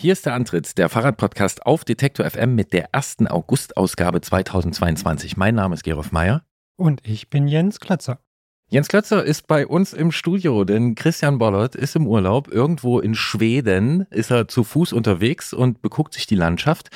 Hier 0.00 0.12
ist 0.12 0.26
der 0.26 0.34
Antritt, 0.34 0.78
der 0.78 0.88
Fahrradpodcast 0.88 1.66
auf 1.66 1.84
Detektor 1.84 2.30
FM 2.30 2.54
mit 2.54 2.72
der 2.72 2.94
ersten 2.94 3.26
August-Ausgabe 3.26 4.20
2022. 4.20 5.36
Mein 5.36 5.56
Name 5.56 5.74
ist 5.74 5.82
Gerolf 5.82 6.12
Meyer. 6.12 6.44
Und 6.76 7.00
ich 7.04 7.30
bin 7.30 7.48
Jens 7.48 7.80
Klötzer. 7.80 8.20
Jens 8.68 8.86
Klötzer 8.86 9.24
ist 9.24 9.48
bei 9.48 9.66
uns 9.66 9.92
im 9.94 10.12
Studio, 10.12 10.62
denn 10.62 10.94
Christian 10.94 11.38
Bollert 11.38 11.74
ist 11.74 11.96
im 11.96 12.06
Urlaub. 12.06 12.46
Irgendwo 12.46 13.00
in 13.00 13.16
Schweden 13.16 14.02
ist 14.10 14.30
er 14.30 14.46
zu 14.46 14.62
Fuß 14.62 14.92
unterwegs 14.92 15.52
und 15.52 15.82
beguckt 15.82 16.14
sich 16.14 16.28
die 16.28 16.36
Landschaft. 16.36 16.90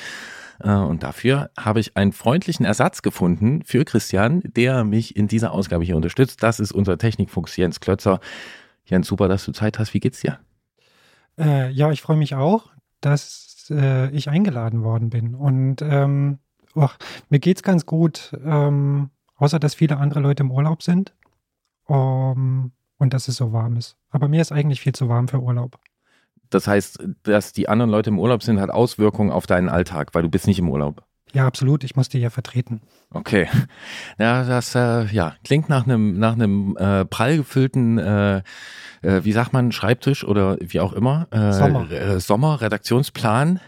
Äh, 0.61 0.71
und 0.71 1.03
dafür 1.03 1.49
habe 1.59 1.81
ich 1.81 1.97
einen 1.97 2.13
freundlichen 2.13 2.65
Ersatz 2.65 3.01
gefunden 3.01 3.63
für 3.65 3.83
Christian, 3.83 4.39
der 4.45 4.85
mich 4.85 5.17
in 5.17 5.27
dieser 5.27 5.51
Ausgabe 5.51 5.83
hier 5.83 5.97
unterstützt. 5.97 6.41
Das 6.41 6.61
ist 6.61 6.71
unser 6.71 6.97
Technikfuchs 6.97 7.57
Jens 7.57 7.81
Klötzer. 7.81 8.21
Jens, 8.85 9.07
super, 9.07 9.27
dass 9.27 9.43
du 9.43 9.51
Zeit 9.51 9.77
hast. 9.77 9.93
Wie 9.93 9.99
geht's 9.99 10.21
dir? 10.21 10.39
Äh, 11.37 11.69
ja, 11.71 11.91
ich 11.91 12.01
freue 12.01 12.15
mich 12.15 12.35
auch 12.35 12.71
dass 13.05 13.67
äh, 13.69 14.09
ich 14.09 14.29
eingeladen 14.29 14.83
worden 14.83 15.09
bin. 15.09 15.35
Und 15.35 15.81
ähm, 15.81 16.39
oh, 16.75 16.89
mir 17.29 17.39
geht 17.39 17.57
es 17.57 17.63
ganz 17.63 17.85
gut, 17.85 18.35
ähm, 18.43 19.09
außer 19.35 19.59
dass 19.59 19.75
viele 19.75 19.97
andere 19.97 20.19
Leute 20.19 20.43
im 20.43 20.51
Urlaub 20.51 20.81
sind 20.81 21.13
um, 21.85 22.71
und 22.97 23.13
dass 23.13 23.27
es 23.27 23.37
so 23.37 23.51
warm 23.51 23.75
ist. 23.75 23.97
Aber 24.09 24.27
mir 24.27 24.41
ist 24.41 24.51
eigentlich 24.51 24.81
viel 24.81 24.93
zu 24.93 25.09
warm 25.09 25.27
für 25.27 25.39
Urlaub. 25.39 25.79
Das 26.49 26.67
heißt, 26.67 27.03
dass 27.23 27.51
die 27.51 27.67
anderen 27.67 27.89
Leute 27.89 28.09
im 28.09 28.19
Urlaub 28.19 28.43
sind, 28.43 28.59
hat 28.59 28.69
Auswirkungen 28.69 29.31
auf 29.31 29.47
deinen 29.47 29.69
Alltag, 29.69 30.13
weil 30.13 30.23
du 30.23 30.29
bist 30.29 30.47
nicht 30.47 30.59
im 30.59 30.69
Urlaub. 30.69 31.03
Ja, 31.33 31.47
absolut. 31.47 31.83
Ich 31.83 31.95
muss 31.95 32.09
die 32.09 32.19
ja 32.19 32.29
vertreten. 32.29 32.81
Okay. 33.11 33.47
Ja, 34.19 34.43
das 34.43 34.75
äh, 34.75 35.05
ja, 35.07 35.35
klingt 35.43 35.67
nach 35.67 35.85
einem 35.85 36.19
nach 36.19 36.33
einem 36.33 36.77
äh, 36.77 37.05
prall 37.05 37.37
gefüllten, 37.37 37.97
äh, 37.97 38.37
äh, 39.01 39.23
wie 39.23 39.31
sagt 39.31 39.51
man, 39.51 39.71
Schreibtisch 39.71 40.23
oder 40.23 40.57
wie 40.59 40.79
auch 40.79 40.93
immer. 40.93 41.27
Äh, 41.31 41.51
Sommer. 41.53 41.91
Äh, 41.91 42.19
Sommer, 42.19 42.61
Redaktionsplan. 42.61 43.59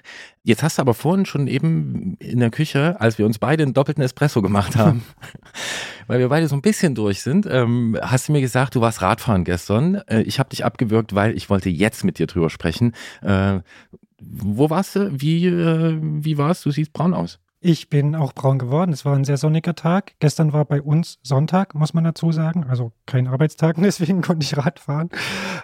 Jetzt 0.44 0.62
hast 0.62 0.78
du 0.78 0.82
aber 0.84 0.94
vorhin 0.94 1.26
schon 1.26 1.48
eben 1.48 2.18
in 2.20 2.40
der 2.40 2.52
Küche, 2.52 3.02
als 3.02 3.18
wir 3.18 3.26
uns 3.26 3.40
beide 3.40 3.64
einen 3.64 3.74
doppelten 3.74 4.04
Espresso 4.04 4.44
gemacht 4.44 4.76
haben, 4.78 5.04
weil 6.06 6.20
wir 6.20 6.30
beide 6.30 6.48
so 6.48 6.56
ein 6.56 6.62
bisschen 6.62 6.94
durch 6.94 7.24
sind, 7.24 7.48
ähm, 7.50 7.98
hast 8.00 8.28
du 8.28 8.32
mir 8.32 8.42
gesagt, 8.42 8.76
du 8.76 8.82
warst 8.82 9.02
Radfahren 9.02 9.44
gestern. 9.44 9.96
Äh, 10.08 10.22
ich 10.22 10.38
habe 10.38 10.50
dich 10.50 10.64
abgewürgt, 10.64 11.16
weil 11.16 11.36
ich 11.36 11.50
wollte 11.50 11.70
jetzt 11.70 12.04
mit 12.04 12.20
dir 12.20 12.28
drüber 12.28 12.52
sprechen. 12.52 12.94
Äh, 13.24 13.62
wo 14.22 14.70
warst 14.70 14.96
du? 14.96 15.10
Wie, 15.20 15.48
äh, 15.48 15.98
wie 16.00 16.38
warst 16.38 16.64
du? 16.64 16.70
Du 16.70 16.76
siehst 16.76 16.94
braun 16.94 17.16
aus. 17.16 17.40
Ich 17.60 17.90
bin 17.90 18.16
auch 18.16 18.34
braun 18.34 18.60
geworden. 18.60 18.94
Es 18.94 19.06
war 19.06 19.16
ein 19.16 19.24
sehr 19.24 19.38
sonniger 19.38 19.74
Tag. 19.74 20.14
Gestern 20.20 20.54
war 20.54 20.66
bei 20.66 20.82
uns 20.82 21.20
Sonntag, 21.24 21.74
muss 21.74 21.94
man 21.94 22.04
dazu 22.04 22.32
sagen. 22.32 22.66
Also 22.66 22.92
kein 23.06 23.28
Arbeitstag, 23.28 23.78
deswegen 23.82 24.22
konnte 24.22 24.44
ich 24.44 24.56
Rad 24.58 24.80
fahren. 24.80 25.10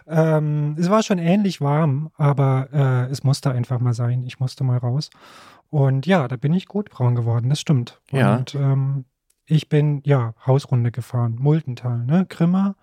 Ähm, 0.08 0.76
es 0.80 0.90
war 0.90 1.04
schon 1.04 1.20
ähnlich 1.20 1.62
warm, 1.62 2.10
aber 2.18 2.70
äh, 2.74 3.12
es 3.12 3.24
musste 3.24 3.52
einfach 3.52 3.80
mal 3.80 3.94
sein. 3.94 4.24
Ich 4.24 4.40
musste 4.40 4.64
mal 4.64 4.78
raus. 4.78 5.10
Und 5.70 6.06
ja, 6.06 6.28
da 6.28 6.36
bin 6.36 6.54
ich 6.54 6.66
gut 6.66 6.90
braun 6.90 7.16
geworden, 7.16 7.50
das 7.50 7.62
stimmt. 7.62 8.02
Ja. 8.12 8.36
Und 8.36 8.56
ähm, 8.56 9.06
ich 9.46 9.70
bin, 9.70 10.02
ja, 10.06 10.34
Hausrunde 10.46 10.92
gefahren. 10.92 11.36
Muldental, 11.40 12.00
ne? 12.06 12.26
Grimma. 12.28 12.76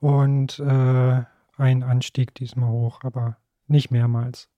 Und 0.00 0.58
äh, 0.58 1.22
ein 1.56 1.82
Anstieg 1.82 2.34
diesmal 2.34 2.70
hoch, 2.70 3.00
aber 3.02 3.36
nicht 3.66 3.90
mehrmals. 3.90 4.48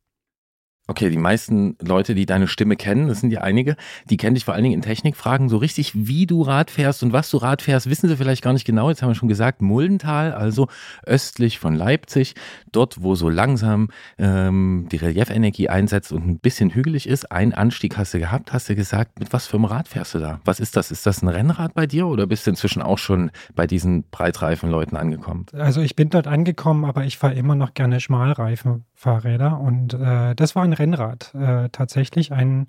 Okay, 0.86 1.08
die 1.08 1.16
meisten 1.16 1.78
Leute, 1.80 2.14
die 2.14 2.26
deine 2.26 2.46
Stimme 2.46 2.76
kennen, 2.76 3.08
das 3.08 3.20
sind 3.20 3.30
ja 3.30 3.40
einige, 3.40 3.76
die 4.10 4.18
kennen 4.18 4.34
dich 4.34 4.44
vor 4.44 4.52
allen 4.52 4.64
Dingen 4.64 4.74
in 4.74 4.82
Technikfragen. 4.82 5.48
So 5.48 5.56
richtig, 5.56 5.92
wie 5.94 6.26
du 6.26 6.42
Rad 6.42 6.70
fährst 6.70 7.02
und 7.02 7.14
was 7.14 7.30
du 7.30 7.38
Rad 7.38 7.62
fährst, 7.62 7.88
wissen 7.88 8.06
sie 8.06 8.18
vielleicht 8.18 8.42
gar 8.42 8.52
nicht 8.52 8.66
genau. 8.66 8.90
Jetzt 8.90 9.00
haben 9.00 9.08
wir 9.08 9.14
schon 9.14 9.30
gesagt, 9.30 9.62
Muldental, 9.62 10.32
also 10.32 10.68
östlich 11.06 11.58
von 11.58 11.74
Leipzig, 11.74 12.34
dort, 12.70 13.02
wo 13.02 13.14
so 13.14 13.30
langsam 13.30 13.88
ähm, 14.18 14.86
die 14.92 14.96
Reliefenergie 14.96 15.70
einsetzt 15.70 16.12
und 16.12 16.26
ein 16.26 16.38
bisschen 16.38 16.68
hügelig 16.68 17.08
ist. 17.08 17.32
Ein 17.32 17.54
Anstieg 17.54 17.96
hast 17.96 18.12
du 18.12 18.18
gehabt, 18.18 18.52
hast 18.52 18.68
du 18.68 18.74
gesagt, 18.74 19.18
mit 19.20 19.32
was 19.32 19.46
für 19.46 19.56
einem 19.56 19.64
Rad 19.64 19.88
fährst 19.88 20.14
du 20.14 20.18
da? 20.18 20.40
Was 20.44 20.60
ist 20.60 20.76
das? 20.76 20.90
Ist 20.90 21.06
das 21.06 21.22
ein 21.22 21.28
Rennrad 21.28 21.72
bei 21.72 21.86
dir 21.86 22.06
oder 22.06 22.26
bist 22.26 22.46
du 22.46 22.50
inzwischen 22.50 22.82
auch 22.82 22.98
schon 22.98 23.30
bei 23.54 23.66
diesen 23.66 24.04
breitreifen 24.10 24.68
Leuten 24.68 24.96
angekommen? 24.96 25.46
Also 25.54 25.80
ich 25.80 25.96
bin 25.96 26.10
dort 26.10 26.26
angekommen, 26.26 26.84
aber 26.84 27.06
ich 27.06 27.16
fahre 27.16 27.32
immer 27.32 27.54
noch 27.54 27.72
gerne 27.72 28.00
Schmalreifen 28.00 28.84
Fahrräder 29.04 29.60
und 29.60 29.92
äh, 29.94 30.34
das 30.34 30.56
war 30.56 30.64
ein 30.64 30.72
Rennrad. 30.72 31.34
Äh, 31.34 31.68
tatsächlich 31.70 32.32
ein 32.32 32.66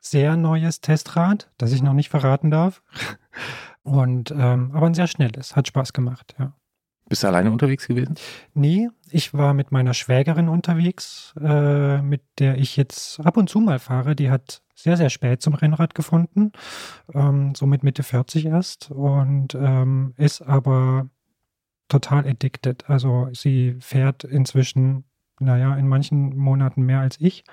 sehr 0.00 0.36
neues 0.36 0.80
Testrad, 0.80 1.48
das 1.58 1.72
ich 1.72 1.82
noch 1.82 1.92
nicht 1.92 2.10
verraten 2.10 2.50
darf. 2.50 2.82
Und 3.82 4.32
ähm, 4.32 4.72
aber 4.74 4.86
ein 4.86 4.94
sehr 4.94 5.06
schnelles, 5.06 5.54
hat 5.54 5.68
Spaß 5.68 5.92
gemacht, 5.92 6.34
ja. 6.40 6.52
Bist 7.08 7.22
du 7.22 7.28
alleine 7.28 7.52
unterwegs 7.52 7.86
gewesen? 7.86 8.16
Nee, 8.52 8.88
ich 9.10 9.32
war 9.32 9.54
mit 9.54 9.70
meiner 9.70 9.94
Schwägerin 9.94 10.48
unterwegs, 10.48 11.34
äh, 11.40 12.02
mit 12.02 12.22
der 12.40 12.58
ich 12.58 12.76
jetzt 12.76 13.20
ab 13.20 13.36
und 13.36 13.48
zu 13.48 13.60
mal 13.60 13.78
fahre. 13.78 14.16
Die 14.16 14.28
hat 14.28 14.62
sehr, 14.74 14.96
sehr 14.96 15.08
spät 15.08 15.40
zum 15.40 15.54
Rennrad 15.54 15.94
gefunden, 15.94 16.50
ähm, 17.14 17.54
so 17.54 17.66
mit 17.66 17.84
Mitte 17.84 18.02
40 18.02 18.46
erst 18.46 18.90
und 18.90 19.54
ähm, 19.54 20.14
ist 20.16 20.42
aber 20.42 21.08
total 21.86 22.26
addicted. 22.26 22.90
Also 22.90 23.28
sie 23.32 23.76
fährt 23.78 24.24
inzwischen 24.24 25.04
naja, 25.40 25.74
in 25.76 25.88
manchen 25.88 26.36
Monaten 26.36 26.82
mehr 26.82 27.00
als 27.00 27.20
ich. 27.20 27.44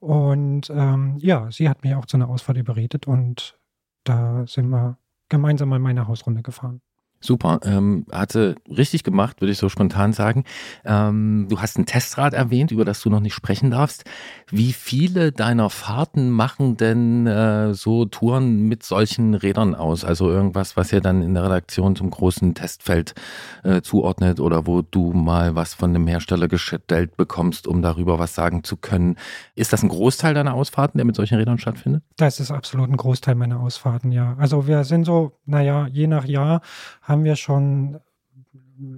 Und 0.00 0.70
ähm, 0.70 1.16
ja, 1.18 1.50
sie 1.50 1.68
hat 1.68 1.82
mich 1.82 1.94
auch 1.94 2.06
zu 2.06 2.16
einer 2.16 2.28
Ausfahrt 2.28 2.58
überredet 2.58 3.06
und 3.06 3.58
da 4.04 4.46
sind 4.46 4.68
wir 4.68 4.98
gemeinsam 5.28 5.68
mal 5.68 5.78
meine 5.78 6.06
Hausrunde 6.06 6.42
gefahren. 6.42 6.80
Super, 7.20 7.58
ähm, 7.64 8.06
hatte 8.12 8.54
richtig 8.68 9.02
gemacht, 9.02 9.40
würde 9.40 9.50
ich 9.50 9.58
so 9.58 9.68
spontan 9.68 10.12
sagen. 10.12 10.44
Ähm, 10.84 11.46
du 11.48 11.60
hast 11.60 11.76
ein 11.76 11.84
Testrad 11.84 12.32
erwähnt, 12.32 12.70
über 12.70 12.84
das 12.84 13.00
du 13.00 13.10
noch 13.10 13.18
nicht 13.18 13.34
sprechen 13.34 13.72
darfst. 13.72 14.04
Wie 14.50 14.72
viele 14.72 15.32
deiner 15.32 15.68
Fahrten 15.68 16.30
machen 16.30 16.76
denn 16.76 17.26
äh, 17.26 17.74
so 17.74 18.04
Touren 18.04 18.68
mit 18.68 18.84
solchen 18.84 19.34
Rädern 19.34 19.74
aus? 19.74 20.04
Also 20.04 20.30
irgendwas, 20.30 20.76
was 20.76 20.92
ihr 20.92 21.00
dann 21.00 21.22
in 21.22 21.34
der 21.34 21.44
Redaktion 21.44 21.96
zum 21.96 22.10
großen 22.10 22.54
Testfeld 22.54 23.16
äh, 23.64 23.82
zuordnet 23.82 24.38
oder 24.38 24.68
wo 24.68 24.82
du 24.82 25.12
mal 25.12 25.56
was 25.56 25.74
von 25.74 25.90
einem 25.90 26.06
Hersteller 26.06 26.46
gestellt 26.46 27.16
bekommst, 27.16 27.66
um 27.66 27.82
darüber 27.82 28.20
was 28.20 28.36
sagen 28.36 28.62
zu 28.62 28.76
können. 28.76 29.16
Ist 29.56 29.72
das 29.72 29.82
ein 29.82 29.88
Großteil 29.88 30.34
deiner 30.34 30.54
Ausfahrten, 30.54 30.98
der 30.98 31.04
mit 31.04 31.16
solchen 31.16 31.36
Rädern 31.36 31.58
stattfindet? 31.58 32.04
Das 32.16 32.38
ist 32.38 32.52
absolut 32.52 32.88
ein 32.88 32.96
Großteil 32.96 33.34
meiner 33.34 33.58
Ausfahrten, 33.58 34.12
ja. 34.12 34.36
Also 34.38 34.68
wir 34.68 34.84
sind 34.84 35.04
so, 35.04 35.32
naja, 35.46 35.88
je 35.88 36.06
nach 36.06 36.24
Jahr 36.24 36.60
haben 37.08 37.24
wir 37.24 37.36
schon 37.36 37.98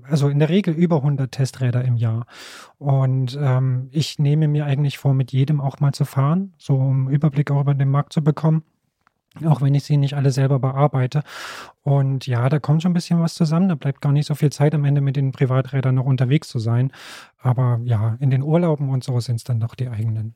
also 0.03 0.28
in 0.28 0.38
der 0.38 0.48
Regel 0.48 0.75
über 0.75 0.97
100 0.97 1.32
Testräder 1.32 1.84
im 1.84 1.97
Jahr. 1.97 2.26
Und 2.78 3.38
ähm, 3.41 3.88
ich 3.93 4.19
nehme 4.19 4.48
mir 4.48 4.66
eigentlich 4.66 4.98
vor, 4.98 5.15
mit 5.15 5.32
jedem 5.32 5.60
auch 5.60 5.81
mal 5.81 5.93
zu 5.93 6.04
fahren, 6.04 6.54
so 6.59 6.76
um 6.76 7.09
Überblick 7.09 7.50
auch 7.50 7.60
über 7.62 7.75
den 7.75 7.88
Markt 7.88 8.12
zu 8.12 8.22
bekommen. 8.22 8.62
Auch 9.44 9.62
wenn 9.62 9.75
ich 9.75 9.84
sie 9.84 9.97
nicht 9.97 10.15
alle 10.15 10.32
selber 10.32 10.59
bearbeite. 10.59 11.22
Und 11.82 12.26
ja, 12.26 12.48
da 12.48 12.59
kommt 12.59 12.82
schon 12.82 12.91
ein 12.91 12.94
bisschen 12.94 13.21
was 13.21 13.34
zusammen. 13.34 13.69
Da 13.69 13.76
bleibt 13.76 14.00
gar 14.00 14.12
nicht 14.12 14.27
so 14.27 14.34
viel 14.34 14.50
Zeit 14.50 14.75
am 14.75 14.84
Ende 14.84 15.00
mit 15.00 15.15
den 15.15 15.31
Privaträdern 15.31 15.94
noch 15.94 16.04
unterwegs 16.04 16.48
zu 16.48 16.59
sein. 16.59 16.92
Aber 17.38 17.81
ja, 17.84 18.16
in 18.19 18.31
den 18.31 18.42
Urlauben 18.42 18.91
und 18.91 19.04
so 19.04 19.21
sind 19.21 19.37
es 19.37 19.44
dann 19.44 19.60
doch 19.60 19.77
die 19.77 19.88
eigenen. 19.88 20.34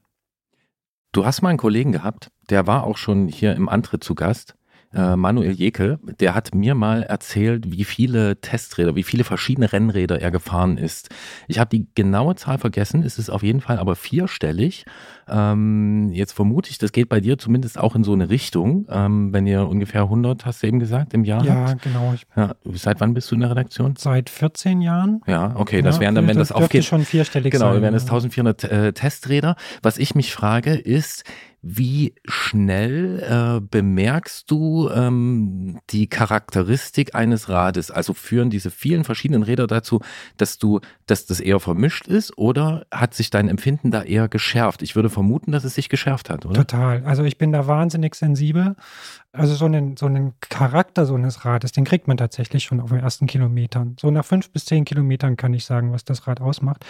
Du 1.10 1.26
hast 1.26 1.42
mal 1.42 1.48
einen 1.48 1.58
Kollegen 1.58 1.92
gehabt, 1.92 2.30
der 2.50 2.66
war 2.66 2.84
auch 2.84 2.96
schon 2.96 3.28
hier 3.28 3.54
im 3.56 3.68
Antritt 3.68 4.04
zu 4.04 4.14
Gast 4.14 4.56
äh, 4.94 5.16
Manuel 5.16 5.52
Jeke, 5.52 5.98
der 6.20 6.34
hat 6.34 6.54
mir 6.54 6.74
mal 6.74 7.02
erzählt, 7.02 7.70
wie 7.70 7.84
viele 7.84 8.40
Testräder, 8.40 8.94
wie 8.96 9.02
viele 9.02 9.24
verschiedene 9.24 9.72
Rennräder 9.72 10.20
er 10.20 10.30
gefahren 10.30 10.78
ist. 10.78 11.10
Ich 11.48 11.58
habe 11.58 11.70
die 11.70 11.86
genaue 11.94 12.34
Zahl 12.36 12.58
vergessen, 12.58 13.02
es 13.02 13.18
ist 13.18 13.30
auf 13.30 13.42
jeden 13.42 13.60
Fall 13.60 13.78
aber 13.78 13.96
vierstellig. 13.96 14.84
Ähm, 15.28 16.10
jetzt 16.12 16.32
vermute 16.32 16.70
ich, 16.70 16.78
das 16.78 16.92
geht 16.92 17.08
bei 17.08 17.20
dir 17.20 17.38
zumindest 17.38 17.78
auch 17.78 17.94
in 17.94 18.04
so 18.04 18.12
eine 18.12 18.28
Richtung, 18.28 18.86
ähm, 18.90 19.32
wenn 19.32 19.46
ihr 19.46 19.66
ungefähr 19.66 20.02
100, 20.02 20.44
hast 20.44 20.62
du 20.62 20.66
eben 20.66 20.78
gesagt, 20.80 21.14
im 21.14 21.24
Jahr 21.24 21.44
Ja, 21.44 21.54
habt. 21.70 21.82
genau. 21.82 22.14
Ja, 22.36 22.54
seit 22.74 23.00
wann 23.00 23.14
bist 23.14 23.30
du 23.30 23.34
in 23.34 23.40
der 23.40 23.50
Redaktion? 23.50 23.94
Seit 23.96 24.28
14 24.30 24.80
Jahren. 24.80 25.22
Ja, 25.26 25.54
okay, 25.56 25.82
das 25.82 25.96
ja, 25.96 26.02
wären 26.02 26.14
dann, 26.14 26.28
wenn 26.28 26.36
das, 26.36 26.48
das 26.48 26.56
aufgeht. 26.56 26.84
schon 26.84 27.04
vierstellig 27.04 27.52
genau, 27.52 27.66
sein. 27.66 27.74
Genau, 27.74 27.82
wären 27.84 27.94
es 27.94 28.02
1400 28.04 28.64
äh, 28.64 28.92
Testräder. 28.92 29.56
Was 29.82 29.98
ich 29.98 30.14
mich 30.14 30.32
frage, 30.34 30.74
ist, 30.74 31.24
wie 31.66 32.14
schnell 32.26 33.22
äh, 33.22 33.60
bemerkst 33.60 34.50
du 34.50 34.90
ähm, 34.90 35.78
die 35.88 36.08
Charakteristik 36.08 37.14
eines 37.14 37.48
Rades? 37.48 37.90
Also 37.90 38.12
führen 38.12 38.50
diese 38.50 38.70
vielen 38.70 39.04
verschiedenen 39.04 39.42
Räder 39.42 39.66
dazu, 39.66 40.00
dass 40.36 40.58
du, 40.58 40.80
dass 41.06 41.24
das 41.24 41.40
eher 41.40 41.60
vermischt 41.60 42.06
ist 42.06 42.36
oder 42.36 42.84
hat 42.90 43.14
sich 43.14 43.30
dein 43.30 43.48
Empfinden 43.48 43.90
da 43.90 44.02
eher 44.02 44.28
geschärft? 44.28 44.82
Ich 44.82 44.94
würde 44.94 45.08
vermuten, 45.08 45.52
dass 45.52 45.64
es 45.64 45.74
sich 45.74 45.88
geschärft 45.88 46.28
hat, 46.28 46.44
oder? 46.44 46.66
Total. 46.66 47.02
Also 47.06 47.24
ich 47.24 47.38
bin 47.38 47.50
da 47.50 47.66
wahnsinnig 47.66 48.14
sensibel. 48.14 48.76
Also 49.32 49.54
so 49.54 49.64
einen, 49.64 49.96
so 49.96 50.06
einen 50.06 50.34
Charakter 50.40 51.06
so 51.06 51.16
eines 51.16 51.44
Rades, 51.44 51.72
den 51.72 51.84
kriegt 51.84 52.06
man 52.06 52.16
tatsächlich 52.16 52.62
schon 52.62 52.78
auf 52.78 52.90
den 52.90 53.00
ersten 53.00 53.26
Kilometern. 53.26 53.96
So 53.98 54.12
nach 54.12 54.24
fünf 54.24 54.50
bis 54.50 54.64
zehn 54.64 54.84
Kilometern 54.84 55.36
kann 55.36 55.52
ich 55.54 55.64
sagen, 55.64 55.92
was 55.92 56.04
das 56.04 56.28
Rad 56.28 56.40
ausmacht. 56.40 56.84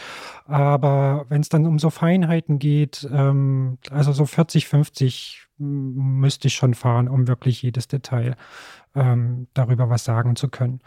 Aber 0.46 1.24
wenn 1.30 1.40
es 1.40 1.48
dann 1.48 1.64
um 1.64 1.78
so 1.78 1.88
Feinheiten 1.88 2.58
geht, 2.58 3.08
ähm, 3.10 3.78
also 3.90 4.12
so 4.12 4.26
40, 4.26 4.63
50 4.68 5.46
müsste 5.58 6.48
ich 6.48 6.54
schon 6.54 6.74
fahren, 6.74 7.08
um 7.08 7.28
wirklich 7.28 7.62
jedes 7.62 7.86
Detail 7.88 8.36
ähm, 8.94 9.46
darüber 9.54 9.88
was 9.90 10.04
sagen 10.04 10.36
zu 10.36 10.48
können. 10.48 10.80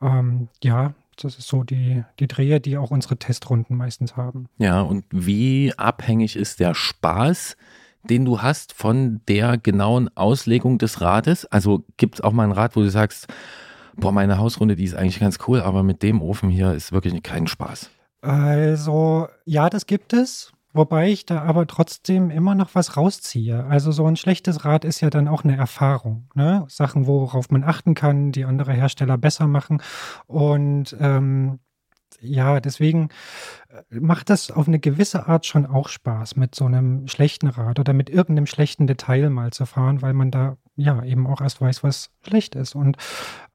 Ähm, 0.00 0.48
ja, 0.62 0.94
Das 1.20 1.38
ist 1.38 1.48
so 1.48 1.62
die, 1.62 2.04
die 2.18 2.26
Dreher, 2.26 2.58
die 2.60 2.76
auch 2.78 2.90
unsere 2.90 3.16
Testrunden 3.16 3.76
meistens 3.76 4.16
haben. 4.16 4.46
Ja, 4.58 4.80
und 4.80 5.04
wie 5.10 5.72
abhängig 5.76 6.36
ist 6.36 6.58
der 6.60 6.74
Spaß, 6.74 7.56
den 8.04 8.24
du 8.24 8.42
hast 8.42 8.72
von 8.72 9.20
der 9.28 9.58
genauen 9.58 10.10
Auslegung 10.16 10.78
des 10.78 11.00
Rades? 11.00 11.44
Also 11.46 11.84
gibt 11.96 12.16
es 12.16 12.20
auch 12.20 12.32
mal 12.32 12.44
ein 12.44 12.52
Rad, 12.52 12.76
wo 12.76 12.80
du 12.80 12.90
sagst, 12.90 13.28
boah, 13.96 14.12
meine 14.12 14.38
Hausrunde, 14.38 14.74
die 14.76 14.84
ist 14.84 14.94
eigentlich 14.94 15.20
ganz 15.20 15.38
cool, 15.46 15.60
aber 15.60 15.82
mit 15.82 16.02
dem 16.02 16.20
Ofen 16.22 16.48
hier 16.48 16.72
ist 16.72 16.92
wirklich 16.92 17.22
kein 17.22 17.46
Spaß. 17.46 17.90
Also, 18.22 19.28
ja, 19.44 19.68
das 19.68 19.86
gibt 19.86 20.12
es. 20.12 20.52
Wobei 20.72 21.10
ich 21.10 21.26
da 21.26 21.42
aber 21.42 21.66
trotzdem 21.66 22.30
immer 22.30 22.54
noch 22.54 22.74
was 22.74 22.96
rausziehe. 22.96 23.64
Also 23.66 23.92
so 23.92 24.06
ein 24.06 24.16
schlechtes 24.16 24.64
Rad 24.64 24.84
ist 24.84 25.00
ja 25.00 25.10
dann 25.10 25.28
auch 25.28 25.44
eine 25.44 25.56
Erfahrung. 25.56 26.28
Ne? 26.34 26.64
Sachen, 26.68 27.06
worauf 27.06 27.50
man 27.50 27.62
achten 27.64 27.94
kann, 27.94 28.32
die 28.32 28.44
andere 28.44 28.72
Hersteller 28.72 29.18
besser 29.18 29.46
machen. 29.46 29.82
Und 30.26 30.96
ähm, 30.98 31.58
ja, 32.20 32.60
deswegen 32.60 33.08
äh, 33.68 34.00
macht 34.00 34.30
das 34.30 34.50
auf 34.50 34.68
eine 34.68 34.78
gewisse 34.78 35.26
Art 35.28 35.44
schon 35.44 35.66
auch 35.66 35.88
Spaß, 35.88 36.36
mit 36.36 36.54
so 36.54 36.64
einem 36.64 37.08
schlechten 37.08 37.48
Rad 37.48 37.78
oder 37.78 37.92
mit 37.92 38.08
irgendeinem 38.08 38.46
schlechten 38.46 38.86
Detail 38.86 39.28
mal 39.30 39.52
zu 39.52 39.66
fahren, 39.66 40.02
weil 40.02 40.12
man 40.14 40.30
da 40.30 40.56
ja 40.76 41.02
eben 41.04 41.26
auch 41.26 41.40
erst 41.40 41.60
weiß, 41.60 41.82
was 41.82 42.10
schlecht 42.26 42.54
ist. 42.54 42.74
Und 42.74 42.96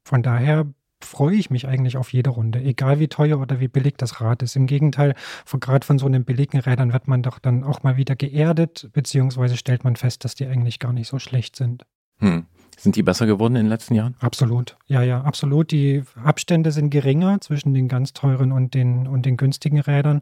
von 0.04 0.22
daher 0.22 0.68
freue 1.02 1.36
ich 1.36 1.50
mich 1.50 1.68
eigentlich 1.68 1.98
auf 1.98 2.12
jede 2.12 2.32
Runde, 2.32 2.60
egal 2.60 3.00
wie 3.00 3.08
teuer 3.08 3.40
oder 3.40 3.60
wie 3.60 3.68
billig 3.68 3.96
das 3.98 4.20
Rad 4.22 4.42
ist. 4.42 4.56
Im 4.56 4.68
Gegenteil, 4.68 5.16
gerade 5.60 5.86
von 5.86 6.00
so 6.00 6.06
einem 6.06 6.26
billigen 6.26 6.60
Rädern 6.60 6.94
wird 6.94 7.08
man 7.08 7.22
doch 7.24 7.40
dann 7.40 7.64
auch 7.64 7.84
mal 7.84 7.98
wieder 7.98 8.16
geerdet, 8.16 8.90
beziehungsweise 8.94 9.58
stellt 9.58 9.84
man 9.84 9.96
fest, 9.96 10.26
dass 10.26 10.36
die 10.36 10.48
eigentlich 10.48 10.80
gar 10.80 10.94
nicht 10.94 11.08
so 11.08 11.20
schlecht 11.20 11.56
sind. 11.56 11.86
Hm. 12.20 12.46
Sind 12.80 12.96
die 12.96 13.04
besser 13.04 13.26
geworden 13.26 13.56
in 13.56 13.64
den 13.66 13.70
letzten 13.70 13.96
Jahren? 13.96 14.16
Absolut. 14.20 14.78
Ja, 14.86 15.02
ja, 15.02 15.22
absolut. 15.22 15.72
Die 15.72 16.04
Abstände 16.24 16.72
sind 16.72 16.90
geringer 16.90 17.42
zwischen 17.42 17.74
den 17.74 17.88
ganz 17.88 18.14
teuren 18.14 18.52
und 18.52 18.74
den, 18.74 19.08
und 19.08 19.26
den 19.26 19.38
günstigen 19.38 19.80
Rädern. 19.80 20.22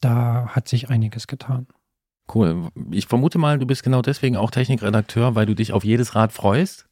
Da 0.00 0.48
hat 0.48 0.68
sich 0.68 0.88
einiges 0.88 1.26
getan. 1.26 1.66
Cool. 2.32 2.68
Ich 2.92 3.06
vermute 3.06 3.38
mal, 3.38 3.58
du 3.58 3.66
bist 3.66 3.82
genau 3.82 4.02
deswegen 4.02 4.36
auch 4.36 4.52
Technikredakteur, 4.52 5.34
weil 5.34 5.46
du 5.46 5.54
dich 5.54 5.72
auf 5.72 5.84
jedes 5.84 6.14
Rad 6.14 6.32
freust 6.32 6.89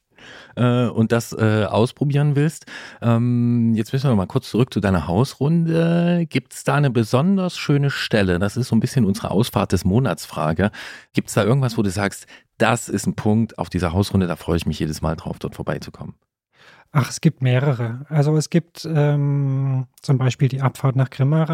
äh, 0.56 0.86
und 0.86 1.12
das 1.12 1.32
äh, 1.32 1.64
ausprobieren 1.64 2.36
willst. 2.36 2.66
Ähm, 3.00 3.74
jetzt 3.74 3.92
müssen 3.92 4.08
wir 4.08 4.16
mal 4.16 4.26
kurz 4.26 4.50
zurück 4.50 4.72
zu 4.72 4.80
deiner 4.80 5.06
Hausrunde. 5.06 6.26
Gibt 6.28 6.54
es 6.54 6.64
da 6.64 6.74
eine 6.74 6.90
besonders 6.90 7.56
schöne 7.56 7.90
Stelle? 7.90 8.38
Das 8.38 8.56
ist 8.56 8.68
so 8.68 8.76
ein 8.76 8.80
bisschen 8.80 9.04
unsere 9.04 9.30
Ausfahrt 9.30 9.72
des 9.72 9.84
Monatsfrage. 9.84 10.70
Gibt 11.12 11.28
es 11.28 11.34
da 11.34 11.44
irgendwas, 11.44 11.78
wo 11.78 11.82
du 11.82 11.90
sagst, 11.90 12.26
das 12.58 12.88
ist 12.88 13.06
ein 13.06 13.14
Punkt 13.14 13.58
auf 13.58 13.70
dieser 13.70 13.92
Hausrunde, 13.92 14.26
da 14.26 14.36
freue 14.36 14.56
ich 14.56 14.66
mich 14.66 14.80
jedes 14.80 15.00
Mal 15.00 15.16
drauf, 15.16 15.38
dort 15.38 15.54
vorbeizukommen? 15.54 16.14
Ach, 16.90 17.10
es 17.10 17.20
gibt 17.20 17.42
mehrere. 17.42 18.06
Also 18.08 18.36
es 18.36 18.50
gibt 18.50 18.88
ähm, 18.90 19.86
zum 20.00 20.18
Beispiel 20.18 20.48
die 20.48 20.62
Abfahrt 20.62 20.96
nach 20.96 21.10
Grimma 21.10 21.44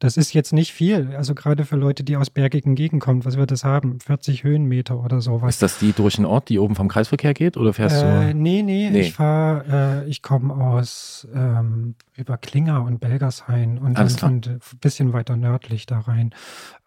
das 0.00 0.16
ist 0.16 0.32
jetzt 0.32 0.54
nicht 0.54 0.72
viel. 0.72 1.14
Also 1.14 1.34
gerade 1.34 1.66
für 1.66 1.76
Leute, 1.76 2.02
die 2.02 2.16
aus 2.16 2.30
bergigen 2.30 2.74
Gegenden 2.74 3.00
kommen, 3.00 3.24
was 3.26 3.36
wird 3.36 3.50
das 3.50 3.64
haben? 3.64 4.00
40 4.00 4.44
Höhenmeter 4.44 4.98
oder 4.98 5.20
sowas. 5.20 5.54
Ist 5.56 5.62
das 5.62 5.78
die 5.78 5.92
durch 5.92 6.16
den 6.16 6.24
Ort, 6.24 6.48
die 6.48 6.58
oben 6.58 6.74
vom 6.74 6.88
Kreisverkehr 6.88 7.34
geht 7.34 7.58
oder 7.58 7.74
fährst 7.74 8.02
äh, 8.02 8.32
du? 8.32 8.34
Nee, 8.34 8.62
nee, 8.62 8.88
nee. 8.90 9.00
ich 9.00 9.12
fahre, 9.12 10.02
äh, 10.06 10.08
ich 10.08 10.22
komme 10.22 10.54
aus 10.54 11.28
ähm, 11.34 11.96
über 12.16 12.38
Klinger 12.38 12.82
und 12.82 12.98
Belgershain 12.98 13.78
und 13.78 13.98
Alles 13.98 14.16
dann 14.16 14.40
ein 14.42 14.60
bisschen 14.80 15.12
weiter 15.12 15.36
nördlich 15.36 15.84
da 15.84 16.00
rein. 16.00 16.34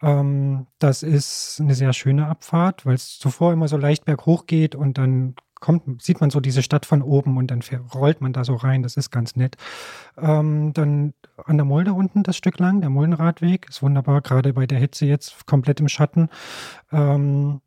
Ähm, 0.02 0.66
das 0.80 1.04
ist 1.04 1.60
eine 1.62 1.76
sehr 1.76 1.94
schöne 1.94 2.28
Abfahrt, 2.28 2.84
weil 2.84 2.96
es 2.96 3.20
zuvor 3.20 3.54
immer 3.54 3.68
so 3.68 3.78
leicht 3.78 4.06
berghoch 4.06 4.48
geht 4.48 4.74
und 4.74 4.98
dann 4.98 5.36
kommt, 5.64 6.02
sieht 6.02 6.20
man 6.20 6.30
so 6.30 6.42
diese 6.42 6.62
Stadt 6.62 6.86
von 6.86 7.02
oben 7.02 7.38
und 7.38 7.50
dann 7.50 7.62
rollt 7.96 8.20
man 8.20 8.34
da 8.34 8.44
so 8.44 8.56
rein. 8.56 8.84
Das 8.84 8.98
ist 8.98 9.12
ganz 9.12 9.38
nett. 9.38 9.56
Ähm, 10.18 10.74
dann 10.74 11.14
an 11.46 11.56
der 11.56 11.66
Mulde 11.66 11.94
unten 11.94 12.22
das 12.22 12.36
Stück 12.36 12.60
lang, 12.60 12.82
der 12.82 12.90
Muldenradweg, 12.90 13.70
ist 13.70 13.82
wunderbar, 13.82 14.20
gerade 14.22 14.54
bei 14.54 14.68
der 14.68 14.78
Hitze 14.78 15.06
jetzt 15.06 15.48
komplett 15.48 15.80
im 15.80 15.88
Schatten. 15.88 16.30
Ähm, 16.92 17.62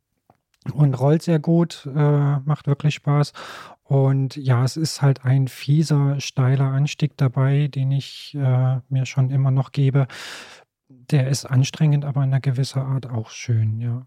und 0.73 0.93
rollt 0.99 1.23
sehr 1.23 1.39
gut, 1.39 1.89
äh, 1.95 2.39
macht 2.39 2.67
wirklich 2.67 2.93
Spaß. 2.95 3.33
Und 3.83 4.35
ja, 4.35 4.63
es 4.63 4.77
ist 4.77 5.01
halt 5.01 5.25
ein 5.25 5.47
fieser, 5.47 6.19
steiler 6.19 6.65
Anstieg 6.65 7.17
dabei, 7.17 7.67
den 7.67 7.91
ich 7.91 8.35
äh, 8.35 8.79
mir 8.89 9.05
schon 9.07 9.31
immer 9.31 9.49
noch 9.49 9.71
gebe. 9.71 10.07
Der 10.89 11.29
ist 11.29 11.45
anstrengend, 11.45 12.05
aber 12.05 12.23
in 12.23 12.29
einer 12.29 12.41
gewisser 12.41 12.85
Art 12.85 13.09
auch 13.09 13.31
schön, 13.31 13.79
ja. 13.79 14.05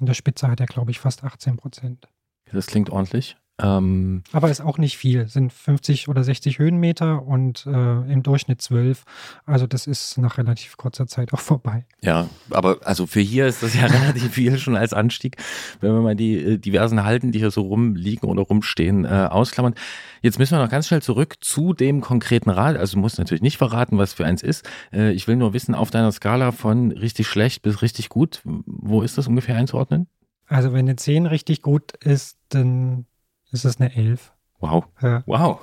In 0.00 0.06
der 0.06 0.14
Spitze 0.14 0.48
hat 0.48 0.58
er, 0.60 0.66
glaube 0.66 0.90
ich, 0.90 0.98
fast 0.98 1.22
18 1.22 1.56
Prozent. 1.56 2.08
Das 2.52 2.66
klingt 2.66 2.90
ordentlich. 2.90 3.36
Ähm, 3.60 4.22
Aber 4.30 4.50
ist 4.50 4.60
auch 4.60 4.78
nicht 4.78 4.96
viel, 4.96 5.26
sind 5.26 5.52
50 5.52 6.08
oder 6.08 6.22
60 6.22 6.60
Höhenmeter 6.60 7.26
und 7.26 7.66
äh, 7.66 8.12
im 8.12 8.22
Durchschnitt 8.22 8.62
12. 8.62 9.02
Also 9.46 9.66
das 9.66 9.88
ist 9.88 10.16
nach 10.16 10.38
relativ 10.38 10.76
kurzer 10.76 11.08
Zeit 11.08 11.32
auch 11.32 11.40
vorbei. 11.40 11.84
Ja, 12.00 12.28
aber 12.50 12.78
also 12.84 13.06
für 13.06 13.20
hier 13.20 13.48
ist 13.48 13.64
das 13.64 13.74
ja 13.74 13.86
relativ 13.86 14.34
viel 14.34 14.58
schon 14.58 14.76
als 14.76 14.92
Anstieg, 14.92 15.38
wenn 15.80 15.92
wir 15.92 16.00
mal 16.00 16.14
die 16.14 16.36
äh, 16.36 16.58
diversen 16.58 17.02
Halten, 17.02 17.32
die 17.32 17.40
hier 17.40 17.50
so 17.50 17.62
rumliegen 17.62 18.28
oder 18.28 18.42
rumstehen, 18.42 19.04
äh, 19.04 19.28
ausklammern. 19.28 19.74
Jetzt 20.22 20.38
müssen 20.38 20.56
wir 20.56 20.62
noch 20.62 20.70
ganz 20.70 20.86
schnell 20.86 21.02
zurück 21.02 21.38
zu 21.40 21.72
dem 21.72 22.00
konkreten 22.00 22.50
Rad. 22.50 22.76
Also 22.76 22.94
du 22.94 23.00
musst 23.00 23.18
natürlich 23.18 23.42
nicht 23.42 23.58
verraten, 23.58 23.98
was 23.98 24.12
für 24.12 24.24
eins 24.24 24.44
ist. 24.44 24.68
Äh, 24.92 25.10
ich 25.12 25.26
will 25.26 25.34
nur 25.34 25.52
wissen, 25.52 25.74
auf 25.74 25.90
deiner 25.90 26.12
Skala 26.12 26.52
von 26.52 26.92
richtig 26.92 27.26
schlecht 27.26 27.62
bis 27.62 27.82
richtig 27.82 28.08
gut, 28.08 28.40
wo 28.44 29.02
ist 29.02 29.18
das 29.18 29.26
ungefähr 29.26 29.56
einzuordnen? 29.56 30.06
Also 30.48 30.72
wenn 30.72 30.80
eine 30.80 30.96
10 30.96 31.26
richtig 31.26 31.62
gut 31.62 31.92
ist, 32.04 32.38
dann 32.48 33.06
ist 33.52 33.64
es 33.64 33.78
eine 33.80 33.94
11. 33.94 34.32
Wow. 34.60 34.86
Ja. 35.00 35.22
Wow. 35.26 35.60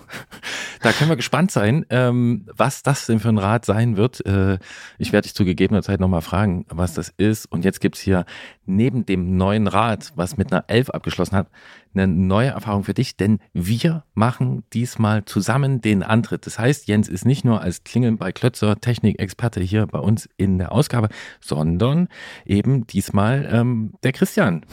Da 0.81 0.91
können 0.91 1.09
wir 1.09 1.15
gespannt 1.15 1.49
sein, 1.49 1.85
ähm, 1.89 2.45
was 2.55 2.83
das 2.83 3.07
denn 3.07 3.19
für 3.19 3.29
ein 3.29 3.39
Rad 3.39 3.65
sein 3.65 3.97
wird. 3.97 4.23
Äh, 4.25 4.59
ich 4.99 5.11
werde 5.13 5.23
dich 5.23 5.33
zu 5.33 5.43
gegebener 5.43 5.81
Zeit 5.81 5.99
nochmal 5.99 6.21
fragen, 6.21 6.65
was 6.69 6.93
das 6.93 7.09
ist. 7.17 7.51
Und 7.51 7.65
jetzt 7.65 7.81
gibt's 7.81 7.99
hier 7.99 8.25
neben 8.65 9.05
dem 9.05 9.35
neuen 9.35 9.67
Rad, 9.67 10.13
was 10.15 10.37
mit 10.37 10.51
einer 10.51 10.65
11 10.67 10.91
abgeschlossen 10.91 11.35
hat, 11.35 11.47
eine 11.95 12.07
neue 12.07 12.49
Erfahrung 12.49 12.83
für 12.83 12.93
dich, 12.93 13.17
denn 13.17 13.39
wir 13.53 14.03
machen 14.13 14.63
diesmal 14.73 15.25
zusammen 15.25 15.81
den 15.81 16.03
Antritt. 16.03 16.45
Das 16.45 16.59
heißt, 16.59 16.87
Jens 16.87 17.07
ist 17.07 17.25
nicht 17.25 17.45
nur 17.45 17.61
als 17.61 17.83
Klingeln 17.83 18.17
bei 18.17 18.31
Klötzer 18.31 18.79
Technikexperte 18.79 19.61
hier 19.61 19.87
bei 19.87 19.99
uns 19.99 20.29
in 20.37 20.57
der 20.57 20.71
Ausgabe, 20.71 21.09
sondern 21.39 22.09
eben 22.45 22.85
diesmal 22.85 23.47
ähm, 23.51 23.93
der 24.03 24.11
Christian, 24.11 24.65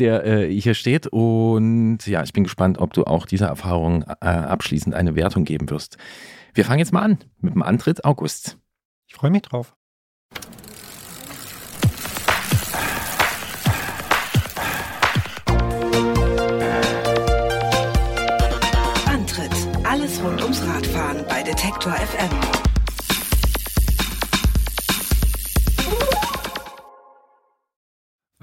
der 0.00 0.24
äh, 0.24 0.60
hier 0.60 0.74
steht. 0.74 1.06
Und 1.06 2.06
ja, 2.06 2.22
ich 2.22 2.32
bin 2.32 2.44
gespannt, 2.44 2.78
ob 2.78 2.92
du 2.92 3.04
auch 3.04 3.26
dieser 3.26 3.48
Erfahrung 3.48 4.02
äh, 4.02 4.26
abschließend 4.26 4.94
eine 4.94 5.14
Wertung 5.14 5.44
geben 5.44 5.70
wirst. 5.70 5.96
Wir 6.54 6.64
fangen 6.64 6.78
jetzt 6.78 6.92
mal 6.92 7.02
an 7.02 7.18
mit 7.40 7.54
dem 7.54 7.62
Antritt 7.62 8.04
August. 8.04 8.58
Ich 9.06 9.14
freue 9.14 9.30
mich 9.30 9.42
drauf. 9.42 9.74
rund 20.24 20.42
ums 20.42 20.66
Radfahren 20.66 21.24
bei 21.28 21.42
Detektor 21.42 21.92
FM. 21.92 22.73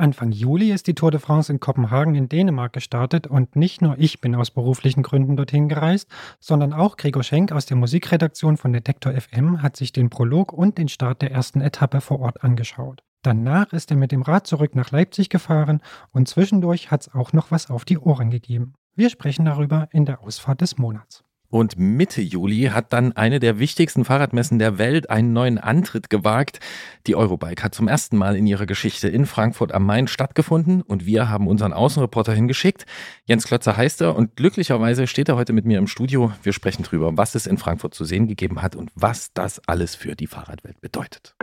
Anfang 0.01 0.31
Juli 0.31 0.71
ist 0.71 0.87
die 0.87 0.95
Tour 0.95 1.11
de 1.11 1.19
France 1.19 1.53
in 1.53 1.59
Kopenhagen 1.59 2.15
in 2.15 2.27
Dänemark 2.27 2.73
gestartet 2.73 3.27
und 3.27 3.55
nicht 3.55 3.83
nur 3.83 3.99
ich 3.99 4.19
bin 4.19 4.33
aus 4.33 4.49
beruflichen 4.49 5.03
Gründen 5.03 5.35
dorthin 5.35 5.69
gereist, 5.69 6.09
sondern 6.39 6.73
auch 6.73 6.97
Gregor 6.97 7.21
Schenk 7.21 7.51
aus 7.51 7.67
der 7.67 7.77
Musikredaktion 7.77 8.57
von 8.57 8.73
Detektor 8.73 9.13
FM 9.13 9.61
hat 9.61 9.77
sich 9.77 9.93
den 9.93 10.09
Prolog 10.09 10.53
und 10.53 10.79
den 10.79 10.87
Start 10.87 11.21
der 11.21 11.29
ersten 11.31 11.61
Etappe 11.61 12.01
vor 12.01 12.19
Ort 12.19 12.43
angeschaut. 12.43 13.03
Danach 13.21 13.73
ist 13.73 13.91
er 13.91 13.97
mit 13.97 14.11
dem 14.11 14.23
Rad 14.23 14.47
zurück 14.47 14.73
nach 14.73 14.89
Leipzig 14.89 15.29
gefahren 15.29 15.81
und 16.11 16.27
zwischendurch 16.27 16.89
hat 16.89 17.01
es 17.01 17.13
auch 17.13 17.31
noch 17.31 17.51
was 17.51 17.69
auf 17.69 17.85
die 17.85 17.99
Ohren 17.99 18.31
gegeben. 18.31 18.73
Wir 18.95 19.11
sprechen 19.11 19.45
darüber 19.45 19.87
in 19.91 20.05
der 20.05 20.23
Ausfahrt 20.23 20.61
des 20.61 20.79
Monats. 20.79 21.23
Und 21.51 21.77
Mitte 21.77 22.21
Juli 22.21 22.71
hat 22.73 22.93
dann 22.93 23.11
eine 23.11 23.41
der 23.41 23.59
wichtigsten 23.59 24.05
Fahrradmessen 24.05 24.57
der 24.57 24.77
Welt 24.77 25.09
einen 25.09 25.33
neuen 25.33 25.57
Antritt 25.57 26.09
gewagt. 26.09 26.61
Die 27.07 27.15
Eurobike 27.15 27.61
hat 27.61 27.75
zum 27.75 27.89
ersten 27.89 28.17
Mal 28.17 28.37
in 28.37 28.47
ihrer 28.47 28.65
Geschichte 28.65 29.09
in 29.09 29.25
Frankfurt 29.25 29.73
am 29.73 29.85
Main 29.85 30.07
stattgefunden 30.07 30.81
und 30.81 31.05
wir 31.05 31.29
haben 31.29 31.47
unseren 31.47 31.73
Außenreporter 31.73 32.33
hingeschickt. 32.33 32.85
Jens 33.25 33.45
Klötzer 33.45 33.75
heißt 33.75 33.99
er 33.99 34.15
und 34.15 34.37
glücklicherweise 34.37 35.07
steht 35.07 35.27
er 35.27 35.35
heute 35.35 35.51
mit 35.51 35.65
mir 35.65 35.77
im 35.77 35.87
Studio. 35.87 36.31
Wir 36.41 36.53
sprechen 36.53 36.83
drüber, 36.83 37.17
was 37.17 37.35
es 37.35 37.47
in 37.47 37.57
Frankfurt 37.57 37.93
zu 37.93 38.05
sehen 38.05 38.27
gegeben 38.27 38.61
hat 38.61 38.77
und 38.77 38.89
was 38.95 39.33
das 39.33 39.61
alles 39.67 39.93
für 39.93 40.15
die 40.15 40.27
Fahrradwelt 40.27 40.79
bedeutet. 40.79 41.35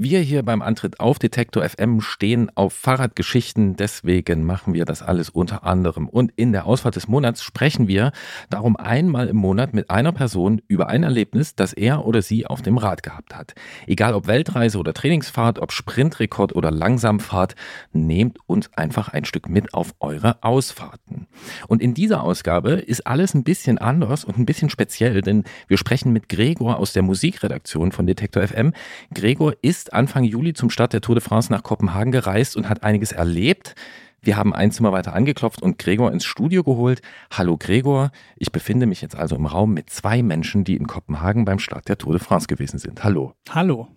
Wir 0.00 0.20
hier 0.20 0.44
beim 0.44 0.62
Antritt 0.62 1.00
auf 1.00 1.18
Detektor 1.18 1.68
FM 1.68 2.00
stehen 2.00 2.52
auf 2.54 2.72
Fahrradgeschichten, 2.72 3.74
deswegen 3.74 4.44
machen 4.44 4.72
wir 4.72 4.84
das 4.84 5.02
alles 5.02 5.28
unter 5.28 5.64
anderem. 5.64 6.08
Und 6.08 6.30
in 6.36 6.52
der 6.52 6.66
Ausfahrt 6.66 6.94
des 6.94 7.08
Monats 7.08 7.42
sprechen 7.42 7.88
wir 7.88 8.12
darum 8.48 8.76
einmal 8.76 9.26
im 9.26 9.34
Monat 9.34 9.74
mit 9.74 9.90
einer 9.90 10.12
Person 10.12 10.62
über 10.68 10.86
ein 10.86 11.02
Erlebnis, 11.02 11.56
das 11.56 11.72
er 11.72 12.06
oder 12.06 12.22
sie 12.22 12.46
auf 12.46 12.62
dem 12.62 12.78
Rad 12.78 13.02
gehabt 13.02 13.34
hat. 13.34 13.56
Egal 13.88 14.14
ob 14.14 14.28
Weltreise 14.28 14.78
oder 14.78 14.94
Trainingsfahrt, 14.94 15.58
ob 15.58 15.72
Sprintrekord 15.72 16.54
oder 16.54 16.70
Langsamfahrt, 16.70 17.56
nehmt 17.92 18.38
uns 18.46 18.70
einfach 18.76 19.08
ein 19.08 19.24
Stück 19.24 19.48
mit 19.48 19.74
auf 19.74 19.96
eure 19.98 20.44
Ausfahrten. 20.44 21.26
Und 21.66 21.82
in 21.82 21.94
dieser 21.94 22.22
Ausgabe 22.22 22.74
ist 22.74 23.04
alles 23.04 23.34
ein 23.34 23.42
bisschen 23.42 23.78
anders 23.78 24.24
und 24.24 24.38
ein 24.38 24.46
bisschen 24.46 24.70
speziell, 24.70 25.22
denn 25.22 25.42
wir 25.66 25.76
sprechen 25.76 26.12
mit 26.12 26.28
Gregor 26.28 26.78
aus 26.78 26.92
der 26.92 27.02
Musikredaktion 27.02 27.90
von 27.90 28.06
Detektor 28.06 28.46
FM. 28.46 28.72
Gregor 29.12 29.54
ist 29.60 29.87
Anfang 29.92 30.24
Juli 30.24 30.52
zum 30.54 30.70
Start 30.70 30.92
der 30.92 31.00
Tour 31.00 31.14
de 31.14 31.22
France 31.22 31.52
nach 31.52 31.62
Kopenhagen 31.62 32.12
gereist 32.12 32.56
und 32.56 32.68
hat 32.68 32.82
einiges 32.82 33.12
erlebt. 33.12 33.74
Wir 34.20 34.36
haben 34.36 34.54
ein 34.54 34.72
Zimmer 34.72 34.92
weiter 34.92 35.14
angeklopft 35.14 35.62
und 35.62 35.78
Gregor 35.78 36.12
ins 36.12 36.24
Studio 36.24 36.64
geholt. 36.64 37.02
Hallo 37.30 37.56
Gregor, 37.56 38.10
ich 38.36 38.50
befinde 38.50 38.86
mich 38.86 39.00
jetzt 39.00 39.16
also 39.16 39.36
im 39.36 39.46
Raum 39.46 39.74
mit 39.74 39.90
zwei 39.90 40.22
Menschen, 40.22 40.64
die 40.64 40.76
in 40.76 40.86
Kopenhagen 40.86 41.44
beim 41.44 41.58
Start 41.58 41.88
der 41.88 41.98
Tour 41.98 42.14
de 42.14 42.22
France 42.22 42.48
gewesen 42.48 42.78
sind. 42.78 43.04
Hallo. 43.04 43.34
Hallo. 43.50 43.88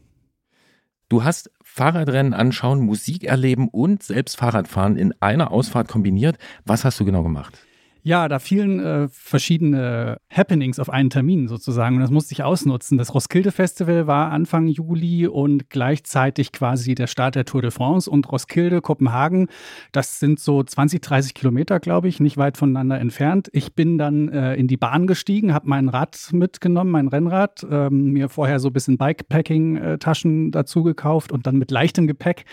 Du 1.10 1.24
hast 1.24 1.52
Fahrradrennen 1.62 2.34
anschauen, 2.34 2.80
Musik 2.80 3.24
erleben 3.24 3.68
und 3.68 4.04
selbst 4.04 4.38
Fahrradfahren 4.38 4.96
in 4.96 5.14
einer 5.20 5.52
Ausfahrt 5.52 5.88
kombiniert. 5.88 6.38
Was 6.66 6.86
hast 6.86 7.00
du 7.00 7.06
genau 7.06 7.24
gemacht? 7.24 7.66
Ja, 8.04 8.28
da 8.28 8.40
fielen 8.40 8.80
äh, 8.80 9.08
verschiedene 9.12 10.18
Happenings 10.30 10.80
auf 10.80 10.90
einen 10.90 11.12
Termin 11.12 11.48
sozusagen 11.48 11.98
und 11.98 12.02
das 12.02 12.10
musste 12.10 12.34
ich 12.34 12.42
ausnutzen. 12.42 12.98
Das 12.98 13.14
Roskilde 13.14 13.52
Festival 13.52 14.08
war 14.08 14.32
Anfang 14.32 14.68
Juli 14.68 15.28
und 15.28 15.70
gleichzeitig 15.70 16.52
quasi 16.52 16.96
der 16.96 17.06
Start 17.06 17.36
der 17.36 17.46
Tour 17.46 17.62
de 17.62 17.70
France 17.70 18.10
und 18.10 18.32
Roskilde, 18.32 18.82
Kopenhagen, 18.82 19.50
das 19.92 20.20
sind 20.20 20.40
so 20.40 20.64
20, 20.64 21.02
30 21.02 21.36
Kilometer, 21.36 21.80
glaube 21.80 22.08
ich, 22.08 22.20
nicht 22.20 22.38
weit 22.38 22.58
voneinander 22.58 23.00
entfernt. 23.00 23.50
Ich 23.54 23.76
bin 23.76 24.00
dann 24.00 24.30
äh, 24.30 24.56
in 24.56 24.68
die 24.68 24.78
Bahn 24.78 25.06
gestiegen, 25.06 25.54
habe 25.54 25.70
mein 25.70 25.88
Rad 25.88 26.18
mitgenommen, 26.32 26.90
mein 26.90 27.08
Rennrad, 27.08 27.66
ähm, 27.70 28.14
mir 28.14 28.30
vorher 28.30 28.60
so 28.60 28.70
ein 28.70 28.74
bisschen 28.74 28.98
Bikepacking-Taschen 28.98 30.50
dazu 30.50 30.82
gekauft 30.82 31.32
und 31.32 31.46
dann 31.46 31.58
mit 31.58 31.70
leichtem 31.70 32.08
Gepäck 32.08 32.46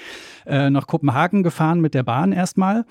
äh, 0.44 0.68
nach 0.68 0.86
Kopenhagen 0.86 1.42
gefahren 1.42 1.80
mit 1.80 1.94
der 1.94 2.02
Bahn 2.02 2.32
erstmal 2.32 2.84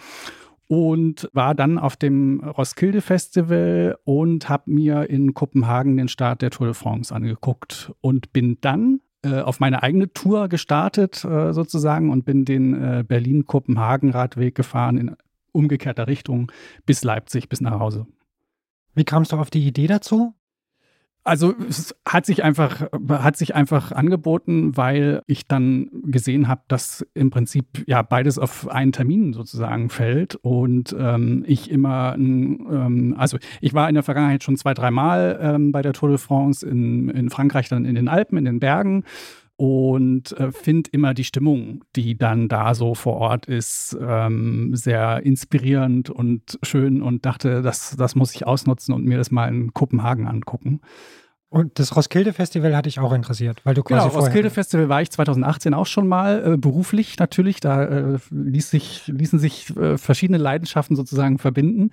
und 0.67 1.29
war 1.33 1.55
dann 1.55 1.77
auf 1.77 1.95
dem 1.95 2.41
Roskilde 2.41 3.01
Festival 3.01 3.97
und 4.03 4.49
habe 4.49 4.71
mir 4.71 5.09
in 5.09 5.33
Kopenhagen 5.33 5.97
den 5.97 6.09
Start 6.09 6.41
der 6.41 6.51
Tour 6.51 6.67
de 6.67 6.73
France 6.73 7.13
angeguckt 7.13 7.93
und 8.01 8.33
bin 8.33 8.57
dann 8.61 8.99
äh, 9.23 9.39
auf 9.39 9.59
meine 9.59 9.81
eigene 9.81 10.11
Tour 10.11 10.49
gestartet 10.49 11.23
äh, 11.23 11.53
sozusagen 11.53 12.11
und 12.11 12.25
bin 12.25 12.45
den 12.45 12.73
äh, 12.73 13.03
Berlin-Kopenhagen-Radweg 13.07 14.55
gefahren 14.55 14.97
in 14.97 15.15
umgekehrter 15.53 16.07
Richtung 16.07 16.51
bis 16.85 17.03
Leipzig, 17.03 17.49
bis 17.49 17.61
nach 17.61 17.79
Hause. 17.79 18.05
Wie 18.93 19.05
kamst 19.05 19.31
du 19.31 19.37
auf 19.37 19.49
die 19.49 19.65
Idee 19.65 19.87
dazu? 19.87 20.33
Also 21.27 21.53
es 21.67 21.93
hat 22.07 22.25
sich 22.25 22.45
einfach, 22.45 22.87
hat 23.09 23.35
sich 23.35 23.53
einfach 23.53 23.91
angeboten, 23.91 24.77
weil 24.77 25.23
ich 25.27 25.45
dann 25.45 25.89
gesehen 26.05 26.47
habe, 26.47 26.61
dass 26.69 27.05
im 27.13 27.31
Prinzip 27.31 27.83
ja 27.85 28.01
beides 28.01 28.39
auf 28.39 28.69
einen 28.69 28.93
Termin 28.93 29.33
sozusagen 29.33 29.89
fällt. 29.89 30.35
Und 30.35 30.95
ähm, 30.97 31.43
ich 31.45 31.69
immer, 31.69 32.15
ähm, 32.17 33.13
also 33.17 33.37
ich 33.59 33.73
war 33.73 33.89
in 33.89 33.95
der 33.95 34.03
Vergangenheit 34.03 34.41
schon 34.41 34.55
zwei, 34.55 34.73
dreimal 34.73 35.37
ähm, 35.41 35.73
bei 35.73 35.81
der 35.81 35.91
Tour 35.91 36.07
de 36.07 36.17
France 36.17 36.65
in, 36.65 37.09
in 37.09 37.29
Frankreich, 37.29 37.67
dann 37.67 37.83
in 37.83 37.95
den 37.95 38.07
Alpen, 38.07 38.37
in 38.37 38.45
den 38.45 38.61
Bergen 38.61 39.03
und 39.57 40.31
äh, 40.33 40.51
finde 40.51 40.91
immer 40.93 41.13
die 41.15 41.23
Stimmung, 41.23 41.83
die 41.95 42.15
dann 42.15 42.47
da 42.47 42.75
so 42.75 42.93
vor 42.93 43.15
Ort 43.15 43.47
ist, 43.47 43.97
ähm, 43.99 44.75
sehr 44.75 45.25
inspirierend 45.25 46.11
und 46.11 46.59
schön 46.61 47.01
und 47.01 47.25
dachte, 47.25 47.63
das, 47.63 47.95
das 47.97 48.15
muss 48.15 48.35
ich 48.35 48.45
ausnutzen 48.45 48.93
und 48.93 49.03
mir 49.03 49.17
das 49.17 49.31
mal 49.31 49.47
in 49.47 49.73
Kopenhagen 49.73 50.27
angucken. 50.27 50.79
Und 51.49 51.79
das 51.79 51.95
Roskilde 51.95 52.33
Festival 52.33 52.75
hatte 52.75 52.89
ich 52.89 52.99
auch 52.99 53.13
interessiert, 53.13 53.61
weil 53.63 53.73
du 53.73 53.81
quasi 53.81 54.09
genau, 54.09 54.19
Roskilde 54.19 54.49
Festival 54.49 54.89
war 54.89 55.01
ich 55.01 55.11
2018 55.11 55.73
auch 55.73 55.85
schon 55.85 56.05
mal 56.05 56.53
äh, 56.53 56.57
beruflich 56.57 57.17
natürlich. 57.19 57.61
Da 57.61 57.83
äh, 57.85 58.17
ließ 58.31 58.69
sich, 58.69 59.07
ließen 59.07 59.39
sich 59.39 59.73
äh, 59.77 59.97
verschiedene 59.97 60.39
Leidenschaften 60.39 60.97
sozusagen 60.97 61.37
verbinden. 61.37 61.91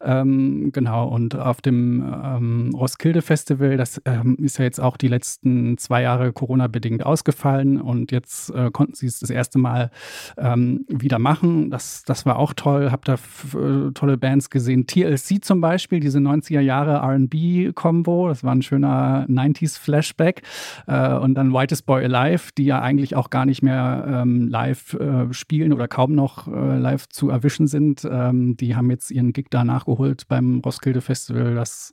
Ähm, 0.00 0.70
genau 0.72 1.06
und 1.06 1.36
auf 1.36 1.60
dem 1.60 2.02
ähm, 2.02 2.70
Roskilde 2.74 3.20
Festival, 3.20 3.76
das 3.76 4.00
ähm, 4.06 4.38
ist 4.40 4.56
ja 4.58 4.64
jetzt 4.64 4.80
auch 4.80 4.96
die 4.96 5.08
letzten 5.08 5.76
zwei 5.76 6.00
Jahre 6.00 6.32
Corona 6.32 6.66
bedingt 6.66 7.04
ausgefallen 7.04 7.78
und 7.82 8.10
jetzt 8.10 8.48
äh, 8.54 8.70
konnten 8.70 8.94
sie 8.94 9.06
es 9.06 9.20
das 9.20 9.28
erste 9.28 9.58
Mal 9.58 9.90
ähm, 10.38 10.86
wieder 10.88 11.18
machen. 11.18 11.68
Das, 11.68 12.04
das 12.04 12.24
war 12.24 12.38
auch 12.38 12.54
toll. 12.54 12.90
Hab 12.90 13.04
da 13.04 13.14
äh, 13.14 13.90
tolle 13.92 14.16
Bands 14.16 14.48
gesehen. 14.48 14.86
TLC 14.86 15.44
zum 15.44 15.60
Beispiel, 15.60 16.00
diese 16.00 16.20
90er 16.20 16.60
Jahre 16.60 17.06
R&B-Kombo. 17.06 18.28
Das 18.28 18.42
war 18.42 18.54
ein 18.54 18.62
schöner 18.62 18.93
90s 19.28 19.78
Flashback. 19.78 20.42
Äh, 20.86 21.14
und 21.14 21.34
dann 21.34 21.52
Whitest 21.52 21.86
Boy 21.86 22.04
Alive, 22.04 22.50
die 22.56 22.64
ja 22.64 22.80
eigentlich 22.80 23.16
auch 23.16 23.30
gar 23.30 23.46
nicht 23.46 23.62
mehr 23.62 24.04
ähm, 24.06 24.48
live 24.48 24.94
äh, 24.94 25.32
spielen 25.32 25.72
oder 25.72 25.88
kaum 25.88 26.14
noch 26.14 26.48
äh, 26.48 26.78
live 26.78 27.08
zu 27.08 27.30
erwischen 27.30 27.66
sind. 27.66 28.06
Ähm, 28.10 28.56
die 28.56 28.76
haben 28.76 28.90
jetzt 28.90 29.10
ihren 29.10 29.32
Gig 29.32 29.46
da 29.50 29.64
nachgeholt 29.64 30.28
beim 30.28 30.60
Roskilde 30.64 31.00
Festival. 31.00 31.54
Das, 31.54 31.92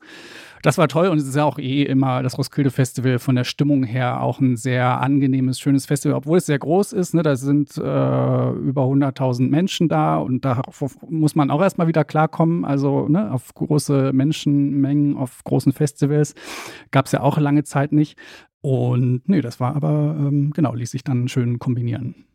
das 0.62 0.77
war 0.77 0.88
toll 0.88 1.08
und 1.08 1.18
es 1.18 1.27
ist 1.27 1.36
ja 1.36 1.44
auch 1.44 1.58
eh 1.58 1.84
immer 1.84 2.24
das 2.24 2.38
Roskilde 2.38 2.72
Festival 2.72 3.20
von 3.20 3.36
der 3.36 3.44
Stimmung 3.44 3.84
her 3.84 4.22
auch 4.22 4.39
ein 4.39 4.58
sehr 4.58 5.01
angenehmes, 5.01 5.60
schönes 5.60 5.86
Festival, 5.86 6.15
obwohl 6.18 6.38
es 6.38 6.46
sehr 6.46 6.60
groß 6.60 6.94
ist. 6.94 7.13
Ne? 7.13 7.24
Da 7.24 7.36
sind 7.36 7.77
äh, 7.77 7.82
über 7.82 8.84
100.000 8.84 9.50
Menschen 9.50 9.89
da 9.89 10.18
und 10.18 10.46
da 10.46 10.62
muss 11.10 11.36
man 11.36 11.51
auch 11.51 11.62
erstmal 11.62 11.88
wieder 11.88 12.03
klarkommen. 12.03 12.65
Also 12.65 13.08
ne, 13.08 13.32
auf 13.32 13.53
große 13.53 14.12
Menschenmengen, 14.13 15.18
auf 15.18 15.44
großen 15.44 15.72
Festivals. 15.72 16.36
Gab 16.91 17.06
es 17.06 17.12
ja 17.12 17.22
auch 17.22 17.38
lange 17.38 17.63
Zeit 17.63 17.91
nicht. 17.91 18.18
Und 18.62 19.27
nee, 19.27 19.41
das 19.41 19.60
war 19.60 19.75
aber, 19.75 20.15
ähm, 20.20 20.51
genau, 20.53 20.74
ließ 20.75 20.91
sich 20.91 21.03
dann 21.03 21.27
schön 21.27 21.58
kombinieren. 21.58 22.25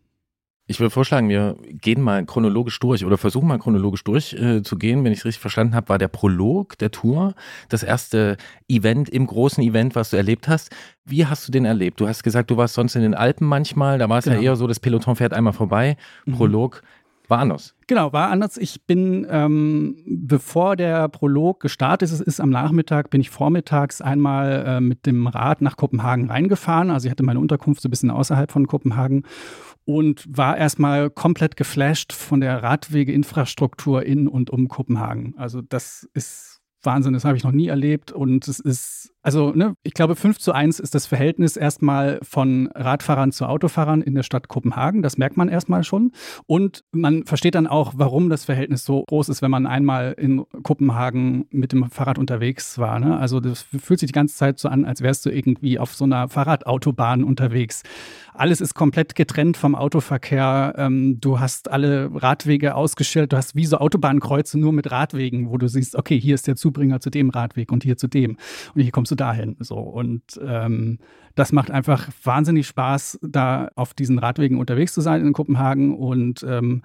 Ich 0.68 0.80
würde 0.80 0.90
vorschlagen, 0.90 1.28
wir 1.28 1.56
gehen 1.62 2.02
mal 2.02 2.24
chronologisch 2.26 2.78
durch 2.80 3.04
oder 3.04 3.18
versuchen 3.18 3.46
mal 3.46 3.58
chronologisch 3.58 4.02
durchzugehen. 4.02 5.00
Äh, 5.00 5.04
Wenn 5.04 5.12
ich 5.12 5.20
es 5.20 5.24
richtig 5.24 5.40
verstanden 5.40 5.76
habe, 5.76 5.88
war 5.88 5.98
der 5.98 6.08
Prolog 6.08 6.76
der 6.78 6.90
Tour 6.90 7.34
das 7.68 7.84
erste 7.84 8.36
Event 8.68 9.08
im 9.08 9.26
großen 9.26 9.62
Event, 9.62 9.94
was 9.94 10.10
du 10.10 10.16
erlebt 10.16 10.48
hast. 10.48 10.74
Wie 11.04 11.24
hast 11.24 11.46
du 11.46 11.52
den 11.52 11.66
erlebt? 11.66 12.00
Du 12.00 12.08
hast 12.08 12.24
gesagt, 12.24 12.50
du 12.50 12.56
warst 12.56 12.74
sonst 12.74 12.96
in 12.96 13.02
den 13.02 13.14
Alpen 13.14 13.46
manchmal. 13.46 13.98
Da 13.98 14.08
war 14.08 14.18
es 14.18 14.24
genau. 14.24 14.36
ja 14.36 14.42
eher 14.42 14.56
so, 14.56 14.66
das 14.66 14.80
Peloton 14.80 15.14
fährt 15.14 15.34
einmal 15.34 15.52
vorbei. 15.52 15.96
Mhm. 16.24 16.32
Prolog 16.32 16.82
war 17.28 17.38
anders. 17.38 17.74
Genau, 17.86 18.12
war 18.12 18.30
anders. 18.30 18.56
Ich 18.56 18.82
bin, 18.86 19.26
ähm, 19.30 19.96
bevor 20.06 20.76
der 20.76 21.08
Prolog 21.08 21.60
gestartet 21.60 22.10
ist, 22.10 22.20
ist 22.20 22.40
am 22.40 22.50
Nachmittag, 22.50 23.10
bin 23.10 23.20
ich 23.20 23.30
vormittags 23.30 24.00
einmal 24.00 24.64
äh, 24.66 24.80
mit 24.80 25.06
dem 25.06 25.26
Rad 25.26 25.60
nach 25.60 25.76
Kopenhagen 25.76 26.30
reingefahren. 26.30 26.90
Also 26.90 27.06
ich 27.06 27.10
hatte 27.10 27.24
meine 27.24 27.40
Unterkunft 27.40 27.82
so 27.82 27.88
ein 27.88 27.90
bisschen 27.90 28.10
außerhalb 28.10 28.50
von 28.50 28.66
Kopenhagen 28.66 29.24
und 29.86 30.24
war 30.28 30.58
erstmal 30.58 31.08
komplett 31.10 31.56
geflasht 31.56 32.12
von 32.12 32.40
der 32.40 32.62
Radwegeinfrastruktur 32.62 34.04
in 34.04 34.28
und 34.28 34.50
um 34.50 34.68
Kopenhagen. 34.68 35.34
Also 35.38 35.62
das 35.62 36.06
ist 36.12 36.60
Wahnsinn, 36.82 37.14
das 37.14 37.24
habe 37.24 37.36
ich 37.36 37.44
noch 37.44 37.52
nie 37.52 37.68
erlebt 37.68 38.12
und 38.12 38.46
es 38.48 38.58
ist 38.58 39.14
also, 39.26 39.50
ne, 39.50 39.74
ich 39.82 39.92
glaube, 39.92 40.14
5 40.14 40.38
zu 40.38 40.52
1 40.52 40.78
ist 40.78 40.94
das 40.94 41.06
Verhältnis 41.06 41.56
erstmal 41.56 42.20
von 42.22 42.68
Radfahrern 42.76 43.32
zu 43.32 43.46
Autofahrern 43.46 44.00
in 44.00 44.14
der 44.14 44.22
Stadt 44.22 44.46
Kopenhagen. 44.46 45.02
Das 45.02 45.18
merkt 45.18 45.36
man 45.36 45.48
erstmal 45.48 45.82
schon. 45.82 46.12
Und 46.46 46.84
man 46.92 47.24
versteht 47.24 47.56
dann 47.56 47.66
auch, 47.66 47.94
warum 47.96 48.30
das 48.30 48.44
Verhältnis 48.44 48.84
so 48.84 49.02
groß 49.08 49.28
ist, 49.30 49.42
wenn 49.42 49.50
man 49.50 49.66
einmal 49.66 50.14
in 50.16 50.44
Kopenhagen 50.62 51.46
mit 51.50 51.72
dem 51.72 51.90
Fahrrad 51.90 52.20
unterwegs 52.20 52.78
war. 52.78 53.00
Ne? 53.00 53.18
Also, 53.18 53.40
das 53.40 53.62
fühlt 53.62 53.98
sich 53.98 54.06
die 54.06 54.12
ganze 54.12 54.36
Zeit 54.36 54.60
so 54.60 54.68
an, 54.68 54.84
als 54.84 55.02
wärst 55.02 55.26
du 55.26 55.30
irgendwie 55.30 55.80
auf 55.80 55.92
so 55.96 56.04
einer 56.04 56.28
Fahrradautobahn 56.28 57.24
unterwegs. 57.24 57.82
Alles 58.32 58.60
ist 58.60 58.74
komplett 58.74 59.16
getrennt 59.16 59.56
vom 59.56 59.74
Autoverkehr. 59.74 60.74
Ähm, 60.76 61.20
du 61.20 61.40
hast 61.40 61.68
alle 61.68 62.10
Radwege 62.14 62.76
ausgestellt. 62.76 63.32
Du 63.32 63.36
hast 63.36 63.56
wie 63.56 63.66
so 63.66 63.78
Autobahnkreuze 63.78 64.56
nur 64.56 64.72
mit 64.72 64.92
Radwegen, 64.92 65.50
wo 65.50 65.58
du 65.58 65.66
siehst, 65.66 65.96
okay, 65.96 66.20
hier 66.20 66.36
ist 66.36 66.46
der 66.46 66.54
Zubringer 66.54 67.00
zu 67.00 67.10
dem 67.10 67.30
Radweg 67.30 67.72
und 67.72 67.82
hier 67.82 67.96
zu 67.96 68.06
dem. 68.06 68.36
Und 68.74 68.82
hier 68.82 68.92
kommst 68.92 69.10
du 69.10 69.15
dahin. 69.16 69.56
So. 69.60 69.76
Und 69.76 70.40
ähm, 70.42 70.98
das 71.34 71.52
macht 71.52 71.70
einfach 71.70 72.08
wahnsinnig 72.22 72.66
Spaß, 72.66 73.20
da 73.22 73.68
auf 73.74 73.94
diesen 73.94 74.18
Radwegen 74.18 74.58
unterwegs 74.58 74.94
zu 74.94 75.00
sein 75.00 75.24
in 75.24 75.32
Kopenhagen 75.32 75.94
und 75.96 76.42
ähm, 76.42 76.82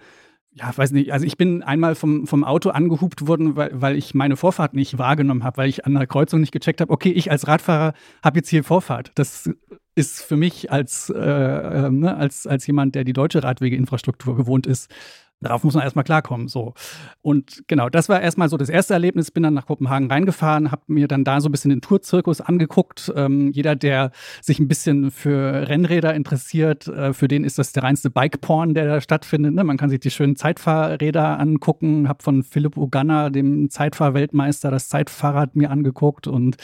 ja, 0.54 0.72
weiß 0.76 0.92
nicht, 0.92 1.14
also 1.14 1.26
ich 1.26 1.38
bin 1.38 1.64
einmal 1.64 1.96
vom, 1.96 2.28
vom 2.28 2.44
Auto 2.44 2.72
angehupt 2.72 3.26
worden, 3.26 3.56
weil, 3.56 3.70
weil 3.74 3.96
ich 3.96 4.14
meine 4.14 4.36
Vorfahrt 4.36 4.74
nicht 4.74 4.98
wahrgenommen 4.98 5.46
habe, 5.46 5.58
weil 5.58 5.70
ich 5.70 5.86
an 5.86 5.94
der 5.94 6.08
Kreuzung 6.08 6.42
nicht 6.42 6.52
gecheckt 6.52 6.82
habe, 6.82 6.92
okay, 6.92 7.12
ich 7.12 7.32
als 7.32 7.48
Radfahrer 7.48 7.94
habe 8.22 8.40
jetzt 8.40 8.50
hier 8.50 8.66
Vorfahrt. 8.66 9.12
Das 9.16 9.50
ist 9.96 10.22
für 10.22 10.36
mich 10.36 10.72
als, 10.72 11.10
äh, 11.10 11.20
äh, 11.20 11.90
ne, 11.90 12.16
als, 12.16 12.48
als 12.48 12.68
jemand, 12.68 12.96
der 12.96 13.06
die 13.06 13.14
deutsche 13.14 13.44
Radwegeinfrastruktur 13.44 14.36
gewohnt 14.36 14.68
ist, 14.68 14.94
Darauf 15.42 15.64
muss 15.64 15.74
man 15.74 15.84
erstmal 15.84 16.06
klarkommen. 16.06 16.48
So. 16.48 16.76
Und 17.22 17.64
genau, 17.68 17.90
das 17.90 18.10
war 18.10 18.22
erstmal 18.22 18.48
so 18.48 18.58
das 18.58 18.70
erste 18.70 18.94
Erlebnis. 18.94 19.32
Bin 19.32 19.42
dann 19.42 19.56
nach 19.56 19.66
Kopenhagen 19.66 20.10
reingefahren, 20.10 20.72
habe 20.72 20.84
mir 20.88 21.08
dann 21.08 21.24
da 21.24 21.42
so 21.42 21.50
ein 21.50 21.52
bisschen 21.52 21.70
den 21.70 21.82
Tourzirkus 21.82 22.42
angeguckt. 22.42 23.12
Ähm, 23.16 23.52
jeder, 23.52 23.76
der 23.76 24.12
sich 24.42 24.60
ein 24.60 24.68
bisschen 24.68 25.10
für 25.10 25.68
Rennräder 25.68 26.14
interessiert, 26.14 26.88
äh, 26.88 27.14
für 27.14 27.28
den 27.28 27.44
ist 27.44 27.58
das 27.58 27.74
der 27.74 27.84
reinste 27.84 28.12
Bike-Porn, 28.12 28.76
der 28.76 28.86
da 28.86 29.02
stattfindet. 29.02 29.56
Ne? 29.56 29.64
Man 29.64 29.78
kann 29.78 29.90
sich 29.90 30.00
die 30.00 30.12
schönen 30.12 30.36
Zeitfahrräder 30.36 31.40
angucken. 31.40 32.08
Habe 32.08 32.22
von 32.22 32.44
Philipp 32.44 32.78
Oganna, 32.78 33.32
dem 33.32 33.72
Zeitfahrweltmeister, 33.72 34.70
das 34.70 34.90
Zeitfahrrad 34.90 35.56
mir 35.56 35.72
angeguckt 35.72 36.28
und 36.28 36.58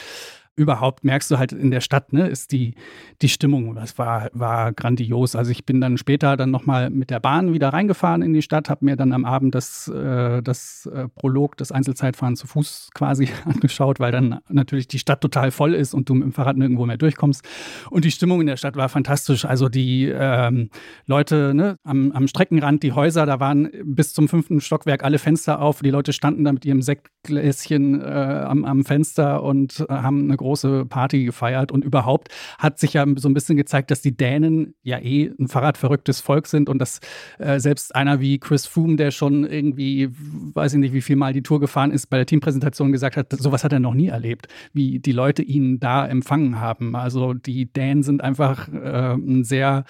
überhaupt 0.58 1.04
merkst 1.04 1.30
du 1.30 1.38
halt 1.38 1.52
in 1.52 1.70
der 1.70 1.80
Stadt, 1.80 2.12
ne, 2.12 2.26
ist 2.26 2.50
die, 2.52 2.74
die 3.22 3.28
Stimmung. 3.28 3.76
Das 3.76 3.96
war, 3.96 4.28
war 4.32 4.72
grandios. 4.72 5.36
Also 5.36 5.52
ich 5.52 5.64
bin 5.64 5.80
dann 5.80 5.96
später 5.96 6.36
dann 6.36 6.50
nochmal 6.50 6.90
mit 6.90 7.10
der 7.10 7.20
Bahn 7.20 7.52
wieder 7.52 7.68
reingefahren 7.68 8.22
in 8.22 8.32
die 8.32 8.42
Stadt, 8.42 8.68
habe 8.68 8.84
mir 8.84 8.96
dann 8.96 9.12
am 9.12 9.24
Abend 9.24 9.54
das, 9.54 9.88
äh, 9.88 10.42
das 10.42 10.86
äh, 10.92 11.08
Prolog, 11.08 11.56
das 11.56 11.70
Einzelzeitfahren 11.70 12.34
zu 12.34 12.48
Fuß 12.48 12.90
quasi 12.92 13.28
angeschaut, 13.44 14.00
weil 14.00 14.10
dann 14.10 14.40
natürlich 14.48 14.88
die 14.88 14.98
Stadt 14.98 15.20
total 15.20 15.52
voll 15.52 15.74
ist 15.74 15.94
und 15.94 16.08
du 16.08 16.14
mit 16.14 16.24
dem 16.24 16.32
Fahrrad 16.32 16.56
nirgendwo 16.56 16.84
mehr 16.86 16.98
durchkommst. 16.98 17.46
Und 17.90 18.04
die 18.04 18.10
Stimmung 18.10 18.40
in 18.40 18.48
der 18.48 18.56
Stadt 18.56 18.76
war 18.76 18.88
fantastisch. 18.88 19.44
Also 19.44 19.68
die 19.68 20.06
ähm, 20.06 20.70
Leute 21.06 21.54
ne, 21.54 21.76
am, 21.84 22.10
am 22.10 22.26
Streckenrand, 22.26 22.82
die 22.82 22.92
Häuser, 22.92 23.26
da 23.26 23.38
waren 23.38 23.70
bis 23.84 24.12
zum 24.12 24.28
fünften 24.28 24.60
Stockwerk 24.60 25.04
alle 25.04 25.18
Fenster 25.18 25.62
auf. 25.62 25.82
Die 25.82 25.90
Leute 25.90 26.12
standen 26.12 26.42
da 26.42 26.52
mit 26.52 26.64
ihrem 26.64 26.82
Sektgläschen 26.82 28.00
äh, 28.00 28.04
am, 28.04 28.64
am 28.64 28.84
Fenster 28.84 29.44
und 29.44 29.86
äh, 29.88 29.92
haben 29.92 30.24
eine 30.24 30.36
große 30.36 30.47
große 30.48 30.86
Party 30.86 31.24
gefeiert 31.24 31.70
und 31.70 31.84
überhaupt 31.84 32.28
hat 32.58 32.78
sich 32.78 32.94
ja 32.94 33.04
so 33.16 33.28
ein 33.28 33.34
bisschen 33.34 33.56
gezeigt, 33.58 33.90
dass 33.90 34.00
die 34.00 34.16
Dänen 34.16 34.74
ja 34.82 34.98
eh 34.98 35.30
ein 35.38 35.46
Fahrradverrücktes 35.46 36.20
Volk 36.20 36.46
sind 36.46 36.70
und 36.70 36.78
dass 36.78 37.00
äh, 37.38 37.60
selbst 37.60 37.94
einer 37.94 38.20
wie 38.20 38.38
Chris 38.38 38.66
Froome, 38.66 38.96
der 38.96 39.10
schon 39.10 39.44
irgendwie, 39.44 40.08
weiß 40.54 40.72
ich 40.72 40.78
nicht, 40.78 40.94
wie 40.94 41.02
viel 41.02 41.16
Mal 41.16 41.34
die 41.34 41.42
Tour 41.42 41.60
gefahren 41.60 41.90
ist, 41.90 42.06
bei 42.06 42.16
der 42.16 42.24
Teampräsentation 42.24 42.92
gesagt 42.92 43.18
hat, 43.18 43.30
sowas 43.32 43.62
hat 43.62 43.74
er 43.74 43.80
noch 43.80 43.92
nie 43.92 44.08
erlebt, 44.08 44.48
wie 44.72 45.00
die 45.00 45.12
Leute 45.12 45.42
ihn 45.42 45.80
da 45.80 46.06
empfangen 46.06 46.58
haben. 46.60 46.96
Also 46.96 47.34
die 47.34 47.70
Dänen 47.70 48.02
sind 48.02 48.22
einfach 48.22 48.68
äh, 48.68 49.12
ein 49.14 49.44
sehr 49.44 49.84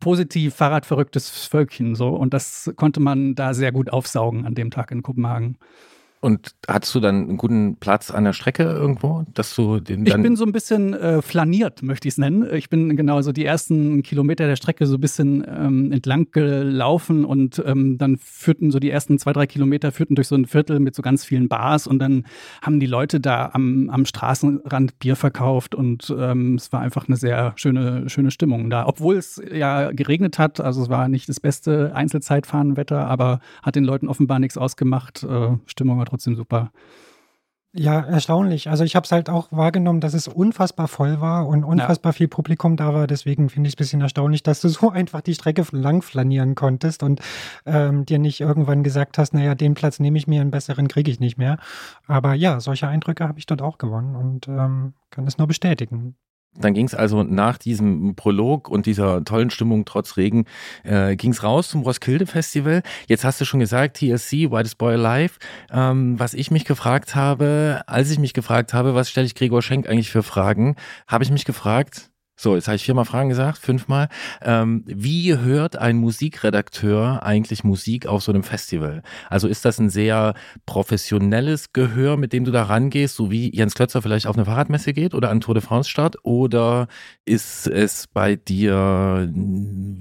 positiv 0.00 0.54
Fahrradverrücktes 0.56 1.46
Völkchen 1.46 1.94
so 1.94 2.08
und 2.08 2.34
das 2.34 2.72
konnte 2.74 2.98
man 2.98 3.36
da 3.36 3.54
sehr 3.54 3.70
gut 3.70 3.92
aufsaugen 3.92 4.44
an 4.44 4.54
dem 4.56 4.70
Tag 4.72 4.90
in 4.90 5.02
Kopenhagen. 5.02 5.56
Und 6.22 6.54
hattest 6.68 6.94
du 6.94 7.00
dann 7.00 7.28
einen 7.28 7.36
guten 7.38 7.76
Platz 7.76 8.10
an 8.10 8.24
der 8.24 8.34
Strecke 8.34 8.64
irgendwo, 8.64 9.24
dass 9.32 9.54
du 9.54 9.80
den 9.80 10.04
Ich 10.04 10.12
bin 10.12 10.36
so 10.36 10.44
ein 10.44 10.52
bisschen 10.52 10.92
äh, 10.92 11.22
flaniert, 11.22 11.82
möchte 11.82 12.08
ich 12.08 12.14
es 12.14 12.18
nennen. 12.18 12.46
Ich 12.54 12.68
bin 12.68 12.94
genau 12.94 13.22
so 13.22 13.32
die 13.32 13.46
ersten 13.46 14.02
Kilometer 14.02 14.46
der 14.46 14.56
Strecke 14.56 14.84
so 14.86 14.96
ein 14.96 15.00
bisschen 15.00 15.42
ähm, 15.48 15.92
entlang 15.92 16.30
gelaufen 16.30 17.24
und 17.24 17.62
ähm, 17.64 17.96
dann 17.96 18.18
führten 18.18 18.70
so 18.70 18.78
die 18.78 18.90
ersten 18.90 19.18
zwei, 19.18 19.32
drei 19.32 19.46
Kilometer 19.46 19.92
führten 19.92 20.14
durch 20.14 20.28
so 20.28 20.34
ein 20.34 20.44
Viertel 20.44 20.78
mit 20.78 20.94
so 20.94 21.00
ganz 21.00 21.24
vielen 21.24 21.48
Bars 21.48 21.86
und 21.86 21.98
dann 22.00 22.24
haben 22.60 22.80
die 22.80 22.86
Leute 22.86 23.18
da 23.18 23.48
am, 23.54 23.88
am 23.88 24.04
Straßenrand 24.04 24.98
Bier 24.98 25.16
verkauft 25.16 25.74
und 25.74 26.14
ähm, 26.18 26.56
es 26.56 26.70
war 26.70 26.80
einfach 26.80 27.08
eine 27.08 27.16
sehr 27.16 27.54
schöne, 27.56 28.10
schöne 28.10 28.30
Stimmung 28.30 28.68
da. 28.68 28.86
Obwohl 28.86 29.16
es 29.16 29.40
ja 29.50 29.90
geregnet 29.92 30.38
hat, 30.38 30.60
also 30.60 30.82
es 30.82 30.90
war 30.90 31.08
nicht 31.08 31.30
das 31.30 31.40
beste 31.40 31.94
Einzelzeitfahrenwetter, 31.94 33.06
aber 33.06 33.40
hat 33.62 33.74
den 33.74 33.84
Leuten 33.84 34.06
offenbar 34.06 34.38
nichts 34.38 34.58
ausgemacht. 34.58 35.22
Äh, 35.22 35.56
Stimmung 35.64 35.96
war 35.96 36.09
trotzdem 36.10 36.34
super. 36.34 36.70
Ja, 37.72 38.00
erstaunlich. 38.00 38.68
Also 38.68 38.82
ich 38.82 38.96
habe 38.96 39.04
es 39.04 39.12
halt 39.12 39.30
auch 39.30 39.46
wahrgenommen, 39.52 40.00
dass 40.00 40.12
es 40.12 40.26
unfassbar 40.26 40.88
voll 40.88 41.20
war 41.20 41.46
und 41.46 41.62
unfassbar 41.62 42.10
ja. 42.10 42.16
viel 42.16 42.26
Publikum 42.26 42.76
da 42.76 42.92
war. 42.92 43.06
Deswegen 43.06 43.48
finde 43.48 43.68
ich 43.68 43.74
es 43.74 43.76
ein 43.76 43.78
bisschen 43.78 44.00
erstaunlich, 44.00 44.42
dass 44.42 44.60
du 44.60 44.68
so 44.68 44.90
einfach 44.90 45.20
die 45.20 45.34
Strecke 45.34 45.64
lang 45.70 46.02
flanieren 46.02 46.56
konntest 46.56 47.04
und 47.04 47.20
ähm, 47.66 48.04
dir 48.06 48.18
nicht 48.18 48.40
irgendwann 48.40 48.82
gesagt 48.82 49.18
hast, 49.18 49.34
naja, 49.34 49.54
den 49.54 49.74
Platz 49.74 50.00
nehme 50.00 50.18
ich 50.18 50.26
mir, 50.26 50.40
einen 50.40 50.50
besseren 50.50 50.88
kriege 50.88 51.12
ich 51.12 51.20
nicht 51.20 51.38
mehr. 51.38 51.58
Aber 52.08 52.34
ja, 52.34 52.58
solche 52.58 52.88
Eindrücke 52.88 53.28
habe 53.28 53.38
ich 53.38 53.46
dort 53.46 53.62
auch 53.62 53.78
gewonnen 53.78 54.16
und 54.16 54.48
ähm, 54.48 54.94
kann 55.10 55.28
es 55.28 55.38
nur 55.38 55.46
bestätigen. 55.46 56.16
Dann 56.56 56.74
ging 56.74 56.86
es 56.86 56.94
also 56.94 57.22
nach 57.22 57.58
diesem 57.58 58.16
Prolog 58.16 58.68
und 58.68 58.86
dieser 58.86 59.24
tollen 59.24 59.50
Stimmung 59.50 59.84
trotz 59.84 60.16
Regen, 60.16 60.46
äh, 60.82 61.14
ging 61.14 61.30
es 61.30 61.44
raus 61.44 61.68
zum 61.68 61.82
Roskilde 61.82 62.26
Festival. 62.26 62.82
Jetzt 63.06 63.24
hast 63.24 63.40
du 63.40 63.44
schon 63.44 63.60
gesagt, 63.60 63.98
TSC, 63.98 64.50
Whitest 64.50 64.76
Boy 64.76 64.94
Alive. 64.94 65.34
Ähm, 65.70 66.18
was 66.18 66.34
ich 66.34 66.50
mich 66.50 66.64
gefragt 66.64 67.14
habe, 67.14 67.82
als 67.86 68.10
ich 68.10 68.18
mich 68.18 68.34
gefragt 68.34 68.74
habe, 68.74 68.94
was 68.94 69.08
stelle 69.08 69.26
ich 69.26 69.36
Gregor 69.36 69.62
Schenk 69.62 69.88
eigentlich 69.88 70.10
für 70.10 70.24
Fragen, 70.24 70.74
habe 71.06 71.22
ich 71.22 71.30
mich 71.30 71.44
gefragt, 71.44 72.09
so, 72.40 72.54
jetzt 72.54 72.68
habe 72.68 72.76
ich 72.76 72.84
viermal 72.84 73.04
Fragen 73.04 73.28
gesagt, 73.28 73.58
fünfmal. 73.58 74.08
Ähm, 74.40 74.82
wie 74.86 75.36
hört 75.36 75.76
ein 75.76 75.98
Musikredakteur 75.98 77.22
eigentlich 77.22 77.64
Musik 77.64 78.06
auf 78.06 78.22
so 78.22 78.32
einem 78.32 78.44
Festival? 78.44 79.02
Also 79.28 79.46
ist 79.46 79.66
das 79.66 79.78
ein 79.78 79.90
sehr 79.90 80.32
professionelles 80.64 81.74
Gehör, 81.74 82.16
mit 82.16 82.32
dem 82.32 82.46
du 82.46 82.50
da 82.50 82.62
rangehst, 82.62 83.14
so 83.14 83.30
wie 83.30 83.54
Jens 83.54 83.74
Klötzer 83.74 84.00
vielleicht 84.00 84.26
auf 84.26 84.36
eine 84.36 84.46
Fahrradmesse 84.46 84.94
geht 84.94 85.12
oder 85.12 85.28
an 85.28 85.42
Tour 85.42 85.52
de 85.52 85.62
France 85.62 85.90
Start? 85.90 86.16
Oder 86.22 86.88
ist 87.26 87.66
es 87.66 88.06
bei 88.06 88.36
dir, 88.36 89.30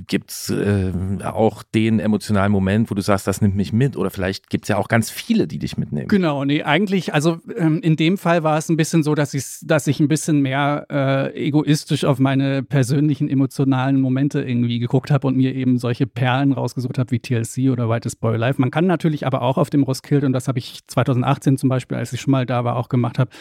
gibt's 0.07 0.49
äh, 0.49 0.93
auch 1.25 1.61
den 1.63 1.99
emotionalen 1.99 2.53
Moment, 2.53 2.89
wo 2.89 2.95
du 2.95 3.01
sagst, 3.01 3.27
das 3.27 3.41
nimmt 3.41 3.55
mich 3.55 3.73
mit? 3.73 3.97
Oder 3.97 4.11
vielleicht 4.11 4.49
gibt's 4.49 4.69
ja 4.69 4.77
auch 4.77 4.87
ganz 4.87 5.09
viele, 5.09 5.45
die 5.45 5.59
dich 5.59 5.77
mitnehmen. 5.77 6.07
Genau, 6.07 6.45
nee, 6.45 6.63
eigentlich, 6.63 7.13
also 7.13 7.39
ähm, 7.57 7.81
in 7.81 7.97
dem 7.97 8.17
Fall 8.17 8.43
war 8.43 8.57
es 8.57 8.69
ein 8.69 8.77
bisschen 8.77 9.03
so, 9.03 9.13
dass 9.13 9.33
ich, 9.33 9.43
dass 9.63 9.87
ich 9.87 9.99
ein 9.99 10.07
bisschen 10.07 10.39
mehr 10.39 10.85
äh, 10.89 11.47
egoistisch 11.47 12.05
auf 12.05 12.17
mein 12.17 12.28
meine 12.29 12.61
persönlichen 12.61 13.27
emotionalen 13.27 13.99
Momente 13.99 14.43
irgendwie 14.43 14.77
geguckt 14.77 15.09
habe 15.09 15.25
und 15.25 15.35
mir 15.35 15.55
eben 15.55 15.79
solche 15.79 16.05
Perlen 16.05 16.51
rausgesucht 16.51 16.99
habe 16.99 17.09
wie 17.09 17.19
TLC 17.19 17.71
oder 17.71 17.89
Whitest 17.89 18.19
Boy 18.19 18.37
Life. 18.37 18.61
Man 18.61 18.69
kann 18.69 18.85
natürlich 18.85 19.25
aber 19.25 19.41
auch 19.41 19.57
auf 19.57 19.71
dem 19.71 19.81
Roskilde, 19.81 20.27
und 20.27 20.33
das 20.33 20.47
habe 20.47 20.59
ich 20.59 20.85
2018 20.85 21.57
zum 21.57 21.69
Beispiel, 21.69 21.97
als 21.97 22.13
ich 22.13 22.21
schon 22.21 22.31
mal 22.31 22.45
da 22.45 22.63
war, 22.63 22.75
auch 22.75 22.87
gemacht 22.87 23.17
habe, 23.17 23.31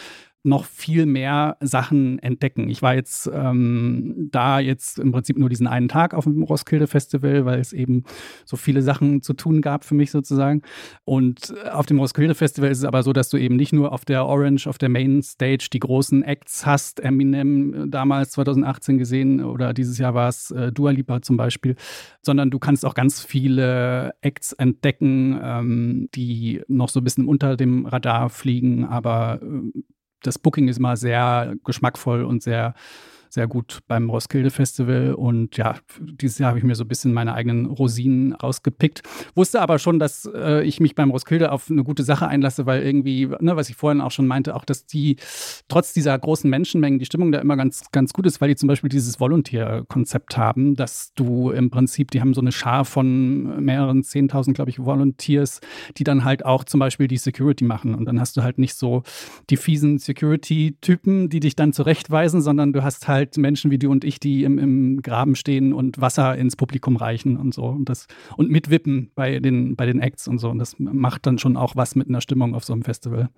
noch 0.43 0.63
viel 0.63 1.05
mehr 1.05 1.57
Sachen 1.59 2.17
entdecken. 2.19 2.69
Ich 2.69 2.81
war 2.81 2.95
jetzt 2.95 3.29
ähm, 3.33 4.29
da 4.31 4.59
jetzt 4.59 4.97
im 4.97 5.11
Prinzip 5.11 5.37
nur 5.37 5.49
diesen 5.49 5.67
einen 5.67 5.89
Tag 5.89 6.13
auf 6.13 6.23
dem 6.23 6.43
Roskilde 6.43 6.87
Festival, 6.87 7.45
weil 7.45 7.59
es 7.59 7.73
eben 7.73 8.03
so 8.45 8.55
viele 8.55 8.81
Sachen 8.81 9.21
zu 9.21 9.33
tun 9.33 9.61
gab 9.61 9.83
für 9.83 9.95
mich 9.95 10.11
sozusagen. 10.11 10.61
Und 11.03 11.53
auf 11.71 11.85
dem 11.87 11.99
Roskilde 11.99 12.35
Festival 12.35 12.71
ist 12.71 12.79
es 12.79 12.83
aber 12.85 13.03
so, 13.03 13.11
dass 13.11 13.29
du 13.29 13.37
eben 13.37 13.57
nicht 13.57 13.73
nur 13.73 13.91
auf 13.91 14.05
der 14.05 14.25
Orange, 14.25 14.67
auf 14.67 14.77
der 14.77 14.87
Main 14.87 15.21
Stage 15.21 15.67
die 15.73 15.79
großen 15.79 16.23
Acts 16.23 16.65
hast, 16.65 17.01
Eminem 17.01 17.91
damals 17.91 18.31
2018 18.31 18.97
gesehen 18.97 19.43
oder 19.43 19.73
dieses 19.73 19.97
Jahr 19.97 20.13
war 20.13 20.29
es 20.29 20.51
äh, 20.51 20.71
Dua 20.71 20.91
Lipa 20.91 21.21
zum 21.21 21.35
Beispiel, 21.35 21.75
sondern 22.21 22.49
du 22.49 22.59
kannst 22.59 22.85
auch 22.85 22.93
ganz 22.93 23.21
viele 23.21 24.13
Acts 24.21 24.53
entdecken, 24.53 25.37
ähm, 25.41 26.09
die 26.15 26.61
noch 26.69 26.87
so 26.87 27.01
ein 27.01 27.03
bisschen 27.03 27.27
unter 27.27 27.57
dem 27.57 27.85
Radar 27.85 28.29
fliegen, 28.29 28.85
aber 28.85 29.41
äh, 29.41 29.81
das 30.23 30.39
Booking 30.39 30.67
ist 30.67 30.79
mal 30.79 30.97
sehr 30.97 31.55
geschmackvoll 31.63 32.23
und 32.23 32.43
sehr 32.43 32.73
sehr 33.29 33.47
gut 33.47 33.79
beim 33.87 34.09
Roskilde 34.09 34.49
Festival. 34.49 35.13
Und 35.13 35.57
ja, 35.57 35.75
dieses 35.99 36.39
Jahr 36.39 36.49
habe 36.49 36.59
ich 36.59 36.65
mir 36.65 36.75
so 36.75 36.83
ein 36.83 36.87
bisschen 36.87 37.13
meine 37.13 37.33
eigenen 37.33 37.65
Rosinen 37.65 38.33
rausgepickt. 38.33 39.03
Wusste 39.35 39.61
aber 39.61 39.79
schon, 39.79 39.99
dass 39.99 40.29
äh, 40.33 40.63
ich 40.63 40.79
mich 40.79 40.95
beim 40.95 41.11
Roskilde 41.11 41.51
auf 41.51 41.69
eine 41.69 41.83
gute 41.83 42.03
Sache 42.03 42.27
einlasse, 42.27 42.65
weil 42.65 42.83
irgendwie, 42.83 43.27
ne, 43.39 43.55
was 43.55 43.69
ich 43.69 43.75
vorhin 43.75 44.01
auch 44.01 44.11
schon 44.11 44.27
meinte, 44.27 44.55
auch, 44.55 44.65
dass 44.65 44.85
die 44.85 45.17
trotz 45.67 45.93
dieser 45.93 46.17
großen 46.17 46.49
Menschenmengen 46.49 46.99
die 46.99 47.05
Stimmung 47.05 47.31
da 47.31 47.39
immer 47.39 47.57
ganz, 47.57 47.91
ganz 47.91 48.13
gut 48.13 48.25
ist, 48.25 48.41
weil 48.41 48.49
die 48.49 48.55
zum 48.55 48.67
Beispiel 48.67 48.89
dieses 48.89 49.19
Volunteer-Konzept 49.19 50.37
haben, 50.37 50.75
dass 50.75 51.13
du 51.15 51.51
im 51.51 51.69
Prinzip, 51.69 52.11
die 52.11 52.21
haben 52.21 52.33
so 52.33 52.41
eine 52.41 52.51
Schar 52.51 52.85
von 52.85 53.63
mehreren 53.63 54.01
10.000, 54.01 54.53
glaube 54.53 54.69
ich, 54.69 54.79
Volunteers, 54.79 55.61
die 55.97 56.03
dann 56.03 56.23
halt 56.23 56.45
auch 56.45 56.63
zum 56.63 56.79
Beispiel 56.79 57.07
die 57.07 57.17
Security 57.17 57.63
machen. 57.63 57.95
Und 57.95 58.05
dann 58.05 58.19
hast 58.19 58.37
du 58.37 58.43
halt 58.43 58.57
nicht 58.57 58.75
so 58.75 59.03
die 59.49 59.57
fiesen 59.57 59.97
Security-Typen, 59.99 61.29
die 61.29 61.39
dich 61.39 61.55
dann 61.55 61.73
zurechtweisen, 61.73 62.41
sondern 62.41 62.73
du 62.73 62.83
hast 62.83 63.07
halt 63.07 63.18
halt 63.19 63.37
Menschen 63.37 63.69
wie 63.71 63.77
du 63.77 63.91
und 63.91 64.03
ich, 64.03 64.19
die 64.19 64.43
im, 64.43 64.57
im 64.57 65.01
Graben 65.01 65.35
stehen 65.35 65.73
und 65.73 65.99
Wasser 65.99 66.35
ins 66.37 66.55
Publikum 66.55 66.95
reichen 66.95 67.37
und 67.37 67.53
so 67.53 67.65
und 67.65 67.89
das 67.89 68.07
und 68.37 68.49
mitwippen 68.49 69.11
bei 69.15 69.39
den, 69.39 69.75
bei 69.75 69.85
den 69.85 69.99
Acts 69.99 70.27
und 70.27 70.39
so. 70.39 70.49
Und 70.49 70.59
das 70.59 70.75
macht 70.79 71.25
dann 71.27 71.37
schon 71.37 71.57
auch 71.57 71.75
was 71.75 71.95
mit 71.95 72.07
einer 72.07 72.21
Stimmung 72.21 72.55
auf 72.55 72.63
so 72.63 72.73
einem 72.73 72.83
Festival. 72.83 73.29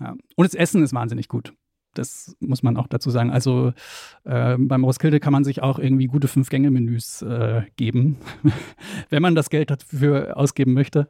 Ja. 0.00 0.14
Und 0.36 0.44
das 0.44 0.54
Essen 0.54 0.82
ist 0.82 0.92
wahnsinnig 0.92 1.28
gut. 1.28 1.54
Das 1.94 2.36
muss 2.40 2.62
man 2.62 2.76
auch 2.76 2.86
dazu 2.86 3.10
sagen. 3.10 3.30
Also 3.30 3.72
äh, 4.24 4.56
beim 4.58 4.84
Roskilde 4.84 5.18
kann 5.18 5.32
man 5.32 5.44
sich 5.44 5.62
auch 5.62 5.78
irgendwie 5.78 6.06
gute 6.06 6.28
Fünf-Gänge-Menüs 6.28 7.22
äh, 7.22 7.62
geben, 7.76 8.18
wenn 9.08 9.22
man 9.22 9.34
das 9.34 9.48
Geld 9.48 9.70
dafür 9.70 10.36
ausgeben 10.36 10.74
möchte. 10.74 11.08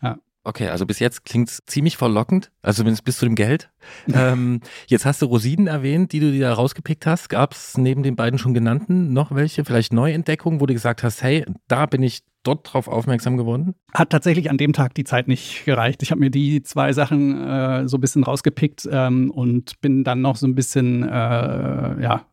Ja. 0.00 0.18
Okay, 0.44 0.68
also 0.68 0.86
bis 0.86 0.98
jetzt 0.98 1.24
klingt 1.24 1.48
es 1.48 1.62
ziemlich 1.66 1.96
verlockend, 1.96 2.50
also 2.62 2.78
zumindest 2.78 3.04
bis 3.04 3.18
zu 3.18 3.26
dem 3.26 3.34
Geld. 3.34 3.70
ähm, 4.14 4.60
jetzt 4.86 5.04
hast 5.04 5.20
du 5.20 5.26
Rosinen 5.26 5.66
erwähnt, 5.66 6.12
die 6.12 6.20
du 6.20 6.32
dir 6.32 6.48
da 6.48 6.54
rausgepickt 6.54 7.06
hast. 7.06 7.28
Gab 7.28 7.52
es 7.52 7.76
neben 7.76 8.02
den 8.02 8.16
beiden 8.16 8.38
schon 8.38 8.54
genannten 8.54 9.12
noch 9.12 9.34
welche, 9.34 9.64
vielleicht 9.64 9.92
Neuentdeckungen, 9.92 10.60
wo 10.60 10.66
du 10.66 10.72
gesagt 10.72 11.02
hast, 11.02 11.22
hey, 11.22 11.44
da 11.66 11.86
bin 11.86 12.02
ich 12.02 12.22
dort 12.44 12.72
drauf 12.72 12.88
aufmerksam 12.88 13.36
geworden? 13.36 13.74
Hat 13.92 14.10
tatsächlich 14.10 14.48
an 14.48 14.56
dem 14.56 14.72
Tag 14.72 14.94
die 14.94 15.04
Zeit 15.04 15.28
nicht 15.28 15.64
gereicht. 15.64 16.02
Ich 16.02 16.10
habe 16.10 16.20
mir 16.20 16.30
die 16.30 16.62
zwei 16.62 16.92
Sachen 16.92 17.46
äh, 17.46 17.88
so 17.88 17.98
ein 17.98 18.00
bisschen 18.00 18.24
rausgepickt 18.24 18.88
ähm, 18.90 19.30
und 19.30 19.80
bin 19.80 20.04
dann 20.04 20.22
noch 20.22 20.36
so 20.36 20.46
ein 20.46 20.54
bisschen, 20.54 21.02
äh, 21.02 22.02
ja, 22.02 22.24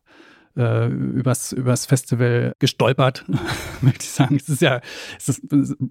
äh, 0.56 0.88
übers, 0.88 1.52
übers 1.52 1.86
Festival 1.86 2.52
gestolpert, 2.58 3.24
möchte 3.80 4.04
ich 4.04 4.10
sagen. 4.10 4.36
Es 4.36 4.48
ist 4.48 4.62
ja 4.62 4.80
es 5.18 5.28
ist 5.28 5.42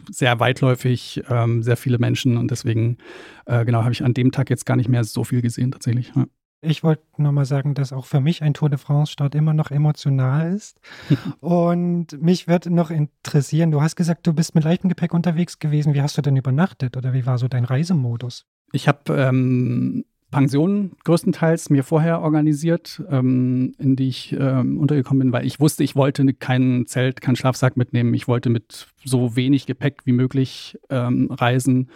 sehr 0.09 0.39
weitläufig, 0.39 1.23
ähm, 1.29 1.63
sehr 1.63 1.77
viele 1.77 1.97
Menschen 1.97 2.37
und 2.37 2.51
deswegen, 2.51 2.97
äh, 3.45 3.65
genau, 3.65 3.83
habe 3.83 3.91
ich 3.91 4.03
an 4.03 4.13
dem 4.13 4.31
Tag 4.31 4.49
jetzt 4.49 4.65
gar 4.65 4.75
nicht 4.75 4.89
mehr 4.89 5.03
so 5.03 5.23
viel 5.23 5.41
gesehen 5.41 5.71
tatsächlich. 5.71 6.11
Ja. 6.15 6.25
Ich 6.61 6.83
wollte 6.83 7.03
nochmal 7.17 7.45
sagen, 7.45 7.75
dass 7.75 7.93
auch 7.93 8.05
für 8.05 8.19
mich 8.19 8.41
ein 8.41 8.55
Tour 8.55 8.69
de 8.69 8.79
France-Start 8.79 9.35
immer 9.35 9.53
noch 9.53 9.69
emotional 9.69 10.53
ist. 10.53 10.79
und 11.39 12.19
mich 12.21 12.47
wird 12.47 12.65
noch 12.65 12.89
interessieren, 12.89 13.71
du 13.71 13.81
hast 13.81 13.95
gesagt, 13.95 14.25
du 14.25 14.33
bist 14.33 14.55
mit 14.55 14.63
leichtem 14.63 14.89
Gepäck 14.89 15.13
unterwegs 15.13 15.59
gewesen. 15.59 15.93
Wie 15.93 16.01
hast 16.01 16.17
du 16.17 16.21
denn 16.21 16.35
übernachtet 16.35 16.97
oder 16.97 17.13
wie 17.13 17.25
war 17.25 17.37
so 17.37 17.47
dein 17.47 17.65
Reisemodus? 17.65 18.45
Ich 18.71 18.87
habe 18.87 19.13
ähm, 19.13 20.05
Pensionen 20.35 20.91
größtenteils 21.05 21.69
mir 21.69 21.83
vorher 21.85 22.21
organisiert, 22.21 23.01
ähm, 23.09 23.73
in 23.79 23.95
die 23.95 24.09
ich 24.09 24.35
ähm, 24.37 24.77
untergekommen 24.79 25.19
bin, 25.19 25.31
weil 25.31 25.45
ich 25.45 25.61
wusste, 25.61 25.85
ich 25.85 25.95
wollte 25.95 26.25
kein 26.33 26.85
Zelt, 26.87 27.21
keinen 27.21 27.37
Schlafsack 27.37 27.77
mitnehmen. 27.77 28.13
Ich 28.13 28.27
wollte 28.27 28.49
mit 28.49 28.87
so 29.05 29.37
wenig 29.37 29.65
Gepäck 29.65 30.01
wie 30.03 30.11
möglich 30.11 30.77
ähm, 30.89 31.29
reisen. 31.31 31.89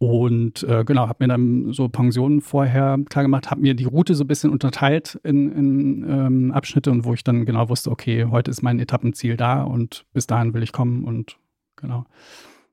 Und 0.00 0.64
äh, 0.64 0.82
genau, 0.84 1.06
habe 1.06 1.24
mir 1.24 1.28
dann 1.28 1.72
so 1.72 1.88
Pensionen 1.88 2.40
vorher 2.40 2.98
klar 3.08 3.22
gemacht, 3.22 3.52
habe 3.52 3.60
mir 3.60 3.74
die 3.74 3.84
Route 3.84 4.16
so 4.16 4.24
ein 4.24 4.26
bisschen 4.28 4.50
unterteilt 4.50 5.20
in, 5.22 5.52
in 5.52 6.06
ähm, 6.08 6.52
Abschnitte 6.52 6.90
und 6.90 7.04
wo 7.04 7.14
ich 7.14 7.22
dann 7.22 7.44
genau 7.44 7.68
wusste, 7.68 7.92
okay, 7.92 8.24
heute 8.24 8.50
ist 8.50 8.62
mein 8.62 8.80
Etappenziel 8.80 9.36
da 9.36 9.62
und 9.62 10.06
bis 10.12 10.26
dahin 10.26 10.54
will 10.54 10.64
ich 10.64 10.72
kommen 10.72 11.04
und 11.04 11.36
genau. 11.76 12.04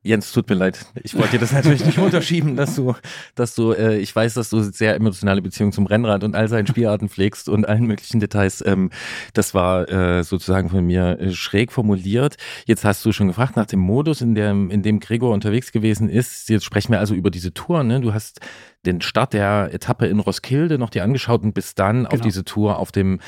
Jens, 0.08 0.32
tut 0.32 0.50
mir 0.50 0.56
leid. 0.56 0.86
Ich 1.04 1.16
wollte 1.16 1.32
dir 1.32 1.40
das 1.40 1.52
natürlich 1.52 1.86
nicht 1.86 1.98
unterschieben, 2.00 2.56
dass 2.56 2.76
du, 2.76 2.96
dass 3.36 3.56
du, 3.56 3.74
äh, 3.74 3.98
ich 3.98 4.16
weiß, 4.16 4.36
dass 4.36 4.50
du 4.50 4.62
sehr 4.62 4.96
emotionale 4.96 5.42
Beziehungen 5.42 5.74
zum 5.74 5.86
Rennrad 5.86 6.24
und 6.24 6.34
all 6.34 6.48
seinen 6.48 6.66
Spielarten 6.66 7.10
pflegst 7.10 7.50
und 7.50 7.68
allen 7.68 7.86
möglichen 7.86 8.22
Details. 8.22 8.64
Ähm, 8.66 8.90
das 9.34 9.54
war 9.54 9.90
äh, 9.90 10.24
sozusagen 10.24 10.70
von 10.70 10.86
mir 10.86 11.20
äh, 11.20 11.34
schräg 11.34 11.74
formuliert. 11.74 12.38
Jetzt 12.66 12.86
hast 12.86 13.04
du 13.06 13.12
schon 13.12 13.28
gefragt 13.28 13.58
nach 13.58 13.66
dem 13.66 13.82
Modus, 13.82 14.22
in 14.22 14.34
dem, 14.34 14.72
in 14.72 14.82
dem 14.82 15.02
Gregor 15.02 15.34
unterwegs 15.34 15.74
gewesen 15.74 16.08
ist. 16.08 16.48
Jetzt 16.50 16.64
sprechen 16.64 16.94
wir 16.94 17.00
also 17.00 17.14
über 17.14 17.30
diese 17.30 17.54
Tour. 17.54 17.84
Ne? 17.84 18.00
Du 18.00 18.14
hast 18.14 18.40
den 18.86 19.02
Start 19.02 19.34
der 19.34 19.74
Etappe 19.74 20.08
in 20.08 20.20
Roskilde 20.20 20.78
noch 20.78 20.90
dir 20.90 21.04
angeschaut 21.04 21.44
und 21.44 21.54
bist 21.54 21.80
dann 21.80 22.04
genau. 22.04 22.10
auf 22.12 22.22
diese 22.22 22.46
Tour 22.46 22.80
auf 22.80 22.94
dem 22.94 23.20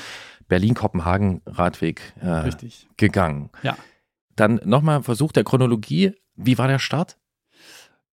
Berlin-Kopenhagen-Radweg 0.48 2.02
äh, 2.22 2.50
gegangen. 2.98 3.50
Ja. 3.64 3.78
Dann 4.36 4.60
nochmal 4.64 5.04
Versuch 5.04 5.32
der 5.32 5.44
Chronologie. 5.44 6.14
Wie 6.42 6.58
war 6.58 6.68
der 6.68 6.80
Start? 6.80 7.18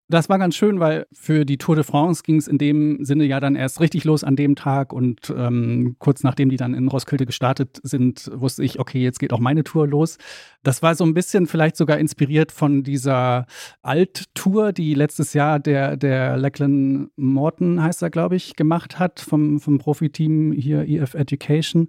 Das 0.08 0.28
war 0.28 0.38
ganz 0.38 0.54
schön, 0.54 0.80
weil 0.80 1.06
für 1.12 1.46
die 1.46 1.56
Tour 1.56 1.76
de 1.76 1.84
France 1.84 2.22
ging 2.22 2.36
es 2.36 2.46
in 2.46 2.58
dem 2.58 3.04
Sinne 3.04 3.24
ja 3.24 3.40
dann 3.40 3.56
erst 3.56 3.80
richtig 3.80 4.04
los 4.04 4.22
an 4.22 4.36
dem 4.36 4.54
Tag 4.54 4.92
und 4.92 5.32
ähm, 5.34 5.96
kurz 5.98 6.22
nachdem 6.22 6.50
die 6.50 6.58
dann 6.58 6.74
in 6.74 6.88
Roskilde 6.88 7.24
gestartet 7.24 7.80
sind, 7.82 8.30
wusste 8.34 8.64
ich, 8.64 8.78
okay, 8.78 9.02
jetzt 9.02 9.18
geht 9.18 9.32
auch 9.32 9.40
meine 9.40 9.64
Tour 9.64 9.88
los. 9.88 10.18
Das 10.62 10.82
war 10.82 10.94
so 10.94 11.04
ein 11.04 11.14
bisschen 11.14 11.46
vielleicht 11.46 11.76
sogar 11.76 11.98
inspiriert 11.98 12.52
von 12.52 12.82
dieser 12.82 13.46
Alt-Tour, 13.80 14.72
die 14.72 14.92
letztes 14.92 15.32
Jahr 15.32 15.58
der, 15.58 15.96
der 15.96 16.36
Lachlan 16.36 17.08
Morton, 17.16 17.82
heißt 17.82 18.02
er, 18.02 18.10
glaube 18.10 18.36
ich, 18.36 18.56
gemacht 18.56 18.98
hat 18.98 19.20
vom, 19.20 19.58
vom 19.58 19.78
Profiteam 19.78 20.52
hier 20.52 20.86
EF 20.86 21.14
Education 21.14 21.88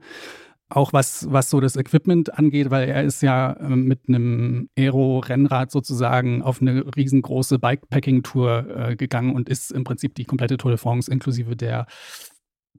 auch 0.70 0.94
was, 0.94 1.28
was 1.32 1.50
so 1.50 1.60
das 1.60 1.76
Equipment 1.76 2.38
angeht, 2.38 2.72
weil 2.72 2.90
er 2.90 3.04
ist 3.04 3.22
ja 3.22 3.54
äh, 3.54 3.76
mit 3.76 4.08
einem 4.08 4.70
Aero-Rennrad 4.78 5.72
sozusagen 5.72 6.42
auf 6.42 6.62
eine 6.62 6.84
riesengroße 6.96 7.60
Bikepacking-Tour 7.60 8.68
äh, 8.76 8.96
gegangen 8.96 9.36
und 9.36 9.48
ist 9.48 9.72
im 9.72 9.84
Prinzip 9.84 10.16
die 10.16 10.26
komplette 10.26 10.58
Tour 10.58 10.72
de 10.72 10.78
France 10.78 11.12
inklusive 11.12 11.56
der 11.56 11.86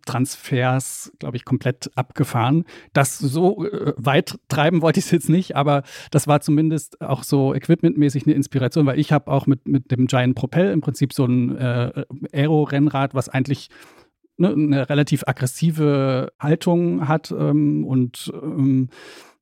Transfers, 0.04 1.12
glaube 1.18 1.36
ich, 1.36 1.44
komplett 1.44 1.90
abgefahren. 1.96 2.64
Das 2.92 3.18
so 3.18 3.64
äh, 3.64 3.92
weit 3.96 4.38
treiben 4.48 4.80
wollte 4.80 5.00
ich 5.00 5.06
es 5.06 5.10
jetzt 5.10 5.28
nicht, 5.28 5.56
aber 5.56 5.82
das 6.10 6.26
war 6.26 6.40
zumindest 6.40 7.00
auch 7.00 7.22
so 7.22 7.54
equipmentmäßig 7.54 8.24
eine 8.26 8.34
Inspiration, 8.34 8.86
weil 8.86 8.98
ich 8.98 9.12
habe 9.12 9.30
auch 9.30 9.46
mit, 9.46 9.68
mit 9.68 9.90
dem 9.90 10.06
Giant 10.06 10.34
Propel 10.34 10.70
im 10.70 10.80
Prinzip 10.80 11.12
so 11.12 11.24
ein 11.24 11.56
äh, 11.56 12.04
Aero-Rennrad, 12.32 13.14
was 13.14 13.28
eigentlich 13.28 13.68
ne, 14.36 14.52
eine 14.52 14.88
relativ 14.88 15.24
aggressive 15.26 16.32
Haltung 16.38 17.08
hat 17.08 17.30
ähm, 17.30 17.84
und 17.84 18.32
ähm, 18.42 18.88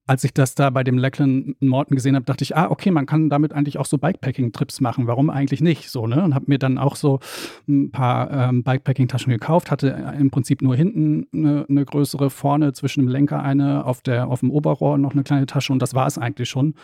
als 0.07 0.23
ich 0.23 0.35
das 0.35 0.55
da 0.55 0.69
bei 0.69 0.85
dem 0.85 0.99
Lackland 0.99 1.61
Morton 1.63 1.95
gesehen 1.95 2.15
habe, 2.15 2.27
dachte 2.27 2.45
ich, 2.45 2.55
ah, 2.57 2.71
okay, 2.71 2.91
man 2.91 3.07
kann 3.07 3.31
damit 3.31 3.53
eigentlich 3.53 3.79
auch 3.79 3.87
so 3.87 3.97
Bikepacking-Trips 3.97 4.81
machen. 4.83 5.07
Warum 5.07 5.31
eigentlich 5.31 5.63
nicht? 5.63 5.89
So, 5.91 6.07
ne? 6.07 6.23
Und 6.23 6.35
habe 6.35 6.45
mir 6.49 6.59
dann 6.59 6.77
auch 6.77 6.97
so 6.97 7.21
ein 7.67 7.91
paar 7.91 8.31
ähm, 8.31 8.63
Bikepacking-Taschen 8.63 9.33
gekauft, 9.33 9.71
hatte 9.71 10.15
im 10.19 10.31
Prinzip 10.31 10.61
nur 10.61 10.77
hinten 10.77 11.27
eine, 11.33 11.65
eine, 11.69 11.85
größere, 11.87 12.29
vorne 12.29 12.75
zwischen 12.75 13.01
dem 13.01 13.09
Lenker 13.09 13.43
eine, 13.43 13.87
auf, 13.87 14.03
der, 14.03 14.29
auf 14.29 14.41
dem 14.41 14.51
Oberrohr 14.51 14.99
noch 14.99 15.13
eine 15.13 15.23
kleine 15.23 15.47
Tasche 15.47 15.73
und 15.73 15.81
das 15.81 15.95
war 15.95 16.07
es 16.07 16.19
eigentlich 16.19 16.51
schon 16.51 16.75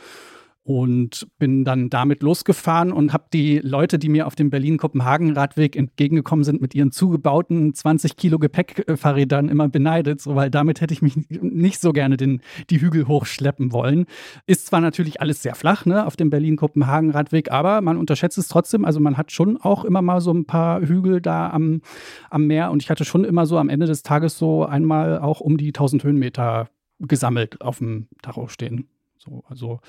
und 0.62 1.26
bin 1.38 1.64
dann 1.64 1.88
damit 1.88 2.22
losgefahren 2.22 2.92
und 2.92 3.12
habe 3.12 3.24
die 3.32 3.58
Leute, 3.58 3.98
die 3.98 4.08
mir 4.08 4.26
auf 4.26 4.34
dem 4.34 4.50
Berlin-Kopenhagen-Radweg 4.50 5.74
entgegengekommen 5.74 6.44
sind, 6.44 6.60
mit 6.60 6.74
ihren 6.74 6.92
zugebauten 6.92 7.72
20 7.74 8.16
Kilo 8.16 8.38
Gepäckfahrrädern 8.38 9.48
immer 9.48 9.68
beneidet, 9.68 10.20
so, 10.20 10.36
weil 10.36 10.50
damit 10.50 10.80
hätte 10.80 10.92
ich 10.92 11.00
mich 11.00 11.16
nicht 11.30 11.80
so 11.80 11.92
gerne 11.92 12.16
den, 12.18 12.42
die 12.68 12.80
Hügel 12.80 13.08
hochschleppen 13.08 13.72
wollen. 13.72 14.04
Ist 14.46 14.66
zwar 14.66 14.80
natürlich 14.80 15.20
alles 15.20 15.42
sehr 15.42 15.54
flach 15.54 15.86
ne, 15.86 16.06
auf 16.06 16.16
dem 16.16 16.28
Berlin-Kopenhagen-Radweg, 16.28 17.50
aber 17.50 17.80
man 17.80 17.96
unterschätzt 17.96 18.36
es 18.36 18.48
trotzdem. 18.48 18.84
Also 18.84 19.00
man 19.00 19.16
hat 19.16 19.32
schon 19.32 19.56
auch 19.56 19.84
immer 19.84 20.02
mal 20.02 20.20
so 20.20 20.32
ein 20.32 20.44
paar 20.44 20.82
Hügel 20.82 21.22
da 21.22 21.50
am, 21.50 21.80
am 22.28 22.46
Meer 22.46 22.70
und 22.70 22.82
ich 22.82 22.90
hatte 22.90 23.06
schon 23.06 23.24
immer 23.24 23.46
so 23.46 23.56
am 23.56 23.70
Ende 23.70 23.86
des 23.86 24.02
Tages 24.02 24.36
so 24.36 24.66
einmal 24.66 25.18
auch 25.20 25.40
um 25.40 25.56
die 25.56 25.68
1000 25.68 26.04
Höhenmeter 26.04 26.68
gesammelt 27.00 27.62
auf 27.62 27.78
dem 27.78 28.08
Tacho 28.22 28.48
stehen. 28.48 28.86
So, 29.22 29.44
also 29.48 29.80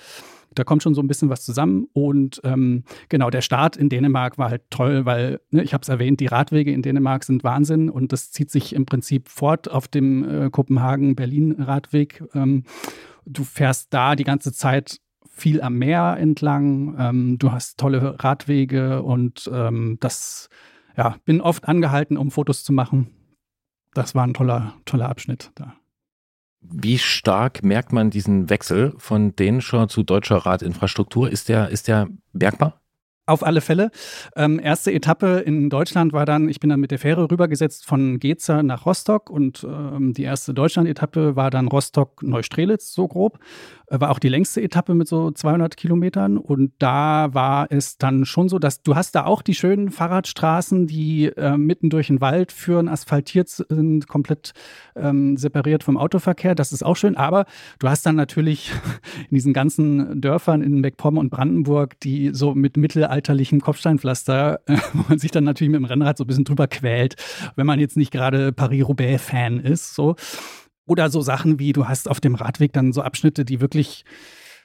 da 0.53 0.65
kommt 0.65 0.83
schon 0.83 0.93
so 0.93 1.01
ein 1.01 1.07
bisschen 1.07 1.29
was 1.29 1.45
zusammen. 1.45 1.87
Und 1.93 2.41
ähm, 2.43 2.83
genau, 3.07 3.29
der 3.29 3.41
Start 3.41 3.77
in 3.77 3.87
Dänemark 3.87 4.37
war 4.37 4.49
halt 4.49 4.63
toll, 4.69 5.05
weil, 5.05 5.39
ne, 5.51 5.63
ich 5.63 5.73
habe 5.73 5.83
es 5.83 5.89
erwähnt, 5.89 6.19
die 6.19 6.27
Radwege 6.27 6.71
in 6.71 6.81
Dänemark 6.81 7.23
sind 7.23 7.43
Wahnsinn 7.43 7.89
und 7.89 8.11
das 8.11 8.31
zieht 8.31 8.51
sich 8.51 8.75
im 8.75 8.85
Prinzip 8.85 9.29
fort 9.29 9.71
auf 9.71 9.87
dem 9.87 10.27
äh, 10.27 10.49
Kopenhagen-Berlin-Radweg. 10.49 12.23
Ähm, 12.33 12.65
du 13.25 13.45
fährst 13.45 13.93
da 13.93 14.15
die 14.15 14.25
ganze 14.25 14.51
Zeit 14.51 14.99
viel 15.29 15.61
am 15.61 15.77
Meer 15.77 16.17
entlang. 16.19 16.95
Ähm, 16.99 17.37
du 17.39 17.53
hast 17.53 17.79
tolle 17.79 18.21
Radwege 18.21 19.01
und 19.01 19.49
ähm, 19.53 19.97
das, 20.01 20.49
ja, 20.97 21.15
bin 21.23 21.39
oft 21.39 21.69
angehalten, 21.69 22.17
um 22.17 22.31
Fotos 22.31 22.65
zu 22.65 22.73
machen. 22.73 23.11
Das 23.93 24.13
war 24.13 24.25
ein 24.25 24.33
toller, 24.33 24.73
toller 24.83 25.07
Abschnitt 25.07 25.51
da. 25.55 25.73
Wie 26.61 26.99
stark 26.99 27.63
merkt 27.63 27.91
man 27.91 28.09
diesen 28.09 28.49
Wechsel 28.49 28.93
von 28.97 29.35
dänischer 29.35 29.87
zu 29.87 30.03
deutscher 30.03 30.37
Radinfrastruktur? 30.37 31.29
Ist 31.29 31.49
der, 31.49 31.69
ist 31.69 31.87
der 31.87 32.07
merkbar? 32.33 32.80
Auf 33.31 33.45
alle 33.45 33.61
Fälle. 33.61 33.91
Ähm, 34.35 34.59
erste 34.61 34.91
Etappe 34.91 35.39
in 35.39 35.69
Deutschland 35.69 36.11
war 36.11 36.25
dann, 36.25 36.49
ich 36.49 36.59
bin 36.59 36.69
dann 36.69 36.81
mit 36.81 36.91
der 36.91 36.99
Fähre 36.99 37.31
rübergesetzt 37.31 37.85
von 37.85 38.19
Geza 38.19 38.61
nach 38.61 38.85
Rostock 38.85 39.29
und 39.29 39.63
ähm, 39.63 40.13
die 40.13 40.23
erste 40.23 40.53
Deutschland-Etappe 40.53 41.37
war 41.37 41.49
dann 41.49 41.69
Rostock-Neustrelitz, 41.69 42.91
so 42.93 43.07
grob. 43.07 43.39
Äh, 43.91 43.99
war 43.99 44.09
auch 44.11 44.19
die 44.19 44.29
längste 44.29 44.61
Etappe 44.61 44.95
mit 44.95 45.07
so 45.07 45.31
200 45.31 45.77
Kilometern 45.77 46.37
und 46.37 46.71
da 46.79 47.33
war 47.33 47.67
es 47.69 47.97
dann 47.97 48.25
schon 48.25 48.49
so, 48.49 48.59
dass 48.59 48.81
du 48.83 48.95
hast 48.95 49.15
da 49.15 49.25
auch 49.25 49.41
die 49.41 49.53
schönen 49.53 49.91
Fahrradstraßen, 49.91 50.87
die 50.87 51.27
äh, 51.27 51.57
mitten 51.57 51.89
durch 51.89 52.07
den 52.07 52.21
Wald 52.21 52.51
führen, 52.51 52.87
asphaltiert 52.87 53.47
sind, 53.47 54.07
komplett 54.07 54.53
ähm, 54.95 55.37
separiert 55.37 55.83
vom 55.83 55.97
Autoverkehr. 55.97 56.55
Das 56.55 56.71
ist 56.71 56.83
auch 56.83 56.95
schön, 56.95 57.15
aber 57.15 57.45
du 57.79 57.89
hast 57.89 58.05
dann 58.05 58.15
natürlich 58.15 58.71
in 59.29 59.35
diesen 59.35 59.53
ganzen 59.53 60.21
Dörfern 60.21 60.61
in 60.61 60.79
Meckpomm 60.79 61.17
und 61.17 61.29
Brandenburg, 61.29 61.99
die 61.99 62.31
so 62.33 62.55
mit 62.55 62.77
mittelalterlichem 63.21 63.61
Kopfsteinpflaster, 63.61 64.61
äh, 64.65 64.77
wo 64.93 65.05
man 65.09 65.19
sich 65.19 65.31
dann 65.31 65.43
natürlich 65.43 65.71
mit 65.71 65.79
dem 65.79 65.85
Rennrad 65.85 66.17
so 66.17 66.23
ein 66.23 66.27
bisschen 66.27 66.43
drüber 66.43 66.67
quält, 66.67 67.15
wenn 67.55 67.65
man 67.65 67.79
jetzt 67.79 67.97
nicht 67.97 68.11
gerade 68.11 68.51
Paris-Roubaix-Fan 68.51 69.59
ist, 69.59 69.95
so. 69.95 70.15
Oder 70.85 71.09
so 71.09 71.21
Sachen 71.21 71.59
wie, 71.59 71.73
du 71.73 71.87
hast 71.87 72.09
auf 72.09 72.19
dem 72.19 72.35
Radweg 72.35 72.73
dann 72.73 72.91
so 72.91 73.01
Abschnitte, 73.01 73.45
die 73.45 73.61
wirklich 73.61 74.03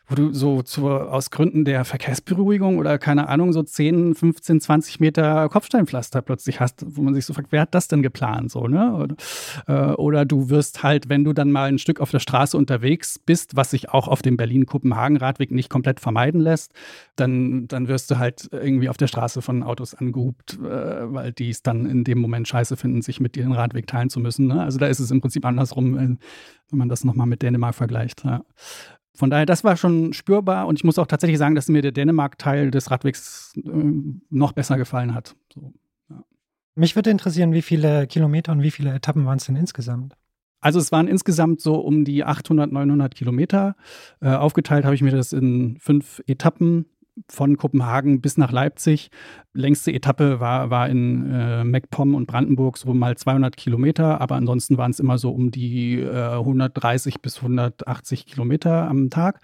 wo 0.08 0.14
du 0.14 0.32
so 0.32 0.62
zu, 0.62 0.88
aus 0.88 1.30
Gründen 1.30 1.64
der 1.64 1.84
Verkehrsberuhigung 1.84 2.78
oder 2.78 2.98
keine 2.98 3.28
Ahnung, 3.28 3.52
so 3.52 3.62
10, 3.62 4.14
15, 4.14 4.60
20 4.60 5.00
Meter 5.00 5.48
Kopfsteinpflaster 5.48 6.22
plötzlich 6.22 6.60
hast, 6.60 6.84
wo 6.86 7.02
man 7.02 7.14
sich 7.14 7.26
so 7.26 7.34
fragt, 7.34 7.50
wer 7.50 7.62
hat 7.62 7.74
das 7.74 7.88
denn 7.88 8.02
geplant? 8.02 8.50
So, 8.52 8.68
ne? 8.68 8.94
Oder, 8.94 9.16
äh, 9.66 9.94
oder 9.94 10.24
du 10.24 10.48
wirst 10.48 10.84
halt, 10.84 11.08
wenn 11.08 11.24
du 11.24 11.32
dann 11.32 11.50
mal 11.50 11.68
ein 11.68 11.78
Stück 11.78 12.00
auf 12.00 12.10
der 12.10 12.20
Straße 12.20 12.56
unterwegs 12.56 13.18
bist, 13.18 13.56
was 13.56 13.70
sich 13.70 13.88
auch 13.90 14.06
auf 14.06 14.22
dem 14.22 14.36
Berlin-Kopenhagen-Radweg 14.36 15.50
nicht 15.50 15.70
komplett 15.70 15.98
vermeiden 15.98 16.40
lässt, 16.40 16.72
dann, 17.16 17.66
dann 17.66 17.88
wirst 17.88 18.10
du 18.10 18.18
halt 18.18 18.48
irgendwie 18.52 18.88
auf 18.88 18.96
der 18.96 19.08
Straße 19.08 19.42
von 19.42 19.64
Autos 19.64 19.94
angehupt, 19.94 20.58
äh, 20.60 21.12
weil 21.12 21.32
die 21.32 21.50
es 21.50 21.62
dann 21.62 21.84
in 21.84 22.04
dem 22.04 22.18
Moment 22.18 22.46
scheiße 22.46 22.76
finden, 22.76 23.02
sich 23.02 23.18
mit 23.18 23.34
dir 23.34 23.42
den 23.42 23.52
Radweg 23.52 23.88
teilen 23.88 24.10
zu 24.10 24.20
müssen. 24.20 24.46
Ne? 24.46 24.62
Also 24.62 24.78
da 24.78 24.86
ist 24.86 25.00
es 25.00 25.10
im 25.10 25.20
Prinzip 25.20 25.44
andersrum, 25.44 25.96
wenn 25.96 26.18
man 26.70 26.88
das 26.88 27.04
nochmal 27.04 27.26
mit 27.26 27.42
Dänemark 27.42 27.74
vergleicht. 27.74 28.24
Ja. 28.24 28.42
Von 29.16 29.30
daher, 29.30 29.46
das 29.46 29.64
war 29.64 29.76
schon 29.76 30.12
spürbar 30.12 30.66
und 30.66 30.78
ich 30.78 30.84
muss 30.84 30.98
auch 30.98 31.06
tatsächlich 31.06 31.38
sagen, 31.38 31.54
dass 31.54 31.68
mir 31.68 31.82
der 31.82 31.92
Dänemark-Teil 31.92 32.70
des 32.70 32.90
Radwegs 32.90 33.54
äh, 33.56 33.70
noch 34.30 34.52
besser 34.52 34.76
gefallen 34.76 35.14
hat. 35.14 35.34
So, 35.52 35.72
ja. 36.10 36.22
Mich 36.74 36.94
würde 36.94 37.10
interessieren, 37.10 37.52
wie 37.52 37.62
viele 37.62 38.06
Kilometer 38.06 38.52
und 38.52 38.62
wie 38.62 38.70
viele 38.70 38.94
Etappen 38.94 39.24
waren 39.24 39.38
es 39.38 39.46
denn 39.46 39.56
insgesamt? 39.56 40.14
Also 40.60 40.78
es 40.78 40.92
waren 40.92 41.08
insgesamt 41.08 41.60
so 41.60 41.76
um 41.76 42.04
die 42.04 42.24
800, 42.24 42.72
900 42.72 43.14
Kilometer. 43.14 43.76
Äh, 44.20 44.30
aufgeteilt 44.30 44.84
habe 44.84 44.94
ich 44.94 45.02
mir 45.02 45.12
das 45.12 45.32
in 45.32 45.78
fünf 45.78 46.22
Etappen 46.26 46.86
von 47.28 47.56
Kopenhagen 47.56 48.20
bis 48.20 48.36
nach 48.36 48.52
Leipzig. 48.52 49.10
Längste 49.52 49.92
Etappe 49.92 50.40
war, 50.40 50.70
war 50.70 50.88
in 50.88 51.30
äh, 51.32 51.64
MacPom 51.64 52.14
und 52.14 52.26
Brandenburg 52.26 52.76
so 52.78 52.92
mal 52.92 53.16
200 53.16 53.56
Kilometer, 53.56 54.20
aber 54.20 54.36
ansonsten 54.36 54.76
waren 54.78 54.90
es 54.90 55.00
immer 55.00 55.18
so 55.18 55.30
um 55.30 55.50
die 55.50 56.00
äh, 56.00 56.34
130 56.34 57.22
bis 57.22 57.38
180 57.38 58.26
Kilometer 58.26 58.88
am 58.88 59.10
Tag. 59.10 59.40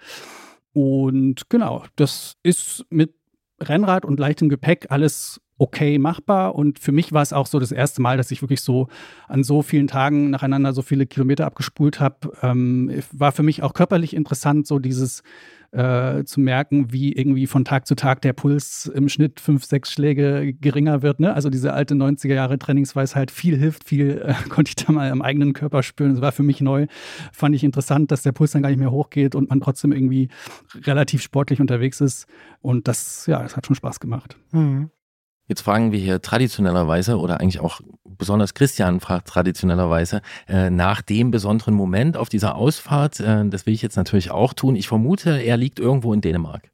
Und 0.73 1.49
genau, 1.49 1.83
das 1.95 2.35
ist 2.43 2.85
mit 2.89 3.13
Rennrad 3.59 4.05
und 4.05 4.19
leichtem 4.19 4.49
Gepäck 4.49 4.87
alles 4.89 5.39
okay 5.57 5.99
machbar. 5.99 6.55
Und 6.55 6.79
für 6.79 6.91
mich 6.91 7.13
war 7.13 7.21
es 7.21 7.33
auch 7.33 7.47
so 7.47 7.59
das 7.59 7.71
erste 7.71 8.01
Mal, 8.01 8.17
dass 8.17 8.31
ich 8.31 8.41
wirklich 8.41 8.61
so 8.61 8.87
an 9.27 9.43
so 9.43 9.61
vielen 9.61 9.87
Tagen 9.87 10.31
nacheinander 10.31 10.73
so 10.73 10.81
viele 10.81 11.05
Kilometer 11.05 11.45
abgespult 11.45 11.99
habe. 11.99 12.31
Ähm, 12.41 12.91
war 13.11 13.31
für 13.31 13.43
mich 13.43 13.63
auch 13.63 13.73
körperlich 13.73 14.15
interessant, 14.15 14.67
so 14.67 14.79
dieses 14.79 15.23
äh, 15.73 16.23
zu 16.23 16.39
merken, 16.39 16.93
wie 16.93 17.13
irgendwie 17.13 17.47
von 17.47 17.65
Tag 17.65 17.87
zu 17.87 17.95
Tag 17.95 18.21
der 18.21 18.33
Puls 18.33 18.85
im 18.93 19.09
Schnitt 19.09 19.39
fünf, 19.39 19.65
sechs 19.65 19.91
Schläge 19.91 20.53
geringer 20.53 21.01
wird. 21.01 21.19
Ne? 21.19 21.33
Also 21.33 21.49
diese 21.49 21.73
alte 21.73 21.95
90er 21.95 22.33
Jahre 22.33 22.59
Trainingsweisheit, 22.59 23.31
viel 23.31 23.57
hilft, 23.57 23.83
viel 23.83 24.21
äh, 24.23 24.33
konnte 24.49 24.69
ich 24.69 24.75
da 24.75 24.91
mal 24.91 25.09
am 25.11 25.21
eigenen 25.21 25.53
Körper 25.53 25.81
spüren. 25.81 26.11
Das 26.11 26.21
war 26.21 26.31
für 26.31 26.43
mich 26.43 26.61
neu. 26.61 26.85
Fand 27.31 27.55
ich 27.55 27.63
interessant, 27.63 28.11
dass 28.11 28.21
der 28.21 28.31
Puls 28.31 28.51
dann 28.51 28.61
gar 28.61 28.69
nicht 28.69 28.79
mehr 28.79 28.91
hochgeht 28.91 29.35
und 29.35 29.49
man 29.49 29.61
trotzdem 29.61 29.91
irgendwie 29.91 30.29
relativ 30.83 31.21
sportlich 31.21 31.59
unterwegs 31.59 32.01
ist. 32.01 32.27
Und 32.61 32.87
das, 32.87 33.25
ja, 33.25 33.41
das 33.41 33.57
hat 33.57 33.65
schon 33.65 33.75
Spaß 33.75 33.99
gemacht. 33.99 34.37
Mhm. 34.51 34.91
Jetzt 35.47 35.61
fragen 35.61 35.91
wir 35.91 35.99
hier 35.99 36.21
traditionellerweise 36.21 37.17
oder 37.17 37.39
eigentlich 37.41 37.59
auch 37.59 37.81
besonders 38.17 38.53
Christian 38.53 38.99
fragt 38.99 39.27
traditionellerweise 39.27 40.21
äh, 40.47 40.69
nach 40.69 41.01
dem 41.01 41.31
besonderen 41.31 41.73
Moment 41.73 42.15
auf 42.15 42.29
dieser 42.29 42.55
Ausfahrt. 42.55 43.19
Äh, 43.19 43.49
das 43.49 43.65
will 43.65 43.73
ich 43.73 43.81
jetzt 43.81 43.97
natürlich 43.97 44.31
auch 44.31 44.53
tun. 44.53 44.75
Ich 44.75 44.87
vermute, 44.87 45.41
er 45.41 45.57
liegt 45.57 45.79
irgendwo 45.79 46.13
in 46.13 46.21
Dänemark. 46.21 46.69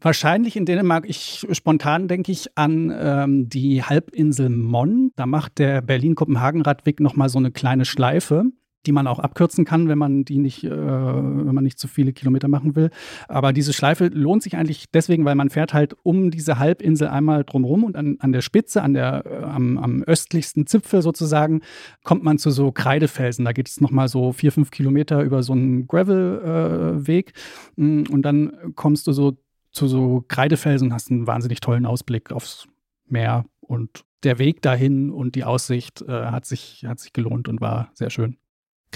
Wahrscheinlich 0.00 0.56
in 0.56 0.66
Dänemark. 0.66 1.08
Ich 1.08 1.46
spontan 1.52 2.06
denke 2.06 2.30
ich 2.30 2.56
an 2.56 2.92
ähm, 2.96 3.48
die 3.48 3.82
Halbinsel 3.82 4.50
Mon. 4.50 5.12
Da 5.16 5.26
macht 5.26 5.58
der 5.58 5.80
Berlin-Kopenhagen-Radweg 5.80 7.00
nochmal 7.00 7.28
so 7.28 7.38
eine 7.38 7.50
kleine 7.50 7.84
Schleife 7.84 8.44
die 8.86 8.92
man 8.92 9.06
auch 9.06 9.18
abkürzen 9.18 9.64
kann, 9.64 9.88
wenn 9.88 9.98
man 9.98 10.24
die 10.24 10.38
nicht, 10.38 10.64
äh, 10.64 10.70
wenn 10.70 11.54
man 11.54 11.64
nicht 11.64 11.78
zu 11.78 11.88
viele 11.88 12.12
Kilometer 12.12 12.48
machen 12.48 12.76
will. 12.76 12.90
Aber 13.28 13.52
diese 13.52 13.72
Schleife 13.72 14.06
lohnt 14.06 14.42
sich 14.42 14.56
eigentlich 14.56 14.90
deswegen, 14.90 15.24
weil 15.24 15.34
man 15.34 15.50
fährt 15.50 15.74
halt 15.74 15.96
um 16.02 16.30
diese 16.30 16.58
Halbinsel 16.58 17.08
einmal 17.08 17.44
drumherum 17.44 17.84
und 17.84 17.96
an, 17.96 18.16
an 18.20 18.32
der 18.32 18.40
Spitze, 18.40 18.82
an 18.82 18.94
der, 18.94 19.24
äh, 19.26 19.44
am, 19.44 19.78
am, 19.78 20.02
östlichsten 20.02 20.66
Zipfel 20.66 21.02
sozusagen, 21.02 21.62
kommt 22.04 22.22
man 22.22 22.38
zu 22.38 22.50
so 22.50 22.70
Kreidefelsen. 22.72 23.44
Da 23.44 23.52
geht 23.52 23.68
es 23.68 23.80
nochmal 23.80 24.08
so 24.08 24.32
vier, 24.32 24.52
fünf 24.52 24.70
Kilometer 24.70 25.22
über 25.22 25.42
so 25.42 25.52
einen 25.52 25.86
Gravelweg 25.86 27.32
äh, 27.76 27.82
und 27.82 28.22
dann 28.22 28.52
kommst 28.74 29.06
du 29.06 29.12
so 29.12 29.36
zu 29.72 29.88
so 29.88 30.24
Kreidefelsen 30.26 30.88
und 30.88 30.94
hast 30.94 31.10
einen 31.10 31.26
wahnsinnig 31.26 31.60
tollen 31.60 31.84
Ausblick 31.84 32.32
aufs 32.32 32.66
Meer 33.08 33.44
und 33.60 34.04
der 34.22 34.38
Weg 34.38 34.62
dahin 34.62 35.10
und 35.10 35.34
die 35.34 35.44
Aussicht 35.44 36.02
äh, 36.02 36.10
hat, 36.10 36.46
sich, 36.46 36.84
hat 36.86 36.98
sich 36.98 37.12
gelohnt 37.12 37.48
und 37.48 37.60
war 37.60 37.90
sehr 37.94 38.10
schön. 38.10 38.38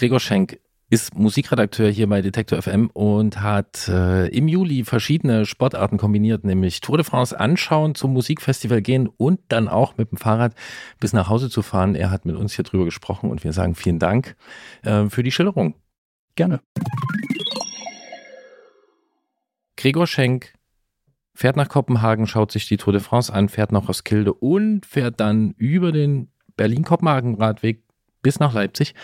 Gregor 0.01 0.19
Schenk 0.19 0.59
ist 0.89 1.15
Musikredakteur 1.19 1.91
hier 1.91 2.09
bei 2.09 2.23
Detektor 2.23 2.63
FM 2.63 2.89
und 2.95 3.43
hat 3.43 3.87
äh, 3.87 4.29
im 4.29 4.49
Juli 4.49 4.85
verschiedene 4.85 5.45
Sportarten 5.45 5.99
kombiniert, 5.99 6.43
nämlich 6.43 6.81
Tour 6.81 6.97
de 6.97 7.05
France 7.05 7.39
anschauen, 7.39 7.95
zum 7.95 8.15
Musikfestival 8.15 8.81
gehen 8.81 9.09
und 9.09 9.41
dann 9.49 9.69
auch 9.69 9.99
mit 9.99 10.11
dem 10.11 10.17
Fahrrad 10.17 10.55
bis 11.01 11.13
nach 11.13 11.29
Hause 11.29 11.51
zu 11.51 11.61
fahren. 11.61 11.95
Er 11.95 12.11
hat 12.11 12.25
mit 12.25 12.35
uns 12.35 12.55
hier 12.55 12.65
drüber 12.65 12.87
gesprochen 12.87 13.31
und 13.31 13.45
wir 13.45 13.53
sagen 13.53 13.75
vielen 13.75 13.99
Dank 13.99 14.37
äh, 14.85 15.05
für 15.11 15.23
die 15.23 15.31
Schilderung. 15.31 15.75
Gerne. 16.35 16.63
Gregor 19.77 20.07
Schenk 20.07 20.55
fährt 21.35 21.57
nach 21.57 21.69
Kopenhagen, 21.69 22.27
schaut 22.27 22.53
sich 22.53 22.67
die 22.67 22.79
Tour 22.79 22.95
de 22.95 23.03
France 23.03 23.31
an, 23.31 23.51
fährt 23.51 23.71
nach 23.71 23.87
Roskilde 23.87 24.33
und 24.33 24.87
fährt 24.87 25.21
dann 25.21 25.51
über 25.59 25.93
den 25.93 26.33
Berlin-Kopenhagen-Radweg 26.57 27.83
bis 28.23 28.41
nach 28.41 28.55
Leipzig. 28.55 28.95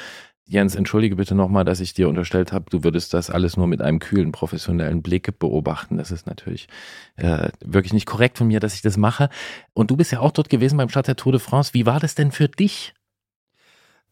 Jens, 0.48 0.76
entschuldige 0.76 1.16
bitte 1.16 1.35
nochmal, 1.35 1.64
dass 1.64 1.80
ich 1.80 1.92
dir 1.92 2.09
unterstellt 2.09 2.52
habe, 2.52 2.66
du 2.70 2.85
würdest 2.85 3.12
das 3.12 3.30
alles 3.30 3.56
nur 3.56 3.66
mit 3.66 3.82
einem 3.82 3.98
kühlen, 3.98 4.30
professionellen 4.30 5.02
Blick 5.02 5.40
beobachten. 5.40 5.96
Das 5.96 6.12
ist 6.12 6.28
natürlich 6.28 6.68
äh, 7.16 7.48
wirklich 7.64 7.92
nicht 7.92 8.06
korrekt 8.06 8.38
von 8.38 8.46
mir, 8.46 8.61
dass 8.61 8.74
ich 8.74 8.82
das 8.82 8.96
mache. 8.96 9.28
Und 9.74 9.90
du 9.90 9.96
bist 9.96 10.12
ja 10.12 10.20
auch 10.20 10.30
dort 10.30 10.48
gewesen 10.48 10.76
beim 10.76 10.88
Start 10.88 11.09
der 11.09 11.16
Tour 11.16 11.32
de 11.32 11.40
France. 11.40 11.74
Wie 11.74 11.85
war 11.85 11.98
das 11.98 12.14
denn 12.14 12.30
für 12.30 12.48
dich? 12.48 12.94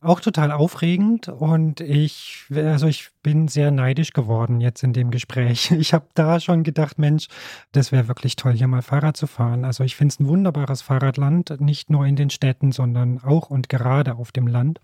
Auch 0.01 0.21
total 0.21 0.51
aufregend 0.51 1.29
und 1.29 1.81
ich, 1.81 2.45
also 2.53 2.89
ich 2.89 3.11
bin 3.23 3.47
sehr 3.47 3.71
neidisch 3.71 4.13
geworden 4.13 4.61
jetzt 4.61 4.83
in 4.83 4.93
dem 4.93 5.13
Gespräch. 5.13 5.71
Ich 5.79 5.95
habe 5.95 6.09
da 6.15 6.41
schon 6.41 6.65
gedacht, 6.65 6.99
Mensch, 6.99 7.29
das 7.71 7.93
wäre 7.93 8.09
wirklich 8.09 8.35
toll, 8.35 8.55
hier 8.55 8.67
mal 8.67 8.83
Fahrrad 8.83 9.17
zu 9.17 9.29
fahren. 9.29 9.65
Also 9.65 9.85
ich 9.85 9.95
finde 9.95 10.13
es 10.13 10.21
ein 10.21 10.27
wunderbares 10.27 10.83
Fahrradland, 10.83 11.61
nicht 11.61 11.91
nur 11.91 12.05
in 12.05 12.17
den 12.17 12.31
Städten, 12.31 12.73
sondern 12.73 13.23
auch 13.23 13.51
und 13.51 13.69
gerade 13.69 14.17
auf 14.17 14.33
dem 14.33 14.49
Land 14.49 14.81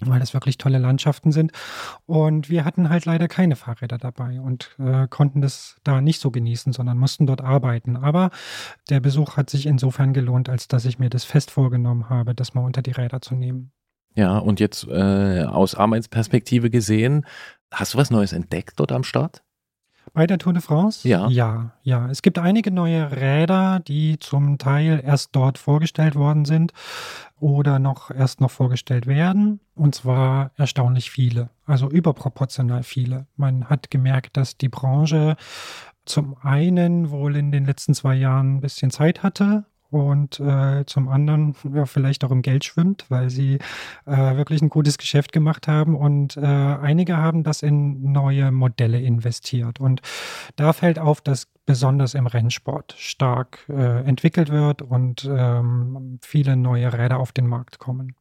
weil 0.00 0.20
das 0.20 0.34
wirklich 0.34 0.58
tolle 0.58 0.78
Landschaften 0.78 1.32
sind. 1.32 1.52
Und 2.06 2.50
wir 2.50 2.64
hatten 2.64 2.88
halt 2.88 3.04
leider 3.04 3.28
keine 3.28 3.56
Fahrräder 3.56 3.98
dabei 3.98 4.40
und 4.40 4.76
äh, 4.78 5.08
konnten 5.08 5.40
das 5.40 5.76
da 5.84 6.00
nicht 6.00 6.20
so 6.20 6.30
genießen, 6.30 6.72
sondern 6.72 6.98
mussten 6.98 7.26
dort 7.26 7.40
arbeiten. 7.40 7.96
Aber 7.96 8.30
der 8.90 9.00
Besuch 9.00 9.36
hat 9.36 9.50
sich 9.50 9.66
insofern 9.66 10.12
gelohnt, 10.12 10.48
als 10.48 10.68
dass 10.68 10.84
ich 10.84 10.98
mir 10.98 11.10
das 11.10 11.24
fest 11.24 11.50
vorgenommen 11.50 12.08
habe, 12.08 12.34
das 12.34 12.54
mal 12.54 12.64
unter 12.64 12.82
die 12.82 12.92
Räder 12.92 13.20
zu 13.20 13.34
nehmen. 13.34 13.72
Ja, 14.14 14.38
und 14.38 14.58
jetzt 14.58 14.86
äh, 14.88 15.44
aus 15.44 15.74
Arbeitsperspektive 15.74 16.70
gesehen, 16.70 17.24
hast 17.72 17.94
du 17.94 17.98
was 17.98 18.10
Neues 18.10 18.32
entdeckt 18.32 18.80
dort 18.80 18.92
am 18.92 19.04
Start? 19.04 19.42
Bei 20.12 20.26
der 20.26 20.38
Tour 20.38 20.52
de 20.52 20.62
France? 20.62 21.06
Ja. 21.08 21.28
Ja, 21.28 21.72
ja. 21.82 22.08
Es 22.10 22.22
gibt 22.22 22.38
einige 22.38 22.70
neue 22.70 23.10
Räder, 23.10 23.80
die 23.80 24.18
zum 24.18 24.58
Teil 24.58 25.02
erst 25.04 25.30
dort 25.32 25.58
vorgestellt 25.58 26.14
worden 26.14 26.44
sind 26.44 26.72
oder 27.38 27.78
noch 27.78 28.10
erst 28.10 28.40
noch 28.40 28.50
vorgestellt 28.50 29.06
werden. 29.06 29.60
Und 29.74 29.94
zwar 29.94 30.50
erstaunlich 30.56 31.10
viele, 31.10 31.50
also 31.66 31.88
überproportional 31.88 32.82
viele. 32.82 33.26
Man 33.36 33.66
hat 33.66 33.90
gemerkt, 33.90 34.36
dass 34.36 34.56
die 34.56 34.68
Branche 34.68 35.36
zum 36.04 36.36
einen 36.42 37.10
wohl 37.10 37.36
in 37.36 37.52
den 37.52 37.66
letzten 37.66 37.94
zwei 37.94 38.14
Jahren 38.14 38.56
ein 38.56 38.60
bisschen 38.60 38.90
Zeit 38.90 39.22
hatte 39.22 39.66
und 39.90 40.38
äh, 40.40 40.84
zum 40.86 41.08
anderen 41.08 41.54
ja, 41.74 41.86
vielleicht 41.86 42.24
auch 42.24 42.30
im 42.30 42.42
Geld 42.42 42.64
schwimmt, 42.64 43.06
weil 43.08 43.30
sie 43.30 43.58
äh, 44.06 44.36
wirklich 44.36 44.60
ein 44.60 44.68
gutes 44.68 44.98
Geschäft 44.98 45.32
gemacht 45.32 45.68
haben 45.68 45.96
und 45.96 46.36
äh, 46.36 46.40
einige 46.40 47.16
haben 47.16 47.42
das 47.42 47.62
in 47.62 48.12
neue 48.12 48.50
Modelle 48.50 49.00
investiert. 49.00 49.80
Und 49.80 50.02
da 50.56 50.72
fällt 50.72 50.98
auf, 50.98 51.20
dass 51.20 51.46
besonders 51.64 52.14
im 52.14 52.26
Rennsport 52.26 52.94
stark 52.98 53.64
äh, 53.68 54.00
entwickelt 54.04 54.50
wird 54.50 54.82
und 54.82 55.28
ähm, 55.30 56.18
viele 56.22 56.56
neue 56.56 56.92
Räder 56.92 57.18
auf 57.18 57.32
den 57.32 57.46
Markt 57.46 57.78
kommen. 57.78 58.14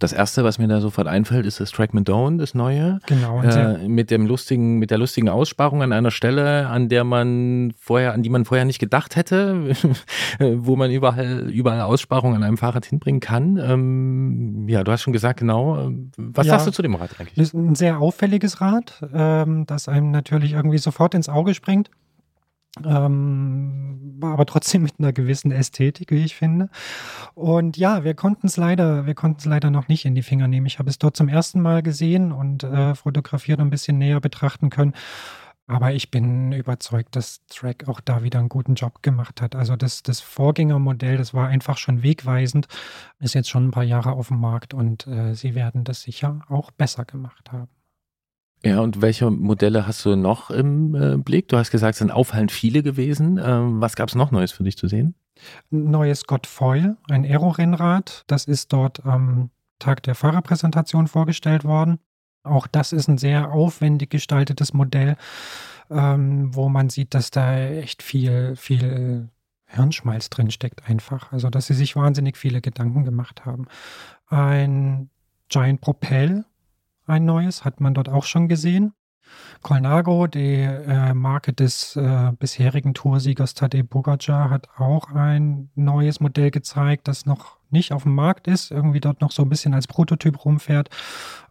Das 0.00 0.14
erste, 0.14 0.44
was 0.44 0.58
mir 0.58 0.66
da 0.66 0.80
sofort 0.80 1.06
einfällt, 1.06 1.44
ist 1.44 1.60
das 1.60 1.70
Trackman 1.72 2.04
Down, 2.04 2.38
das 2.38 2.54
neue. 2.54 3.00
Genau. 3.06 3.42
Äh, 3.42 3.86
mit 3.86 4.10
dem 4.10 4.26
lustigen, 4.26 4.78
mit 4.78 4.90
der 4.90 4.96
lustigen 4.96 5.28
Aussparung 5.28 5.82
an 5.82 5.92
einer 5.92 6.10
Stelle, 6.10 6.68
an 6.68 6.88
der 6.88 7.04
man 7.04 7.74
vorher, 7.78 8.14
an 8.14 8.22
die 8.22 8.30
man 8.30 8.46
vorher 8.46 8.64
nicht 8.64 8.78
gedacht 8.78 9.14
hätte, 9.14 9.76
wo 10.38 10.74
man 10.74 10.90
überall, 10.90 11.50
überall 11.50 11.82
Aussparungen 11.82 12.36
an 12.38 12.44
einem 12.44 12.56
Fahrrad 12.56 12.86
hinbringen 12.86 13.20
kann. 13.20 13.58
Ähm, 13.58 14.68
ja, 14.68 14.82
du 14.84 14.90
hast 14.90 15.02
schon 15.02 15.12
gesagt, 15.12 15.40
genau. 15.40 15.90
Was 16.16 16.46
ja, 16.46 16.54
sagst 16.54 16.68
du 16.68 16.70
zu 16.70 16.80
dem 16.80 16.94
Rad 16.94 17.10
eigentlich? 17.20 17.34
Das 17.34 17.48
ist 17.48 17.54
ein 17.54 17.74
sehr 17.74 18.00
auffälliges 18.00 18.62
Rad, 18.62 19.06
ähm, 19.12 19.66
das 19.66 19.86
einem 19.86 20.10
natürlich 20.10 20.54
irgendwie 20.54 20.78
sofort 20.78 21.14
ins 21.14 21.28
Auge 21.28 21.52
springt. 21.52 21.90
Ähm, 22.84 24.20
aber 24.22 24.46
trotzdem 24.46 24.82
mit 24.82 24.94
einer 24.98 25.12
gewissen 25.12 25.50
Ästhetik, 25.50 26.10
wie 26.10 26.24
ich 26.24 26.36
finde. 26.36 26.68
Und 27.34 27.76
ja, 27.76 28.04
wir 28.04 28.14
konnten 28.14 28.46
es 28.46 28.56
leider, 28.56 29.06
wir 29.06 29.14
konnten 29.14 29.38
es 29.40 29.44
leider 29.44 29.70
noch 29.70 29.88
nicht 29.88 30.04
in 30.04 30.14
die 30.14 30.22
Finger 30.22 30.46
nehmen. 30.46 30.66
Ich 30.66 30.78
habe 30.78 30.90
es 30.90 30.98
dort 30.98 31.16
zum 31.16 31.28
ersten 31.28 31.60
Mal 31.60 31.82
gesehen 31.82 32.32
und 32.32 32.62
äh, 32.62 32.94
fotografiert 32.94 33.60
und 33.60 33.68
ein 33.68 33.70
bisschen 33.70 33.98
näher 33.98 34.20
betrachten 34.20 34.70
können. 34.70 34.94
Aber 35.66 35.92
ich 35.92 36.10
bin 36.10 36.50
überzeugt, 36.50 37.14
dass 37.14 37.46
Track 37.46 37.86
auch 37.88 38.00
da 38.00 38.24
wieder 38.24 38.40
einen 38.40 38.48
guten 38.48 38.74
Job 38.74 39.02
gemacht 39.02 39.40
hat. 39.40 39.54
Also 39.54 39.76
das, 39.76 40.02
das 40.02 40.20
Vorgängermodell, 40.20 41.16
das 41.16 41.32
war 41.32 41.46
einfach 41.46 41.78
schon 41.78 42.02
wegweisend, 42.02 42.66
ist 43.20 43.34
jetzt 43.34 43.48
schon 43.50 43.68
ein 43.68 43.70
paar 43.70 43.84
Jahre 43.84 44.12
auf 44.12 44.28
dem 44.28 44.40
Markt 44.40 44.74
und 44.74 45.06
äh, 45.06 45.34
sie 45.34 45.54
werden 45.54 45.84
das 45.84 46.02
sicher 46.02 46.40
auch 46.48 46.72
besser 46.72 47.04
gemacht 47.04 47.52
haben. 47.52 47.68
Ja, 48.62 48.80
und 48.80 49.00
welche 49.00 49.30
Modelle 49.30 49.86
hast 49.86 50.04
du 50.04 50.16
noch 50.16 50.50
im 50.50 50.94
äh, 50.94 51.16
Blick? 51.16 51.48
Du 51.48 51.56
hast 51.56 51.70
gesagt, 51.70 51.94
es 51.94 51.98
sind 51.98 52.10
auffallend 52.10 52.52
viele 52.52 52.82
gewesen. 52.82 53.40
Ähm, 53.42 53.80
was 53.80 53.96
gab 53.96 54.08
es 54.08 54.14
noch 54.14 54.30
Neues 54.30 54.52
für 54.52 54.64
dich 54.64 54.76
zu 54.76 54.86
sehen? 54.86 55.14
Neues 55.70 56.20
Scott 56.20 56.46
Foil, 56.46 56.96
ein 57.08 57.24
Aero-Rennrad. 57.24 58.24
Das 58.26 58.44
ist 58.44 58.72
dort 58.72 59.04
am 59.06 59.50
Tag 59.78 60.02
der 60.02 60.14
Fahrerpräsentation 60.14 61.06
vorgestellt 61.06 61.64
worden. 61.64 61.98
Auch 62.42 62.66
das 62.66 62.92
ist 62.92 63.08
ein 63.08 63.16
sehr 63.16 63.52
aufwendig 63.52 64.10
gestaltetes 64.10 64.74
Modell, 64.74 65.16
ähm, 65.90 66.54
wo 66.54 66.68
man 66.68 66.90
sieht, 66.90 67.14
dass 67.14 67.30
da 67.30 67.58
echt 67.58 68.02
viel, 68.02 68.56
viel 68.56 69.30
Hirnschmalz 69.66 70.30
drin 70.30 70.50
steckt 70.50 70.88
einfach. 70.88 71.32
Also, 71.32 71.48
dass 71.48 71.66
sie 71.66 71.74
sich 71.74 71.96
wahnsinnig 71.96 72.36
viele 72.36 72.60
Gedanken 72.60 73.04
gemacht 73.04 73.46
haben. 73.46 73.66
Ein 74.26 75.10
Giant 75.48 75.80
Propel, 75.80 76.44
ein 77.06 77.24
neues, 77.24 77.64
hat 77.64 77.80
man 77.80 77.94
dort 77.94 78.08
auch 78.08 78.24
schon 78.24 78.48
gesehen. 78.48 78.92
Colnago, 79.62 80.26
die 80.26 80.62
äh, 80.62 81.14
Marke 81.14 81.52
des 81.52 81.96
äh, 81.96 82.32
bisherigen 82.38 82.94
Toursiegers 82.94 83.54
Tadej 83.54 83.84
Pogacar, 83.84 84.50
hat 84.50 84.68
auch 84.78 85.10
ein 85.12 85.70
neues 85.74 86.20
Modell 86.20 86.50
gezeigt, 86.50 87.08
das 87.08 87.26
noch 87.26 87.58
nicht 87.70 87.92
auf 87.92 88.02
dem 88.04 88.14
Markt 88.14 88.48
ist, 88.48 88.70
irgendwie 88.70 89.00
dort 89.00 89.20
noch 89.20 89.30
so 89.30 89.42
ein 89.42 89.48
bisschen 89.48 89.74
als 89.74 89.86
Prototyp 89.86 90.44
rumfährt. 90.44 90.88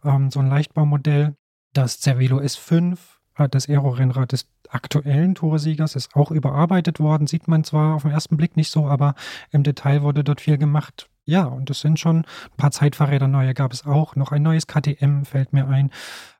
Ähm, 0.04 0.30
so 0.30 0.40
ein 0.40 0.48
Leichtbaumodell. 0.48 1.36
Das 1.72 2.00
Cervelo 2.00 2.38
S5, 2.40 2.98
äh, 3.36 3.48
das 3.48 3.68
Aero-Rennrad 3.68 4.32
des 4.32 4.48
aktuellen 4.68 5.34
Toursiegers, 5.34 5.96
ist 5.96 6.14
auch 6.14 6.30
überarbeitet 6.30 7.00
worden. 7.00 7.26
Sieht 7.26 7.48
man 7.48 7.64
zwar 7.64 7.94
auf 7.94 8.02
den 8.02 8.10
ersten 8.10 8.36
Blick 8.36 8.56
nicht 8.56 8.70
so, 8.70 8.86
aber 8.86 9.14
im 9.50 9.62
Detail 9.62 10.02
wurde 10.02 10.24
dort 10.24 10.40
viel 10.40 10.58
gemacht. 10.58 11.09
Ja, 11.24 11.44
und 11.44 11.70
es 11.70 11.80
sind 11.80 12.00
schon 12.00 12.18
ein 12.18 12.56
paar 12.56 12.70
Zeitfahrräder 12.70 13.28
neue 13.28 13.54
gab 13.54 13.72
es 13.72 13.86
auch. 13.86 14.16
Noch 14.16 14.32
ein 14.32 14.42
neues 14.42 14.66
KTM 14.66 15.24
fällt 15.24 15.52
mir 15.52 15.68
ein. 15.68 15.90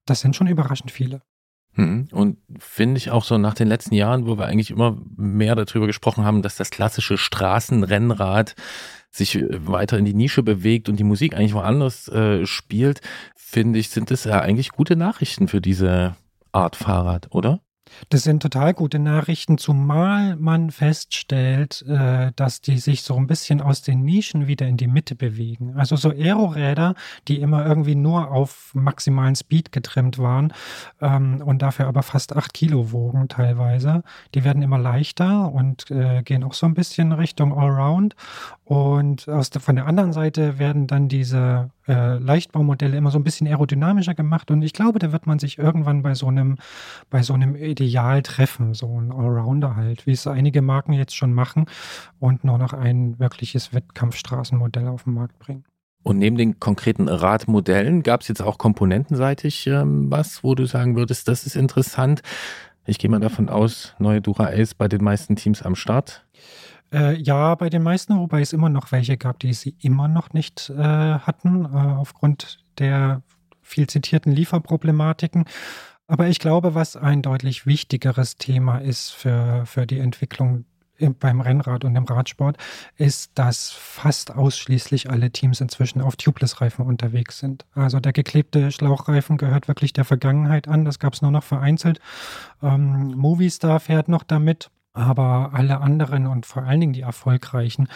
Das 0.06 0.20
sind 0.20 0.34
schon 0.34 0.46
überraschend 0.46 0.90
viele. 0.90 1.22
Hm. 1.74 2.08
Und 2.10 2.38
finde 2.58 2.98
ich 2.98 3.10
auch 3.10 3.24
so 3.24 3.38
nach 3.38 3.54
den 3.54 3.68
letzten 3.68 3.94
Jahren, 3.94 4.26
wo 4.26 4.36
wir 4.36 4.46
eigentlich 4.46 4.70
immer 4.70 4.98
mehr 5.16 5.54
darüber 5.54 5.86
gesprochen 5.86 6.24
haben, 6.24 6.42
dass 6.42 6.56
das 6.56 6.70
klassische 6.70 7.16
Straßenrennrad 7.16 8.56
sich 9.10 9.36
äh, 9.36 9.66
weiter 9.66 9.96
in 9.96 10.04
die 10.04 10.14
Nische 10.14 10.42
bewegt 10.42 10.88
und 10.88 10.96
die 10.96 11.04
Musik 11.04 11.36
eigentlich 11.36 11.54
woanders 11.54 12.08
äh, 12.08 12.44
spielt, 12.46 13.00
finde 13.36 13.78
ich, 13.78 13.90
sind 13.90 14.10
das 14.10 14.24
ja 14.24 14.40
eigentlich 14.40 14.70
gute 14.70 14.96
Nachrichten 14.96 15.46
für 15.46 15.60
diese 15.60 16.16
Art 16.52 16.74
Fahrrad, 16.74 17.28
oder? 17.30 17.60
Das 18.08 18.22
sind 18.22 18.42
total 18.42 18.74
gute 18.74 18.98
Nachrichten, 18.98 19.58
zumal 19.58 20.36
man 20.36 20.70
feststellt, 20.70 21.84
äh, 21.88 22.32
dass 22.36 22.60
die 22.60 22.78
sich 22.78 23.02
so 23.02 23.16
ein 23.16 23.26
bisschen 23.26 23.60
aus 23.60 23.82
den 23.82 24.02
Nischen 24.02 24.46
wieder 24.46 24.66
in 24.66 24.76
die 24.76 24.86
Mitte 24.86 25.14
bewegen. 25.14 25.74
Also 25.76 25.96
so 25.96 26.10
Aeroräder, 26.10 26.94
die 27.28 27.40
immer 27.40 27.66
irgendwie 27.66 27.94
nur 27.94 28.30
auf 28.30 28.70
maximalen 28.74 29.36
Speed 29.36 29.72
getrimmt 29.72 30.18
waren 30.18 30.52
ähm, 31.00 31.42
und 31.44 31.62
dafür 31.62 31.86
aber 31.86 32.02
fast 32.02 32.36
acht 32.36 32.54
Kilo 32.54 32.92
wogen 32.92 33.28
teilweise, 33.28 34.02
die 34.34 34.44
werden 34.44 34.62
immer 34.62 34.78
leichter 34.78 35.52
und 35.52 35.90
äh, 35.90 36.22
gehen 36.22 36.44
auch 36.44 36.54
so 36.54 36.66
ein 36.66 36.74
bisschen 36.74 37.12
Richtung 37.12 37.56
Allround. 37.56 38.14
Und 38.64 39.28
aus 39.28 39.50
der, 39.50 39.60
von 39.60 39.74
der 39.76 39.86
anderen 39.86 40.12
Seite 40.12 40.58
werden 40.58 40.86
dann 40.86 41.08
diese 41.08 41.70
äh, 41.90 42.18
Leichtbaumodelle 42.18 42.96
immer 42.96 43.10
so 43.10 43.18
ein 43.18 43.24
bisschen 43.24 43.48
aerodynamischer 43.48 44.14
gemacht. 44.14 44.50
Und 44.50 44.62
ich 44.62 44.72
glaube, 44.72 45.00
da 45.00 45.10
wird 45.10 45.26
man 45.26 45.38
sich 45.38 45.58
irgendwann 45.58 46.02
bei 46.02 46.14
so 46.14 46.28
einem, 46.28 46.56
bei 47.10 47.22
so 47.22 47.34
einem 47.34 47.56
Ideal 47.56 48.22
treffen, 48.22 48.74
so 48.74 49.00
ein 49.00 49.10
Allrounder 49.10 49.74
halt, 49.74 50.06
wie 50.06 50.12
es 50.12 50.26
einige 50.26 50.62
Marken 50.62 50.92
jetzt 50.92 51.16
schon 51.16 51.32
machen 51.32 51.66
und 52.20 52.44
nur 52.44 52.58
noch 52.58 52.72
ein 52.72 53.18
wirkliches 53.18 53.74
Wettkampfstraßenmodell 53.74 54.86
auf 54.86 55.04
den 55.04 55.14
Markt 55.14 55.38
bringen. 55.40 55.64
Und 56.02 56.18
neben 56.18 56.38
den 56.38 56.60
konkreten 56.60 57.08
Radmodellen 57.08 58.02
gab 58.02 58.22
es 58.22 58.28
jetzt 58.28 58.40
auch 58.40 58.56
komponentenseitig 58.56 59.66
ähm, 59.66 60.10
was, 60.10 60.42
wo 60.42 60.54
du 60.54 60.64
sagen 60.66 60.96
würdest, 60.96 61.28
das 61.28 61.44
ist 61.44 61.56
interessant. 61.56 62.22
Ich 62.86 62.98
gehe 62.98 63.10
mal 63.10 63.20
davon 63.20 63.48
aus, 63.48 63.94
neue 63.98 64.22
Dura 64.22 64.46
Ace 64.46 64.74
bei 64.74 64.88
den 64.88 65.04
meisten 65.04 65.36
Teams 65.36 65.62
am 65.62 65.74
Start. 65.74 66.24
Äh, 66.92 67.16
ja, 67.20 67.54
bei 67.54 67.70
den 67.70 67.82
meisten, 67.82 68.18
wobei 68.18 68.40
es 68.40 68.52
immer 68.52 68.68
noch 68.68 68.92
welche 68.92 69.16
gab, 69.16 69.38
die 69.38 69.52
sie 69.52 69.76
immer 69.80 70.08
noch 70.08 70.32
nicht 70.32 70.70
äh, 70.70 70.82
hatten, 70.82 71.64
äh, 71.64 71.68
aufgrund 71.68 72.64
der 72.78 73.22
viel 73.62 73.86
zitierten 73.86 74.32
Lieferproblematiken. 74.32 75.44
Aber 76.06 76.26
ich 76.26 76.40
glaube, 76.40 76.74
was 76.74 76.96
ein 76.96 77.22
deutlich 77.22 77.66
wichtigeres 77.66 78.36
Thema 78.36 78.78
ist 78.78 79.10
für, 79.10 79.64
für 79.64 79.86
die 79.86 80.00
Entwicklung 80.00 80.64
beim 81.18 81.40
Rennrad 81.40 81.84
und 81.84 81.96
im 81.96 82.04
Radsport, 82.04 82.56
ist, 82.96 83.30
dass 83.36 83.70
fast 83.70 84.32
ausschließlich 84.32 85.10
alle 85.10 85.30
Teams 85.30 85.60
inzwischen 85.60 86.02
auf 86.02 86.16
Tubeless-Reifen 86.16 86.84
unterwegs 86.84 87.38
sind. 87.38 87.64
Also 87.74 88.00
der 88.00 88.12
geklebte 88.12 88.70
Schlauchreifen 88.70 89.38
gehört 89.38 89.68
wirklich 89.68 89.92
der 89.92 90.04
Vergangenheit 90.04 90.68
an. 90.68 90.84
Das 90.84 90.98
gab 90.98 91.14
es 91.14 91.22
nur 91.22 91.30
noch 91.30 91.44
vereinzelt. 91.44 92.00
Ähm, 92.62 93.14
Movistar 93.16 93.80
fährt 93.80 94.08
noch 94.08 94.24
damit. 94.24 94.70
Aber 94.92 95.50
alle 95.52 95.80
anderen 95.80 96.26
und 96.26 96.46
vor 96.46 96.64
allen 96.64 96.80
Dingen 96.80 96.92
die 96.92 97.02
erfolgreichen 97.02 97.88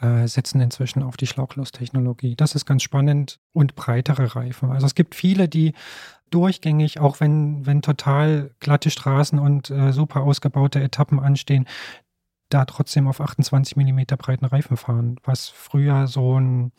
äh, 0.00 0.26
setzen 0.26 0.60
inzwischen 0.60 1.02
auf 1.02 1.16
die 1.16 1.26
Schlauchlosstechnologie. 1.26 2.34
Das 2.34 2.54
ist 2.54 2.66
ganz 2.66 2.82
spannend 2.82 3.38
und 3.52 3.76
breitere 3.76 4.34
Reifen. 4.34 4.70
Also 4.70 4.86
es 4.86 4.94
gibt 4.94 5.14
viele, 5.14 5.48
die 5.48 5.74
durchgängig, 6.30 6.98
auch 6.98 7.20
wenn, 7.20 7.66
wenn 7.66 7.82
total 7.82 8.50
glatte 8.58 8.90
Straßen 8.90 9.38
und 9.38 9.70
äh, 9.70 9.92
super 9.92 10.22
ausgebaute 10.22 10.82
Etappen 10.82 11.20
anstehen, 11.20 11.66
da 12.48 12.64
trotzdem 12.64 13.08
auf 13.08 13.20
28 13.20 13.76
mm 13.76 14.00
breiten 14.18 14.44
Reifen 14.44 14.76
fahren, 14.76 15.16
was 15.24 15.48
früher 15.48 16.06
so 16.06 16.38
ein, 16.38 16.72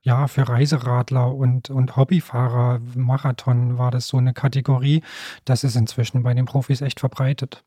ja, 0.00 0.26
für 0.26 0.48
Reiseradler 0.48 1.34
und, 1.34 1.70
und 1.70 1.96
Hobbyfahrer, 1.96 2.80
Marathon 2.94 3.76
war 3.78 3.90
das 3.90 4.08
so 4.08 4.16
eine 4.16 4.32
Kategorie. 4.32 5.02
Das 5.44 5.64
ist 5.64 5.76
inzwischen 5.76 6.22
bei 6.22 6.32
den 6.34 6.46
Profis 6.46 6.80
echt 6.80 7.00
verbreitet. 7.00 7.64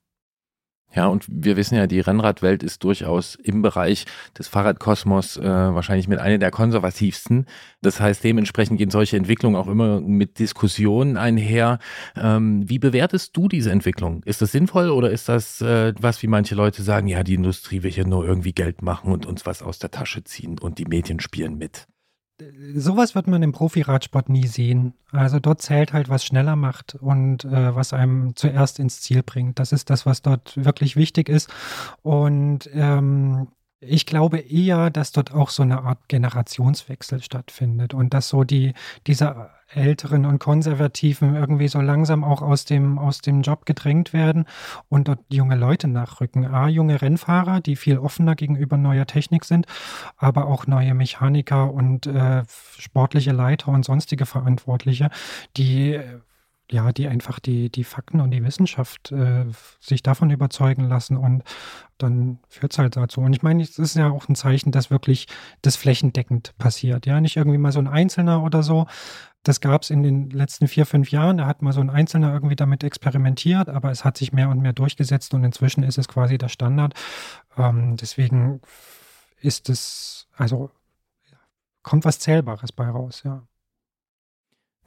Ja, 0.93 1.07
und 1.07 1.25
wir 1.29 1.55
wissen 1.55 1.75
ja, 1.75 1.87
die 1.87 2.01
Rennradwelt 2.01 2.63
ist 2.63 2.83
durchaus 2.83 3.35
im 3.35 3.61
Bereich 3.61 4.05
des 4.37 4.47
Fahrradkosmos 4.49 5.37
äh, 5.37 5.43
wahrscheinlich 5.43 6.07
mit 6.07 6.19
einer 6.19 6.37
der 6.37 6.51
konservativsten. 6.51 7.45
Das 7.81 7.99
heißt, 7.99 8.23
dementsprechend 8.23 8.77
gehen 8.77 8.89
solche 8.89 9.15
Entwicklungen 9.15 9.55
auch 9.55 9.67
immer 9.67 10.01
mit 10.01 10.39
Diskussionen 10.39 11.15
einher. 11.15 11.79
Ähm, 12.15 12.69
wie 12.69 12.79
bewertest 12.79 13.37
du 13.37 13.47
diese 13.47 13.71
Entwicklung? 13.71 14.21
Ist 14.25 14.41
das 14.41 14.51
sinnvoll 14.51 14.89
oder 14.89 15.11
ist 15.11 15.29
das 15.29 15.61
äh, 15.61 15.93
was, 15.99 16.21
wie 16.23 16.27
manche 16.27 16.55
Leute 16.55 16.83
sagen, 16.83 17.07
ja, 17.07 17.23
die 17.23 17.35
Industrie 17.35 17.83
will 17.83 17.91
hier 17.91 18.05
nur 18.05 18.25
irgendwie 18.25 18.53
Geld 18.53 18.81
machen 18.81 19.13
und 19.13 19.25
uns 19.25 19.45
was 19.45 19.61
aus 19.61 19.79
der 19.79 19.91
Tasche 19.91 20.23
ziehen 20.25 20.59
und 20.59 20.77
die 20.77 20.85
Medien 20.85 21.21
spielen 21.21 21.57
mit? 21.57 21.87
Sowas 22.75 23.15
wird 23.15 23.27
man 23.27 23.43
im 23.43 23.51
Profi-Radsport 23.51 24.29
nie 24.29 24.47
sehen. 24.47 24.93
Also 25.11 25.39
dort 25.39 25.61
zählt 25.61 25.93
halt, 25.93 26.09
was 26.09 26.23
schneller 26.23 26.55
macht 26.55 26.95
und 26.95 27.45
äh, 27.45 27.75
was 27.75 27.93
einem 27.93 28.35
zuerst 28.35 28.79
ins 28.79 29.01
Ziel 29.01 29.23
bringt. 29.23 29.59
Das 29.59 29.71
ist 29.71 29.89
das, 29.89 30.05
was 30.05 30.21
dort 30.21 30.53
wirklich 30.63 30.95
wichtig 30.95 31.29
ist. 31.29 31.49
Und 32.01 32.69
ähm, 32.73 33.47
ich 33.81 34.05
glaube 34.05 34.37
eher, 34.37 34.91
dass 34.91 35.11
dort 35.11 35.33
auch 35.33 35.49
so 35.49 35.63
eine 35.63 35.81
Art 35.81 36.07
Generationswechsel 36.07 37.21
stattfindet 37.23 37.95
und 37.95 38.13
dass 38.13 38.29
so 38.29 38.43
die, 38.43 38.73
diese 39.07 39.49
Älteren 39.73 40.25
und 40.25 40.37
Konservativen 40.37 41.35
irgendwie 41.35 41.67
so 41.67 41.81
langsam 41.81 42.23
auch 42.23 42.43
aus 42.43 42.65
dem, 42.65 42.99
aus 42.99 43.21
dem 43.21 43.41
Job 43.41 43.65
gedrängt 43.65 44.13
werden 44.13 44.45
und 44.89 45.07
dort 45.07 45.19
junge 45.29 45.55
Leute 45.55 45.87
nachrücken. 45.87 46.45
A, 46.45 46.67
junge 46.67 47.01
Rennfahrer, 47.01 47.59
die 47.59 47.75
viel 47.75 47.97
offener 47.97 48.35
gegenüber 48.35 48.77
neuer 48.77 49.07
Technik 49.07 49.45
sind, 49.45 49.65
aber 50.15 50.45
auch 50.45 50.67
neue 50.67 50.93
Mechaniker 50.93 51.73
und 51.73 52.05
äh, 52.05 52.43
sportliche 52.77 53.31
Leiter 53.31 53.69
und 53.69 53.83
sonstige 53.83 54.27
Verantwortliche, 54.27 55.09
die 55.57 55.99
ja, 56.71 56.91
die 56.91 57.07
einfach 57.07 57.39
die, 57.39 57.69
die 57.69 57.83
Fakten 57.83 58.21
und 58.21 58.31
die 58.31 58.43
Wissenschaft 58.43 59.11
äh, 59.11 59.45
sich 59.79 60.03
davon 60.03 60.29
überzeugen 60.29 60.87
lassen 60.87 61.17
und 61.17 61.43
dann 61.97 62.39
führt 62.47 62.71
es 62.71 62.79
halt 62.79 62.95
dazu. 62.95 63.21
Und 63.21 63.33
ich 63.33 63.43
meine, 63.43 63.61
es 63.61 63.77
ist 63.77 63.95
ja 63.95 64.09
auch 64.09 64.29
ein 64.29 64.35
Zeichen, 64.35 64.71
dass 64.71 64.89
wirklich 64.89 65.27
das 65.61 65.75
flächendeckend 65.75 66.57
passiert. 66.57 67.05
Ja, 67.05 67.19
nicht 67.19 67.35
irgendwie 67.35 67.57
mal 67.57 67.71
so 67.71 67.79
ein 67.79 67.87
Einzelner 67.87 68.41
oder 68.43 68.63
so, 68.63 68.87
das 69.43 69.59
gab 69.59 69.81
es 69.81 69.89
in 69.89 70.03
den 70.03 70.29
letzten 70.29 70.67
vier, 70.67 70.85
fünf 70.85 71.11
Jahren. 71.11 71.37
Da 71.37 71.47
hat 71.47 71.61
mal 71.61 71.73
so 71.73 71.81
ein 71.81 71.89
Einzelner 71.89 72.33
irgendwie 72.33 72.55
damit 72.55 72.83
experimentiert, 72.83 73.69
aber 73.69 73.91
es 73.91 74.05
hat 74.05 74.17
sich 74.17 74.33
mehr 74.33 74.49
und 74.49 74.61
mehr 74.61 74.73
durchgesetzt 74.73 75.33
und 75.33 75.43
inzwischen 75.43 75.83
ist 75.83 75.97
es 75.97 76.07
quasi 76.07 76.37
der 76.37 76.49
Standard. 76.49 76.93
Ähm, 77.57 77.97
deswegen 77.97 78.61
ist 79.41 79.69
es, 79.69 80.27
also 80.37 80.69
kommt 81.81 82.05
was 82.05 82.19
Zählbares 82.19 82.71
bei 82.71 82.87
raus, 82.87 83.23
ja. 83.25 83.43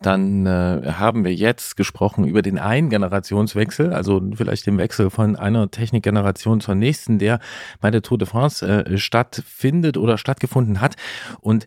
Dann 0.05 0.45
äh, 0.45 0.93
haben 0.99 1.25
wir 1.25 1.35
jetzt 1.35 1.79
gesprochen 1.79 2.27
über 2.27 2.43
den 2.43 2.59
einen 2.59 2.91
Generationswechsel, 2.91 3.95
also 3.95 4.21
vielleicht 4.35 4.67
den 4.67 4.77
Wechsel 4.77 5.09
von 5.09 5.35
einer 5.35 5.71
Technikgeneration 5.71 6.61
zur 6.61 6.75
nächsten, 6.75 7.19
der 7.19 7.41
bei 7.81 7.91
der 7.91 8.03
Tour 8.03 8.19
de 8.19 8.29
France 8.29 8.67
äh, 8.67 8.99
stattfindet 8.99 9.97
oder 9.97 10.19
stattgefunden 10.19 10.83
hat. 10.83 10.97
Und 11.41 11.67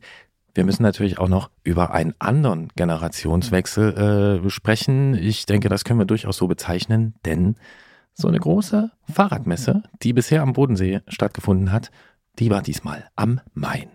wir 0.54 0.66
müssen 0.66 0.84
natürlich 0.84 1.18
auch 1.18 1.30
noch 1.30 1.50
über 1.64 1.96
einen 1.96 2.14
anderen 2.20 2.68
Generationswechsel 2.76 4.44
äh, 4.46 4.50
sprechen. 4.52 5.16
Ich 5.16 5.48
denke, 5.48 5.68
das 5.68 5.84
können 5.84 6.00
wir 6.00 6.06
durchaus 6.06 6.38
so 6.38 6.48
bezeichnen, 6.48 7.16
denn 7.26 7.56
so 8.14 8.28
eine 8.28 8.40
große 8.40 8.92
Fahrradmesse, 9.12 9.82
die 10.04 10.14
bisher 10.14 10.44
am 10.44 10.54
Bodensee 10.54 11.02
stattgefunden 11.08 11.72
hat, 11.72 11.90
die 12.38 12.52
war 12.52 12.62
diesmal 12.62 13.06
am 13.16 13.40
Main. 13.56 13.90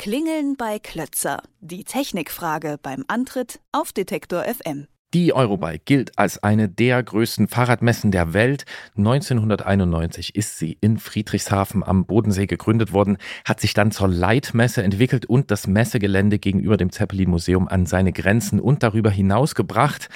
Klingeln 0.00 0.56
bei 0.56 0.78
Klötzer. 0.78 1.42
Die 1.60 1.84
Technikfrage 1.84 2.78
beim 2.82 3.04
Antritt 3.06 3.60
auf 3.70 3.92
Detektor 3.92 4.44
FM. 4.44 4.86
Die 5.12 5.34
Eurobike 5.34 5.80
gilt 5.84 6.16
als 6.20 6.40
eine 6.44 6.68
der 6.68 7.02
größten 7.02 7.48
Fahrradmessen 7.48 8.12
der 8.12 8.32
Welt. 8.32 8.64
1991 8.96 10.36
ist 10.36 10.56
sie 10.56 10.78
in 10.80 10.98
Friedrichshafen 10.98 11.82
am 11.82 12.06
Bodensee 12.06 12.46
gegründet 12.46 12.92
worden, 12.92 13.18
hat 13.44 13.58
sich 13.58 13.74
dann 13.74 13.90
zur 13.90 14.06
Leitmesse 14.06 14.84
entwickelt 14.84 15.26
und 15.26 15.50
das 15.50 15.66
Messegelände 15.66 16.38
gegenüber 16.38 16.76
dem 16.76 16.92
Zeppelin 16.92 17.28
Museum 17.30 17.66
an 17.66 17.86
seine 17.86 18.12
Grenzen 18.12 18.60
und 18.60 18.84
darüber 18.84 19.10
hinaus 19.10 19.56
gebracht. 19.56 20.10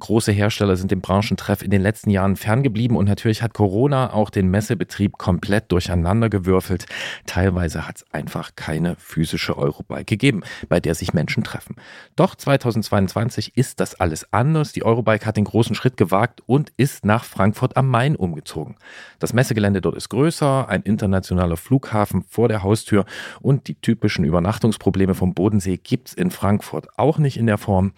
Große 0.00 0.32
Hersteller 0.32 0.76
sind 0.76 0.92
dem 0.92 1.02
Branchentreff 1.02 1.60
in 1.60 1.70
den 1.70 1.82
letzten 1.82 2.08
Jahren 2.08 2.36
ferngeblieben 2.36 2.96
und 2.96 3.06
natürlich 3.06 3.42
hat 3.42 3.52
Corona 3.52 4.14
auch 4.14 4.30
den 4.30 4.48
Messebetrieb 4.48 5.18
komplett 5.18 5.70
durcheinandergewürfelt. 5.72 6.86
Teilweise 7.26 7.86
hat 7.86 7.96
es 7.96 8.14
einfach 8.14 8.52
keine 8.56 8.96
physische 8.96 9.58
Eurobike 9.58 10.06
gegeben, 10.06 10.40
bei 10.70 10.80
der 10.80 10.94
sich 10.94 11.12
Menschen 11.12 11.44
treffen. 11.44 11.76
Doch 12.16 12.34
2022 12.34 13.54
ist 13.54 13.80
das 13.80 13.94
alles. 13.94 14.26
Die 14.38 14.84
Eurobike 14.84 15.26
hat 15.26 15.36
den 15.36 15.44
großen 15.44 15.74
Schritt 15.74 15.96
gewagt 15.96 16.42
und 16.46 16.72
ist 16.76 17.04
nach 17.04 17.24
Frankfurt 17.24 17.76
am 17.76 17.88
Main 17.88 18.14
umgezogen. 18.14 18.76
Das 19.18 19.32
Messegelände 19.32 19.80
dort 19.80 19.96
ist 19.96 20.10
größer, 20.10 20.68
ein 20.68 20.82
internationaler 20.82 21.56
Flughafen 21.56 22.22
vor 22.22 22.46
der 22.46 22.62
Haustür 22.62 23.04
und 23.40 23.66
die 23.66 23.74
typischen 23.74 24.24
Übernachtungsprobleme 24.24 25.14
vom 25.14 25.34
Bodensee 25.34 25.76
gibt 25.76 26.08
es 26.08 26.14
in 26.14 26.30
Frankfurt 26.30 26.86
auch 26.96 27.18
nicht 27.18 27.36
in 27.36 27.46
der 27.46 27.58
Form. 27.58 27.94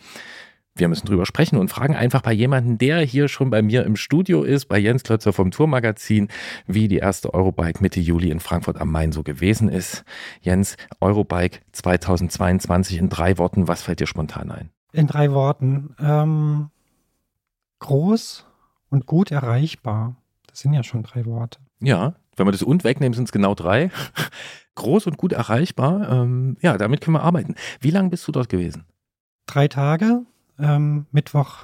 Wir 0.74 0.88
müssen 0.88 1.06
drüber 1.06 1.26
sprechen 1.26 1.58
und 1.58 1.68
fragen 1.68 1.94
einfach 1.94 2.22
bei 2.22 2.32
jemandem, 2.32 2.78
der 2.78 3.00
hier 3.00 3.28
schon 3.28 3.50
bei 3.50 3.60
mir 3.60 3.84
im 3.84 3.96
Studio 3.96 4.42
ist, 4.42 4.64
bei 4.64 4.78
Jens 4.78 5.02
Klötzer 5.02 5.34
vom 5.34 5.50
Tourmagazin, 5.50 6.28
wie 6.66 6.88
die 6.88 6.96
erste 6.96 7.34
Eurobike 7.34 7.82
Mitte 7.82 8.00
Juli 8.00 8.30
in 8.30 8.40
Frankfurt 8.40 8.80
am 8.80 8.90
Main 8.90 9.12
so 9.12 9.22
gewesen 9.22 9.68
ist. 9.68 10.04
Jens, 10.40 10.78
Eurobike 11.00 11.60
2022 11.72 12.96
in 12.96 13.10
drei 13.10 13.36
Worten, 13.36 13.68
was 13.68 13.82
fällt 13.82 14.00
dir 14.00 14.06
spontan 14.06 14.50
ein? 14.50 14.70
In 14.92 15.06
drei 15.06 15.32
Worten. 15.32 15.94
Ähm, 15.98 16.70
groß 17.78 18.44
und 18.90 19.06
gut 19.06 19.30
erreichbar. 19.30 20.16
Das 20.46 20.60
sind 20.60 20.72
ja 20.72 20.82
schon 20.82 21.02
drei 21.02 21.24
Worte. 21.26 21.58
Ja, 21.80 22.14
wenn 22.36 22.46
wir 22.46 22.52
das 22.52 22.62
und 22.62 22.84
wegnehmen, 22.84 23.14
sind 23.14 23.24
es 23.24 23.32
genau 23.32 23.54
drei. 23.54 23.90
groß 24.74 25.06
und 25.06 25.16
gut 25.16 25.32
erreichbar. 25.32 26.08
Ähm, 26.10 26.56
ja, 26.60 26.76
damit 26.76 27.00
können 27.00 27.16
wir 27.16 27.22
arbeiten. 27.22 27.54
Wie 27.80 27.90
lange 27.90 28.10
bist 28.10 28.26
du 28.26 28.32
dort 28.32 28.48
gewesen? 28.48 28.84
Drei 29.46 29.68
Tage. 29.68 30.22
Ähm, 30.58 31.06
Mittwoch 31.10 31.58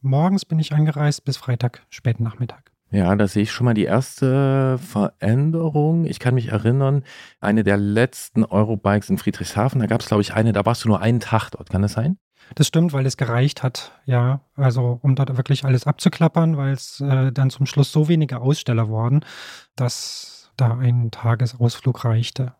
morgens 0.00 0.44
bin 0.44 0.58
ich 0.58 0.72
angereist 0.72 1.24
bis 1.24 1.36
Freitag 1.36 1.84
späten 1.90 2.22
Nachmittag. 2.22 2.72
Ja, 2.90 3.14
da 3.16 3.26
sehe 3.26 3.42
ich 3.42 3.50
schon 3.50 3.64
mal 3.64 3.74
die 3.74 3.84
erste 3.84 4.78
Veränderung. 4.78 6.04
Ich 6.04 6.20
kann 6.20 6.34
mich 6.34 6.48
erinnern, 6.48 7.02
eine 7.40 7.64
der 7.64 7.76
letzten 7.76 8.44
Eurobikes 8.44 9.10
in 9.10 9.18
Friedrichshafen, 9.18 9.80
da 9.80 9.86
gab 9.86 10.00
es, 10.00 10.06
glaube 10.06 10.22
ich, 10.22 10.34
eine, 10.34 10.52
da 10.52 10.64
warst 10.64 10.84
du 10.84 10.88
nur 10.88 11.00
einen 11.00 11.18
Tag 11.18 11.50
dort. 11.50 11.68
Kann 11.68 11.82
das 11.82 11.94
sein? 11.94 12.18
Das 12.54 12.68
stimmt, 12.68 12.92
weil 12.92 13.06
es 13.06 13.16
gereicht 13.16 13.62
hat, 13.62 13.92
ja. 14.04 14.40
Also 14.54 14.98
um 15.02 15.14
dort 15.14 15.36
wirklich 15.36 15.64
alles 15.64 15.86
abzuklappern, 15.86 16.56
weil 16.56 16.72
es 16.72 17.00
äh, 17.00 17.32
dann 17.32 17.50
zum 17.50 17.66
Schluss 17.66 17.92
so 17.92 18.08
wenige 18.08 18.40
Aussteller 18.40 18.88
wurden, 18.88 19.24
dass 19.74 20.52
da 20.56 20.76
ein 20.76 21.10
Tagesausflug 21.10 22.04
reichte. 22.04 22.54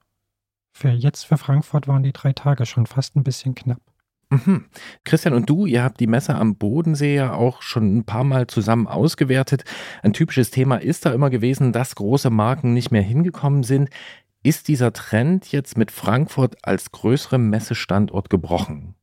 Für 0.73 0.91
jetzt 0.91 1.25
für 1.25 1.39
Frankfurt 1.39 1.89
waren 1.89 2.03
die 2.03 2.13
drei 2.13 2.33
Tage 2.33 2.67
schon 2.67 2.87
fast 2.87 3.17
ein 3.17 3.25
bisschen 3.25 3.55
knapp. 3.55 3.81
Mhm. 4.29 4.67
Christian 5.05 5.35
und 5.35 5.49
du, 5.49 5.67
ihr 5.67 5.85
habt 5.85 6.01
die 6.01 6.09
Messe 6.09 6.35
am 6.35 6.57
Bodensee 6.57 7.15
ja 7.15 7.33
auch 7.33 7.63
schon 7.63 7.97
ein 7.97 8.05
paar 8.05 8.25
Mal 8.25 8.49
zusammen 8.49 8.89
ausgewertet. 8.89 9.65
Ein 10.03 10.13
typisches 10.13 10.51
Thema 10.51 10.77
ist 10.77 11.07
da 11.07 11.13
immer 11.13 11.31
gewesen, 11.31 11.73
dass 11.73 11.95
große 11.95 12.31
Marken 12.31 12.75
nicht 12.75 12.91
mehr 12.91 13.03
hingekommen 13.03 13.63
sind. 13.63 13.89
Ist 14.43 14.69
dieser 14.69 14.93
Trend 14.93 15.53
jetzt 15.53 15.79
mit 15.79 15.91
Frankfurt 15.91 16.57
als 16.63 16.91
größerem 16.91 17.49
Messestandort 17.49 18.29
gebrochen? 18.29 18.97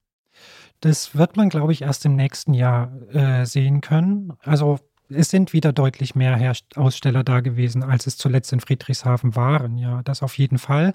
Das 0.84 1.16
wird 1.16 1.38
man, 1.38 1.48
glaube 1.48 1.72
ich, 1.72 1.84
erst 1.84 2.04
im 2.04 2.18
nächsten 2.18 2.54
Jahr 2.54 2.92
äh, 3.14 3.46
sehen 3.46 3.80
können. 3.80 4.34
Also 4.42 4.80
es 5.08 5.30
sind 5.30 5.54
wieder 5.54 5.72
deutlich 5.72 6.14
mehr 6.14 6.36
Her 6.36 6.58
Aussteller 6.76 7.24
da 7.24 7.40
gewesen, 7.40 7.84
als 7.84 8.06
es 8.06 8.18
zuletzt 8.18 8.52
in 8.52 8.60
Friedrichshafen 8.60 9.34
waren. 9.34 9.78
Ja, 9.78 10.02
das 10.04 10.22
auf 10.22 10.38
jeden 10.38 10.58
Fall. 10.58 10.94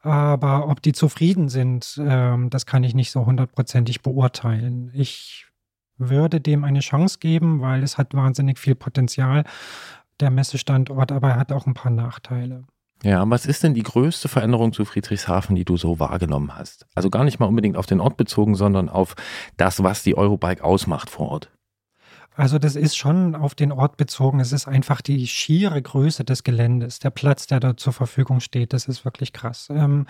Aber 0.00 0.68
ob 0.68 0.82
die 0.82 0.90
zufrieden 0.90 1.48
sind, 1.48 1.96
ähm, 2.04 2.50
das 2.50 2.66
kann 2.66 2.82
ich 2.82 2.92
nicht 2.92 3.12
so 3.12 3.24
hundertprozentig 3.24 4.02
beurteilen. 4.02 4.90
Ich 4.94 5.46
würde 5.96 6.40
dem 6.40 6.64
eine 6.64 6.80
Chance 6.80 7.18
geben, 7.20 7.60
weil 7.60 7.84
es 7.84 7.98
hat 7.98 8.14
wahnsinnig 8.14 8.58
viel 8.58 8.74
Potenzial, 8.74 9.44
der 10.18 10.30
Messestandort, 10.30 11.12
aber 11.12 11.28
er 11.28 11.36
hat 11.36 11.52
auch 11.52 11.68
ein 11.68 11.74
paar 11.74 11.92
Nachteile. 11.92 12.64
Ja, 13.02 13.28
was 13.28 13.46
ist 13.46 13.62
denn 13.62 13.72
die 13.72 13.82
größte 13.82 14.28
Veränderung 14.28 14.72
zu 14.72 14.84
Friedrichshafen, 14.84 15.56
die 15.56 15.64
du 15.64 15.76
so 15.76 15.98
wahrgenommen 15.98 16.54
hast? 16.56 16.86
Also 16.94 17.08
gar 17.08 17.24
nicht 17.24 17.40
mal 17.40 17.46
unbedingt 17.46 17.76
auf 17.76 17.86
den 17.86 18.00
Ort 18.00 18.16
bezogen, 18.18 18.54
sondern 18.54 18.88
auf 18.90 19.16
das, 19.56 19.82
was 19.82 20.02
die 20.02 20.16
Eurobike 20.16 20.62
ausmacht 20.62 21.08
vor 21.08 21.28
Ort. 21.30 21.50
Also 22.36 22.58
das 22.58 22.76
ist 22.76 22.96
schon 22.96 23.34
auf 23.34 23.54
den 23.54 23.72
Ort 23.72 23.96
bezogen. 23.96 24.40
Es 24.40 24.52
ist 24.52 24.68
einfach 24.68 25.00
die 25.00 25.26
schiere 25.26 25.80
Größe 25.80 26.24
des 26.24 26.44
Geländes, 26.44 26.98
der 26.98 27.10
Platz, 27.10 27.46
der 27.46 27.58
da 27.58 27.76
zur 27.76 27.92
Verfügung 27.92 28.40
steht. 28.40 28.72
Das 28.72 28.86
ist 28.86 29.04
wirklich 29.04 29.32
krass. 29.32 29.68
Ähm, 29.70 30.06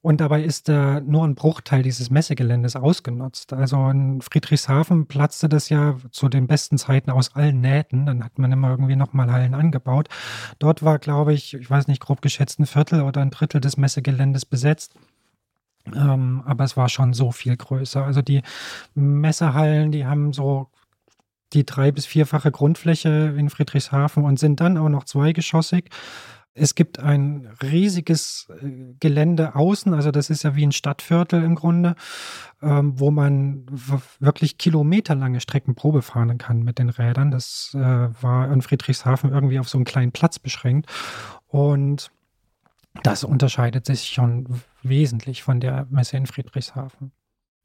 und 0.00 0.20
dabei 0.20 0.44
ist 0.44 0.68
da 0.68 1.00
nur 1.00 1.24
ein 1.24 1.34
Bruchteil 1.34 1.82
dieses 1.82 2.08
Messegeländes 2.08 2.76
ausgenutzt. 2.76 3.52
Also 3.52 3.88
in 3.88 4.20
Friedrichshafen 4.20 5.06
platzte 5.06 5.48
das 5.48 5.68
ja 5.70 5.96
zu 6.12 6.28
den 6.28 6.46
besten 6.46 6.78
Zeiten 6.78 7.10
aus 7.10 7.34
allen 7.34 7.60
Nähten. 7.60 8.06
Dann 8.06 8.24
hat 8.24 8.38
man 8.38 8.52
immer 8.52 8.70
irgendwie 8.70 8.94
nochmal 8.96 9.32
Hallen 9.32 9.54
angebaut. 9.54 10.08
Dort 10.60 10.84
war, 10.84 11.00
glaube 11.00 11.34
ich, 11.34 11.54
ich 11.54 11.68
weiß 11.68 11.88
nicht, 11.88 12.00
grob 12.00 12.22
geschätzt 12.22 12.60
ein 12.60 12.66
Viertel 12.66 13.02
oder 13.02 13.20
ein 13.22 13.30
Drittel 13.30 13.60
des 13.60 13.76
Messegeländes 13.76 14.46
besetzt. 14.46 14.94
Ähm, 15.86 16.42
aber 16.46 16.64
es 16.64 16.76
war 16.76 16.88
schon 16.88 17.12
so 17.12 17.32
viel 17.32 17.56
größer. 17.56 18.04
Also 18.04 18.22
die 18.22 18.42
Messehallen, 18.94 19.90
die 19.90 20.06
haben 20.06 20.32
so 20.32 20.68
die 21.54 21.64
drei- 21.66 21.92
bis 21.92 22.06
vierfache 22.06 22.50
Grundfläche 22.52 23.34
in 23.36 23.50
Friedrichshafen 23.50 24.24
und 24.24 24.38
sind 24.38 24.60
dann 24.60 24.76
auch 24.78 24.90
noch 24.90 25.04
zweigeschossig. 25.04 25.90
Es 26.58 26.74
gibt 26.74 26.98
ein 26.98 27.48
riesiges 27.62 28.48
äh, 28.60 28.94
Gelände 29.00 29.54
außen, 29.54 29.94
also 29.94 30.10
das 30.10 30.30
ist 30.30 30.42
ja 30.42 30.56
wie 30.56 30.66
ein 30.66 30.72
Stadtviertel 30.72 31.42
im 31.42 31.54
Grunde, 31.54 31.94
ähm, 32.62 32.98
wo 32.98 33.10
man 33.10 33.66
wirklich 34.18 34.58
kilometerlange 34.58 35.40
Strecken 35.40 35.74
Probe 35.74 36.02
fahren 36.02 36.38
kann 36.38 36.62
mit 36.62 36.78
den 36.78 36.88
Rädern. 36.88 37.30
Das 37.30 37.72
äh, 37.74 37.78
war 37.78 38.52
in 38.52 38.62
Friedrichshafen 38.62 39.30
irgendwie 39.30 39.58
auf 39.58 39.68
so 39.68 39.78
einen 39.78 39.84
kleinen 39.84 40.12
Platz 40.12 40.38
beschränkt. 40.38 40.90
Und 41.46 42.10
das 43.02 43.24
unterscheidet 43.24 43.86
sich 43.86 44.08
schon 44.08 44.60
wesentlich 44.82 45.42
von 45.42 45.60
der 45.60 45.86
Messe 45.90 46.16
in 46.16 46.26
Friedrichshafen. 46.26 47.12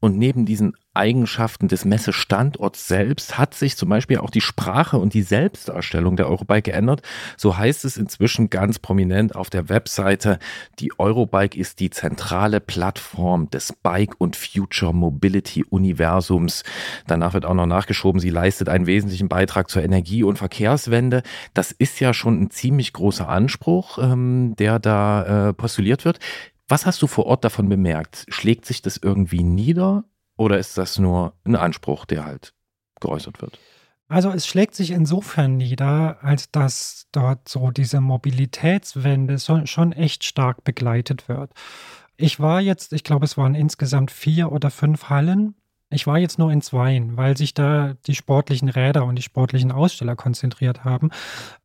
Und 0.04 0.18
neben 0.18 0.44
diesen 0.44 0.74
Eigenschaften 0.92 1.66
des 1.66 1.86
Messestandorts 1.86 2.86
selbst 2.88 3.38
hat 3.38 3.54
sich 3.54 3.74
zum 3.78 3.88
Beispiel 3.88 4.18
auch 4.18 4.28
die 4.28 4.42
Sprache 4.42 4.98
und 4.98 5.14
die 5.14 5.22
Selbstdarstellung 5.22 6.16
der 6.16 6.28
Eurobike 6.28 6.72
geändert. 6.72 7.00
So 7.38 7.56
heißt 7.56 7.86
es 7.86 7.96
inzwischen 7.96 8.50
ganz 8.50 8.78
prominent 8.78 9.34
auf 9.34 9.48
der 9.48 9.70
Webseite, 9.70 10.38
die 10.78 10.92
Eurobike 10.98 11.58
ist 11.58 11.80
die 11.80 11.88
zentrale 11.88 12.60
Plattform 12.60 13.48
des 13.48 13.72
Bike- 13.72 14.16
und 14.18 14.36
Future 14.36 14.92
Mobility-Universums. 14.92 16.64
Danach 17.06 17.32
wird 17.32 17.46
auch 17.46 17.54
noch 17.54 17.64
nachgeschoben, 17.64 18.20
sie 18.20 18.28
leistet 18.28 18.68
einen 18.68 18.86
wesentlichen 18.86 19.30
Beitrag 19.30 19.70
zur 19.70 19.82
Energie- 19.82 20.22
und 20.22 20.36
Verkehrswende. 20.36 21.22
Das 21.54 21.72
ist 21.72 21.98
ja 21.98 22.12
schon 22.12 22.42
ein 22.42 22.50
ziemlich 22.50 22.92
großer 22.92 23.26
Anspruch, 23.26 23.96
ähm, 23.96 24.54
der 24.58 24.80
da 24.80 25.48
äh, 25.48 25.52
postuliert 25.54 26.04
wird. 26.04 26.18
Was 26.74 26.86
hast 26.86 27.00
du 27.02 27.06
vor 27.06 27.26
Ort 27.26 27.44
davon 27.44 27.68
bemerkt? 27.68 28.26
Schlägt 28.26 28.66
sich 28.66 28.82
das 28.82 28.96
irgendwie 28.96 29.44
nieder 29.44 30.02
oder 30.36 30.58
ist 30.58 30.76
das 30.76 30.98
nur 30.98 31.34
ein 31.44 31.54
Anspruch, 31.54 32.04
der 32.04 32.24
halt 32.24 32.52
geäußert 33.00 33.40
wird? 33.40 33.60
Also 34.08 34.30
es 34.30 34.44
schlägt 34.44 34.74
sich 34.74 34.90
insofern 34.90 35.56
nieder, 35.56 36.18
als 36.22 36.50
dass 36.50 37.06
dort 37.12 37.48
so 37.48 37.70
diese 37.70 38.00
Mobilitätswende 38.00 39.38
schon 39.38 39.92
echt 39.92 40.24
stark 40.24 40.64
begleitet 40.64 41.28
wird. 41.28 41.52
Ich 42.16 42.40
war 42.40 42.60
jetzt, 42.60 42.92
ich 42.92 43.04
glaube, 43.04 43.24
es 43.24 43.38
waren 43.38 43.54
insgesamt 43.54 44.10
vier 44.10 44.50
oder 44.50 44.72
fünf 44.72 45.08
Hallen 45.08 45.54
ich 45.94 46.06
war 46.06 46.18
jetzt 46.18 46.38
nur 46.38 46.50
in 46.50 46.60
zweien, 46.60 47.16
weil 47.16 47.36
sich 47.36 47.54
da 47.54 47.94
die 48.06 48.14
sportlichen 48.14 48.68
Räder 48.68 49.04
und 49.04 49.16
die 49.16 49.22
sportlichen 49.22 49.70
Aussteller 49.70 50.16
konzentriert 50.16 50.84
haben. 50.84 51.10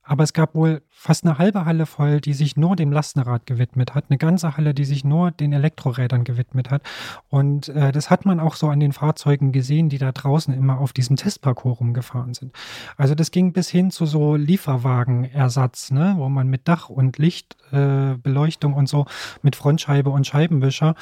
Aber 0.09 0.23
es 0.23 0.33
gab 0.33 0.55
wohl 0.55 0.81
fast 0.89 1.23
eine 1.23 1.37
halbe 1.37 1.65
Halle 1.65 1.85
voll, 1.85 2.19
die 2.19 2.33
sich 2.33 2.57
nur 2.57 2.75
dem 2.75 2.91
Lastenrad 2.91 3.45
gewidmet 3.45 3.93
hat. 3.93 4.05
Eine 4.09 4.17
ganze 4.17 4.57
Halle, 4.57 4.73
die 4.73 4.83
sich 4.83 5.03
nur 5.03 5.29
den 5.29 5.53
Elektrorädern 5.53 6.23
gewidmet 6.23 6.71
hat. 6.71 6.81
Und 7.29 7.69
äh, 7.69 7.91
das 7.91 8.09
hat 8.09 8.25
man 8.25 8.39
auch 8.39 8.55
so 8.55 8.69
an 8.69 8.79
den 8.79 8.91
Fahrzeugen 8.91 9.51
gesehen, 9.51 9.87
die 9.87 9.99
da 9.99 10.11
draußen 10.11 10.51
immer 10.51 10.79
auf 10.79 10.93
diesem 10.93 11.15
Testparcours 11.15 11.79
rumgefahren 11.79 12.33
sind. 12.33 12.55
Also 12.97 13.13
das 13.13 13.29
ging 13.29 13.53
bis 13.53 13.69
hin 13.69 13.91
zu 13.91 14.07
so 14.07 14.35
Lieferwagenersatz, 14.35 15.91
ne, 15.91 16.15
wo 16.17 16.27
man 16.27 16.47
mit 16.47 16.67
Dach 16.67 16.89
und 16.89 17.19
Lichtbeleuchtung 17.19 18.73
äh, 18.73 18.75
und 18.75 18.89
so 18.89 19.05
mit 19.43 19.55
Frontscheibe 19.55 20.09
und 20.09 20.25
Scheibenwischer 20.25 20.95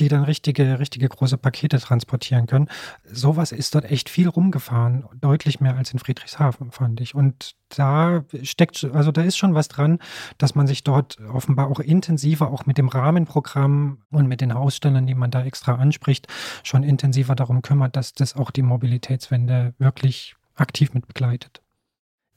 die 0.00 0.08
dann 0.08 0.24
richtige, 0.24 0.78
richtige 0.78 1.08
große 1.08 1.38
Pakete 1.38 1.78
transportieren 1.78 2.46
können. 2.46 2.68
Sowas 3.04 3.52
ist 3.52 3.74
dort 3.74 3.84
echt 3.90 4.08
viel 4.08 4.28
rumgefahren, 4.28 5.04
deutlich 5.20 5.60
mehr 5.60 5.76
als 5.76 5.92
in 5.92 5.98
Friedrichshafen, 5.98 6.70
fand 6.70 7.00
ich. 7.00 7.14
Und 7.14 7.56
da 7.68 8.24
steckt, 8.42 8.84
also 8.92 9.12
da 9.12 9.22
ist 9.22 9.36
schon 9.36 9.54
was 9.54 9.68
dran, 9.68 9.98
dass 10.38 10.54
man 10.54 10.66
sich 10.66 10.84
dort 10.84 11.18
offenbar 11.32 11.68
auch 11.68 11.80
intensiver, 11.80 12.50
auch 12.50 12.66
mit 12.66 12.78
dem 12.78 12.88
Rahmenprogramm 12.88 13.98
und 14.10 14.26
mit 14.26 14.40
den 14.40 14.52
Ausstellern, 14.52 15.06
die 15.06 15.14
man 15.14 15.30
da 15.30 15.44
extra 15.44 15.74
anspricht, 15.74 16.26
schon 16.62 16.82
intensiver 16.82 17.34
darum 17.34 17.62
kümmert, 17.62 17.96
dass 17.96 18.12
das 18.12 18.36
auch 18.36 18.50
die 18.50 18.62
Mobilitätswende 18.62 19.74
wirklich 19.78 20.36
aktiv 20.54 20.94
mit 20.94 21.06
begleitet. 21.06 21.62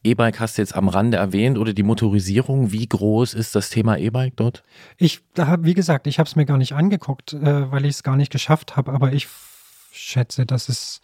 E-Bike 0.03 0.39
hast 0.39 0.57
du 0.57 0.63
jetzt 0.63 0.75
am 0.75 0.89
Rande 0.89 1.17
erwähnt 1.17 1.59
oder 1.59 1.73
die 1.73 1.83
Motorisierung. 1.83 2.71
Wie 2.71 2.87
groß 2.87 3.35
ist 3.35 3.53
das 3.53 3.69
Thema 3.69 3.97
E-Bike 3.97 4.35
dort? 4.35 4.63
Ich, 4.97 5.21
da, 5.35 5.63
wie 5.63 5.75
gesagt, 5.75 6.07
ich 6.07 6.17
habe 6.17 6.27
es 6.27 6.35
mir 6.35 6.45
gar 6.45 6.57
nicht 6.57 6.73
angeguckt, 6.73 7.33
äh, 7.33 7.71
weil 7.71 7.85
ich 7.85 7.91
es 7.91 8.03
gar 8.03 8.15
nicht 8.15 8.31
geschafft 8.31 8.75
habe, 8.75 8.91
aber 8.93 9.13
ich 9.13 9.27
schätze, 9.91 10.45
dass 10.45 10.69
es 10.69 11.01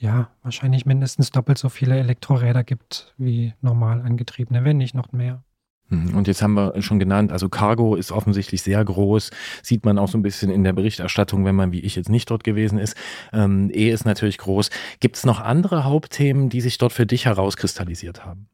ja 0.00 0.30
wahrscheinlich 0.42 0.86
mindestens 0.86 1.30
doppelt 1.30 1.58
so 1.58 1.68
viele 1.68 1.98
Elektroräder 1.98 2.64
gibt 2.64 3.14
wie 3.18 3.54
normal 3.60 4.00
angetriebene, 4.00 4.64
wenn 4.64 4.78
nicht 4.78 4.94
noch 4.94 5.12
mehr. 5.12 5.44
Mhm. 5.90 6.14
Und 6.14 6.26
jetzt 6.26 6.40
haben 6.40 6.54
wir 6.54 6.80
schon 6.82 6.98
genannt, 6.98 7.32
also 7.32 7.48
Cargo 7.48 7.94
ist 7.96 8.12
offensichtlich 8.12 8.62
sehr 8.62 8.82
groß, 8.84 9.30
sieht 9.62 9.84
man 9.84 9.98
auch 9.98 10.08
so 10.08 10.16
ein 10.16 10.22
bisschen 10.22 10.50
in 10.50 10.64
der 10.64 10.72
Berichterstattung, 10.72 11.44
wenn 11.44 11.54
man 11.54 11.72
wie 11.72 11.80
ich 11.80 11.96
jetzt 11.96 12.08
nicht 12.08 12.30
dort 12.30 12.44
gewesen 12.44 12.78
ist. 12.78 12.96
Ähm, 13.32 13.70
e 13.72 13.90
ist 13.90 14.06
natürlich 14.06 14.38
groß. 14.38 14.70
Gibt 15.00 15.16
es 15.16 15.24
noch 15.24 15.40
andere 15.40 15.84
Hauptthemen, 15.84 16.48
die 16.48 16.60
sich 16.60 16.78
dort 16.78 16.92
für 16.92 17.06
dich 17.06 17.26
herauskristallisiert 17.26 18.24
haben? 18.24 18.48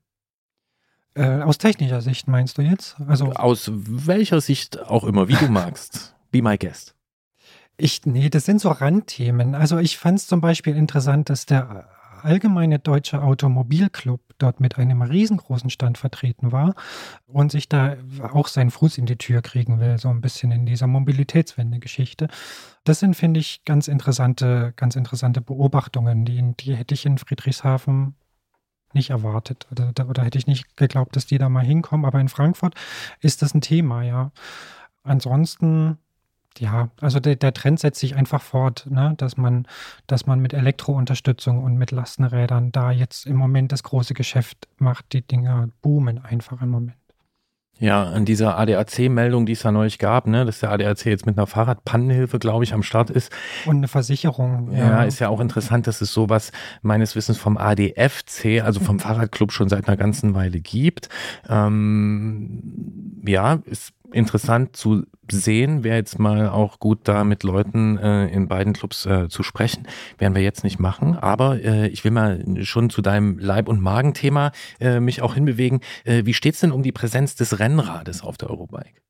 Äh, 1.14 1.42
aus 1.42 1.59
technischer 1.59 2.03
Sicht 2.03 2.26
meinst 2.28 2.59
du 2.59 2.62
jetzt? 2.62 2.97
Also 3.07 3.32
aus 3.32 3.70
welcher 3.72 4.40
Sicht 4.40 4.82
auch 4.82 5.05
immer, 5.05 5.28
wie 5.28 5.34
du 5.34 5.49
magst. 5.49 6.14
Be 6.30 6.42
my 6.42 6.59
guest. 6.59 6.95
Ich, 7.79 8.07
nee, 8.07 8.31
das 8.31 8.47
sind 8.47 8.61
so 8.61 8.70
Randthemen. 8.70 9.55
Also 9.55 9.79
ich 9.79 9.99
fand 9.99 10.18
es 10.18 10.27
zum 10.27 10.41
Beispiel 10.41 10.77
interessant, 10.77 11.29
dass 11.29 11.45
der 11.45 11.89
allgemeine 12.22 12.79
deutsche 12.79 13.22
Automobilclub 13.22 14.20
dort 14.39 14.61
mit 14.61 14.79
einem 14.79 15.03
riesengroßen 15.03 15.70
Stand 15.70 15.99
vertreten 15.99 16.53
war 16.53 16.74
und 17.27 17.53
sich 17.53 17.68
da 17.68 17.97
auch 18.33 18.49
seinen 18.49 18.70
Fuß 18.70 18.99
in 18.99 19.07
die 19.07 19.16
Tür 19.16 19.43
kriegen 19.43 19.81
will, 19.81 19.99
so 19.99 20.09
ein 20.09 20.20
bisschen 20.20 20.51
in 20.53 20.66
dieser 20.66 20.87
Mobilitätswende-Geschichte. 20.87 22.29
Das 22.85 23.01
sind, 23.01 23.14
finde 23.14 23.41
ich, 23.41 23.64
ganz 23.64 23.89
interessante, 23.89 24.72
ganz 24.77 24.97
interessante 24.97 25.41
Beobachtungen, 25.41 26.24
die, 26.24 26.55
die 26.59 26.74
hätte 26.74 26.95
ich 26.95 27.07
in 27.07 27.18
Friedrichshafen 27.18 28.14
nicht 28.93 29.11
erwartet 29.11 29.66
oder, 29.70 29.93
oder 30.09 30.24
hätte 30.24 30.39
ich 30.39 30.47
nicht 30.47 30.77
geglaubt, 30.77 31.16
dass 31.16 31.27
die 31.27 31.39
da 31.39 31.49
mal 31.49 31.64
hinkommen. 31.64 32.07
Aber 32.07 32.20
in 32.20 32.29
Frankfurt 32.29 32.74
ist 33.20 33.43
das 33.43 33.55
ein 33.55 33.61
Thema, 33.61 34.03
ja. 34.03 34.33
Ansonsten 35.03 35.99
ja, 36.59 36.91
also 37.01 37.21
der, 37.21 37.37
der, 37.37 37.53
Trend 37.53 37.81
setzt 37.81 38.01
sich 38.01 38.17
einfach 38.17 38.43
fort, 38.43 38.87
ne? 38.91 39.15
dass 39.17 39.37
man, 39.37 39.67
dass 40.07 40.27
man 40.27 40.41
mit 40.41 40.55
Elektrounterstützung 40.55 41.63
und 41.63 41.77
mit 41.77 41.91
Lastenrädern 41.91 42.73
da 42.73 42.91
jetzt 42.91 43.27
im 43.27 43.37
Moment 43.37 43.73
das 43.73 43.83
große 43.83 44.15
Geschäft 44.15 44.69
macht. 44.79 45.13
Die 45.13 45.23
Dinger 45.23 45.69
boomen 45.83 46.19
einfach 46.19 46.63
im 46.63 46.71
Moment. 46.71 46.97
Ja, 47.79 48.05
an 48.05 48.25
dieser 48.25 48.57
ADAC-Meldung, 48.59 49.45
die 49.45 49.53
es 49.53 49.61
da 49.61 49.71
neulich 49.71 49.99
gab, 49.99 50.27
ne, 50.27 50.47
dass 50.47 50.61
der 50.61 50.71
ADAC 50.71 51.05
jetzt 51.05 51.27
mit 51.27 51.37
einer 51.37 51.47
Fahrradpannenhilfe, 51.47 52.39
glaube 52.39 52.65
ich, 52.65 52.73
am 52.73 52.83
Start 52.83 53.11
ist. 53.11 53.31
Und 53.67 53.77
eine 53.77 53.89
Versicherung. 53.89 54.73
Ja. 54.73 54.79
ja, 54.79 55.03
ist 55.03 55.19
ja 55.19 55.29
auch 55.29 55.41
interessant, 55.41 55.87
dass 55.87 56.01
es 56.01 56.11
sowas 56.11 56.53
meines 56.81 57.17
Wissens 57.17 57.37
vom 57.37 57.59
ADFC, 57.59 58.63
also 58.65 58.81
vom 58.81 58.99
Fahrradclub, 59.01 59.53
schon 59.53 59.69
seit 59.69 59.89
einer 59.89 59.99
ganzen 59.99 60.35
Weile 60.35 60.61
gibt. 60.61 61.11
Ähm, 61.51 63.23
ja, 63.27 63.59
ist 63.67 63.93
interessant 64.13 64.77
zu 64.77 65.05
sehen. 65.31 65.85
Wäre 65.85 65.97
jetzt 65.97 66.19
mal 66.19 66.49
auch 66.49 66.79
gut, 66.79 67.01
da 67.05 67.25
mit 67.25 67.43
Leuten 67.43 67.99
äh, 67.99 68.29
in 68.29 68.49
beiden 68.49 68.73
Clubs 68.73 69.07
äh, 69.07 69.29
zu 69.29 69.43
sprechen. 69.43 69.87
Werden 70.19 70.35
wir 70.35 70.43
jetzt 70.43 70.65
nicht 70.65 70.79
machen. 70.79 71.17
Aber 71.17 71.63
äh, 71.63 71.89
ich 71.89 72.05
will 72.05 72.11
mal 72.11 72.43
schon 72.65 72.91
zu 72.91 73.03
deinem 73.03 73.39
Leib- 73.39 73.69
und 73.69 73.81
Magenthema 73.81 74.53
äh, 74.81 75.01
mich 75.01 75.23
auch 75.23 75.35
hinbewegen. 75.35 75.81
Äh, 76.05 76.25
wie 76.25 76.35
steht 76.35 76.55
es 76.55 76.61
denn 76.61 76.73
um 76.73 76.83
die 76.83 76.93
Präsenz 76.93 77.35
des 77.35 77.59
Rennrades 77.59 78.23
auf 78.23 78.37
der 78.37 78.51
Eurobike? 78.51 79.01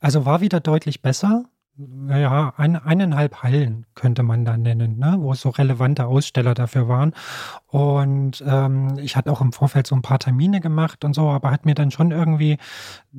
Also 0.00 0.24
war 0.24 0.40
wieder 0.40 0.60
deutlich 0.60 1.02
besser 1.02 1.44
naja, 1.78 2.54
ein, 2.56 2.74
eineinhalb 2.74 3.44
Hallen 3.44 3.86
könnte 3.94 4.24
man 4.24 4.44
da 4.44 4.56
nennen, 4.56 4.98
ne? 4.98 5.16
wo 5.20 5.32
so 5.34 5.50
relevante 5.50 6.06
Aussteller 6.06 6.54
dafür 6.54 6.88
waren. 6.88 7.14
Und 7.68 8.42
ähm, 8.44 8.98
ich 8.98 9.16
hatte 9.16 9.30
auch 9.30 9.40
im 9.40 9.52
Vorfeld 9.52 9.86
so 9.86 9.94
ein 9.94 10.02
paar 10.02 10.18
Termine 10.18 10.60
gemacht 10.60 11.04
und 11.04 11.14
so, 11.14 11.28
aber 11.28 11.52
hat 11.52 11.66
mir 11.66 11.76
dann 11.76 11.92
schon 11.92 12.10
irgendwie 12.10 12.58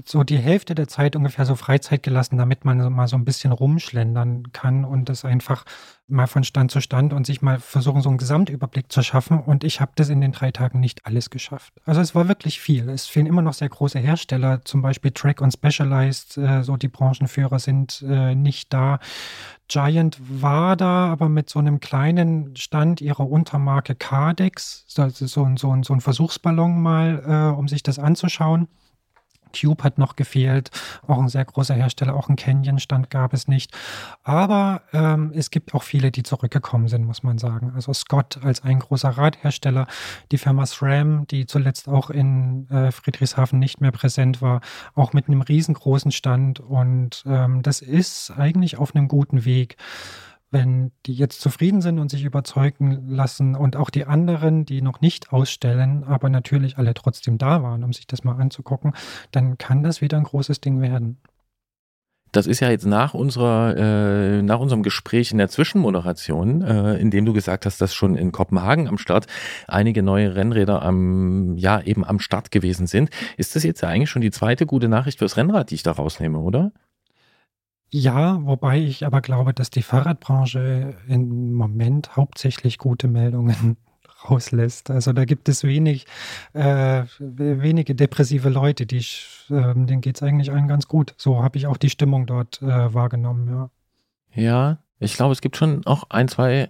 so 0.03 0.24
die 0.26 0.38
Hälfte 0.38 0.76
der 0.76 0.89
Zeit 0.89 1.16
ungefähr 1.16 1.45
so 1.45 1.55
Freizeit 1.55 2.03
gelassen, 2.03 2.38
damit 2.38 2.66
man 2.66 2.91
mal 2.91 3.07
so 3.07 3.16
ein 3.16 3.24
bisschen 3.24 3.53
rumschlendern 3.53 4.51
kann 4.51 4.84
und 4.84 5.07
das 5.07 5.24
einfach 5.24 5.64
mal 6.10 6.28
von 6.28 6.43
Stand 6.43 6.72
zu 6.72 6.82
Stand 6.82 7.14
und 7.14 7.26
sich 7.26 7.41
mal 7.41 7.60
versuchen, 7.60 8.01
so 8.01 8.10
einen 8.10 8.18
Gesamtüberblick 8.18 8.91
zu 8.91 9.01
schaffen. 9.01 9.39
Und 9.39 9.64
ich 9.64 9.82
habe 9.82 9.91
das 9.95 10.10
in 10.10 10.22
den 10.22 10.32
drei 10.32 10.51
Tagen 10.51 10.80
nicht 10.80 11.05
alles 11.05 11.30
geschafft. 11.30 11.74
Also 11.86 12.01
es 12.01 12.16
war 12.16 12.28
wirklich 12.28 12.60
viel. 12.60 12.89
Es 12.89 13.07
fehlen 13.07 13.26
immer 13.26 13.41
noch 13.41 13.53
sehr 13.53 13.70
große 13.70 13.99
Hersteller, 13.99 14.64
zum 14.66 14.82
Beispiel 14.82 15.12
Track 15.12 15.41
und 15.41 15.51
Specialized, 15.51 16.38
äh, 16.38 16.64
so 16.64 16.78
die 16.78 16.88
Branchenführer 16.88 17.60
sind 17.60 18.03
äh, 18.07 18.36
nicht 18.36 18.74
da. 18.74 18.99
Giant 19.68 20.18
war 20.20 20.76
da, 20.76 21.07
aber 21.07 21.30
mit 21.30 21.49
so 21.49 21.60
einem 21.60 21.80
kleinen 21.80 22.55
Stand 22.55 23.01
ihrer 23.01 23.30
Untermarke 23.30 23.93
Cardex, 23.93 24.84
so, 24.88 25.07
so, 25.10 25.28
so, 25.28 25.47
so 25.55 25.93
ein 25.93 26.01
Versuchsballon 26.01 26.82
mal, 26.82 27.24
äh, 27.53 27.57
um 27.57 27.68
sich 27.68 27.84
das 27.84 27.99
anzuschauen. 27.99 28.68
Cube 29.54 29.84
hat 29.84 29.97
noch 29.97 30.16
gefehlt, 30.16 30.72
auch 31.08 31.20
ein 31.20 31.28
sehr 31.28 31.45
großer 31.45 31.76
Hersteller, 31.76 32.16
auch 32.16 32.30
ein 32.30 32.36
Canyon-Stand 32.36 33.10
gab 33.10 33.34
es 33.34 33.47
nicht. 33.47 33.76
Aber 34.24 34.82
ähm, 34.93 35.32
es 35.34 35.52
gibt 35.52 35.74
auch 35.74 35.84
viele, 35.84 36.12
die 36.12 36.24
zurückgekommen 36.24 36.88
sind, 36.88 37.06
muss 37.06 37.24
man 37.24 37.38
sagen. 37.38 37.72
Also 37.76 37.93
Scott 37.93 38.39
als 38.43 38.64
ein 38.64 38.80
großer 38.80 39.10
Radhersteller, 39.10 39.88
die 40.32 40.38
Firma 40.38 40.66
SRAM, 40.66 41.28
die 41.28 41.45
zuletzt 41.45 41.88
auch 41.88 42.10
in 42.10 42.70
äh, 42.70 42.91
Friedrichshafen 42.91 43.60
nicht 43.60 43.82
mehr 43.82 43.91
präsent 43.91 44.41
war, 44.41 44.62
auch 44.95 45.14
mit 45.14 45.28
einem 45.28 45.41
riesengroßen 45.41 46.12
Stand. 46.12 46.60
Und 46.60 47.24
ähm, 47.26 47.62
das 47.62 47.82
ist 47.82 48.32
eigentlich 48.32 48.78
auf 48.78 48.95
einem 48.95 49.08
guten 49.08 49.45
Weg 49.45 49.78
wenn 50.52 50.91
die 51.06 51.14
jetzt 51.14 51.41
zufrieden 51.41 51.82
sind 51.82 52.00
und 52.00 52.10
sich 52.10 52.24
überzeugen 52.24 53.08
lassen 53.08 53.56
und 53.56 53.76
auch 53.76 53.89
die 53.89 54.06
anderen, 54.06 54.66
die 54.66 54.82
noch 54.82 55.02
nicht 55.02 55.32
ausstellen, 55.32 56.04
aber 56.04 56.30
natürlich 56.30 56.78
alle 56.78 56.93
trotzdem 56.93 57.38
da 57.38 57.62
waren, 57.62 57.84
um 57.84 57.93
sich 57.93 58.08
das 58.08 58.24
mal 58.24 58.39
anzugucken, 58.39 58.93
dann 59.32 59.58
kann 59.58 59.84
das 59.84 60.02
wieder 60.02 60.18
ein 60.18 60.24
großes 60.24 60.62
Ding 60.62 60.82
werden. 60.82 61.18
Das 62.32 62.45
ist 62.45 62.60
ja 62.60 62.70
jetzt 62.70 62.86
nach 62.86 63.16
unserer, 63.16 63.76
äh, 63.76 64.41
nach 64.43 64.60
unserem 64.60 64.84
Gespräch 64.84 65.32
in 65.32 65.39
der 65.39 65.50
Zwischenmoderation, 65.50 66.62
äh, 66.62 66.97
in 66.97 67.10
dem 67.10 67.26
du 67.26 67.34
gesagt 67.34 67.66
hast, 67.66 67.82
dass 67.82 67.95
schon 67.95 68.16
in 68.16 68.32
Kopenhagen 68.32 68.88
am 68.88 69.00
Start 69.00 69.26
einige 69.68 70.04
neue 70.04 70.36
Rennräder 70.36 70.84
am, 70.84 71.58
ja, 71.58 71.82
eben 71.82 72.06
am 72.06 72.20
Start 72.20 72.52
gewesen 72.52 72.86
sind. 72.86 73.10
Ist 73.38 73.56
das 73.56 73.64
jetzt 73.64 73.82
ja 73.82 73.89
eigentlich 73.89 74.12
schon 74.12 74.22
die 74.22 74.30
zweite 74.30 74.68
gute 74.68 74.88
Nachricht 74.88 75.18
fürs 75.18 75.38
Rennrad, 75.38 75.72
die 75.72 75.76
ich 75.76 75.84
da 75.84 75.91
rausnehme, 75.91 76.38
oder? 76.38 76.72
Ja, 77.92 78.40
wobei 78.46 78.80
ich 78.80 79.06
aber 79.06 79.22
glaube, 79.22 79.54
dass 79.54 79.72
die 79.72 79.82
Fahrradbranche 79.82 80.96
im 81.08 81.54
Moment 81.54 82.16
hauptsächlich 82.16 82.78
gute 82.78 83.08
Meldungen 83.08 83.78
rauslässt. 84.30 84.92
Also 84.92 85.12
da 85.14 85.26
gibt 85.26 85.50
es 85.50 85.64
wenig, 85.64 86.06
äh, 86.54 87.04
wenige 87.20 87.96
depressive 87.96 88.50
Leute, 88.50 88.86
die 88.86 88.98
ich, 88.98 89.46
äh, 89.50 89.74
denen 89.74 90.02
geht 90.02 90.18
es 90.18 90.24
eigentlich 90.24 90.52
allen 90.52 90.68
ganz 90.68 90.88
gut. 90.88 91.16
So 91.18 91.42
habe 91.42 91.58
ich 91.58 91.66
auch 91.66 91.78
die 91.78 91.90
Stimmung 91.90 92.28
dort 92.28 92.62
äh, 92.62 92.94
wahrgenommen, 92.94 93.48
ja. 93.50 93.70
Ja, 94.36 94.78
ich 95.00 95.16
glaube, 95.16 95.32
es 95.32 95.42
gibt 95.42 95.58
schon 95.58 95.86
auch 95.86 96.04
ein, 96.10 96.28
zwei 96.28 96.70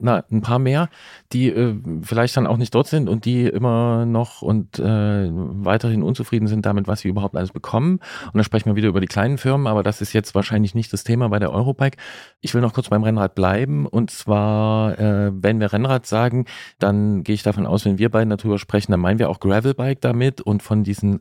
na, 0.00 0.24
ein 0.30 0.40
paar 0.40 0.58
mehr, 0.58 0.88
die 1.32 1.48
äh, 1.48 1.74
vielleicht 2.02 2.36
dann 2.36 2.46
auch 2.46 2.56
nicht 2.56 2.74
dort 2.74 2.86
sind 2.86 3.08
und 3.08 3.24
die 3.24 3.46
immer 3.46 4.06
noch 4.06 4.42
und 4.42 4.78
äh, 4.78 5.28
weiterhin 5.30 6.02
unzufrieden 6.02 6.48
sind 6.48 6.66
damit, 6.66 6.88
was 6.88 7.00
sie 7.00 7.08
überhaupt 7.08 7.36
alles 7.36 7.52
bekommen. 7.52 8.00
Und 8.26 8.34
dann 8.34 8.44
sprechen 8.44 8.66
wir 8.66 8.76
wieder 8.76 8.88
über 8.88 9.00
die 9.00 9.06
kleinen 9.06 9.38
Firmen, 9.38 9.66
aber 9.66 9.82
das 9.82 10.00
ist 10.00 10.12
jetzt 10.12 10.34
wahrscheinlich 10.34 10.74
nicht 10.74 10.92
das 10.92 11.04
Thema 11.04 11.28
bei 11.28 11.38
der 11.38 11.52
Eurobike. 11.52 11.98
Ich 12.40 12.54
will 12.54 12.60
noch 12.60 12.74
kurz 12.74 12.88
beim 12.88 13.02
Rennrad 13.02 13.34
bleiben 13.34 13.86
und 13.86 14.10
zwar, 14.10 14.98
äh, 14.98 15.30
wenn 15.34 15.60
wir 15.60 15.72
Rennrad 15.72 16.06
sagen, 16.06 16.46
dann 16.78 17.22
gehe 17.22 17.34
ich 17.34 17.42
davon 17.42 17.66
aus, 17.66 17.84
wenn 17.84 17.98
wir 17.98 18.10
beiden 18.10 18.30
darüber 18.30 18.58
sprechen, 18.58 18.92
dann 18.92 19.00
meinen 19.00 19.18
wir 19.18 19.30
auch 19.30 19.40
Gravelbike 19.40 20.00
damit 20.00 20.40
und 20.40 20.62
von 20.62 20.84
diesen 20.84 21.20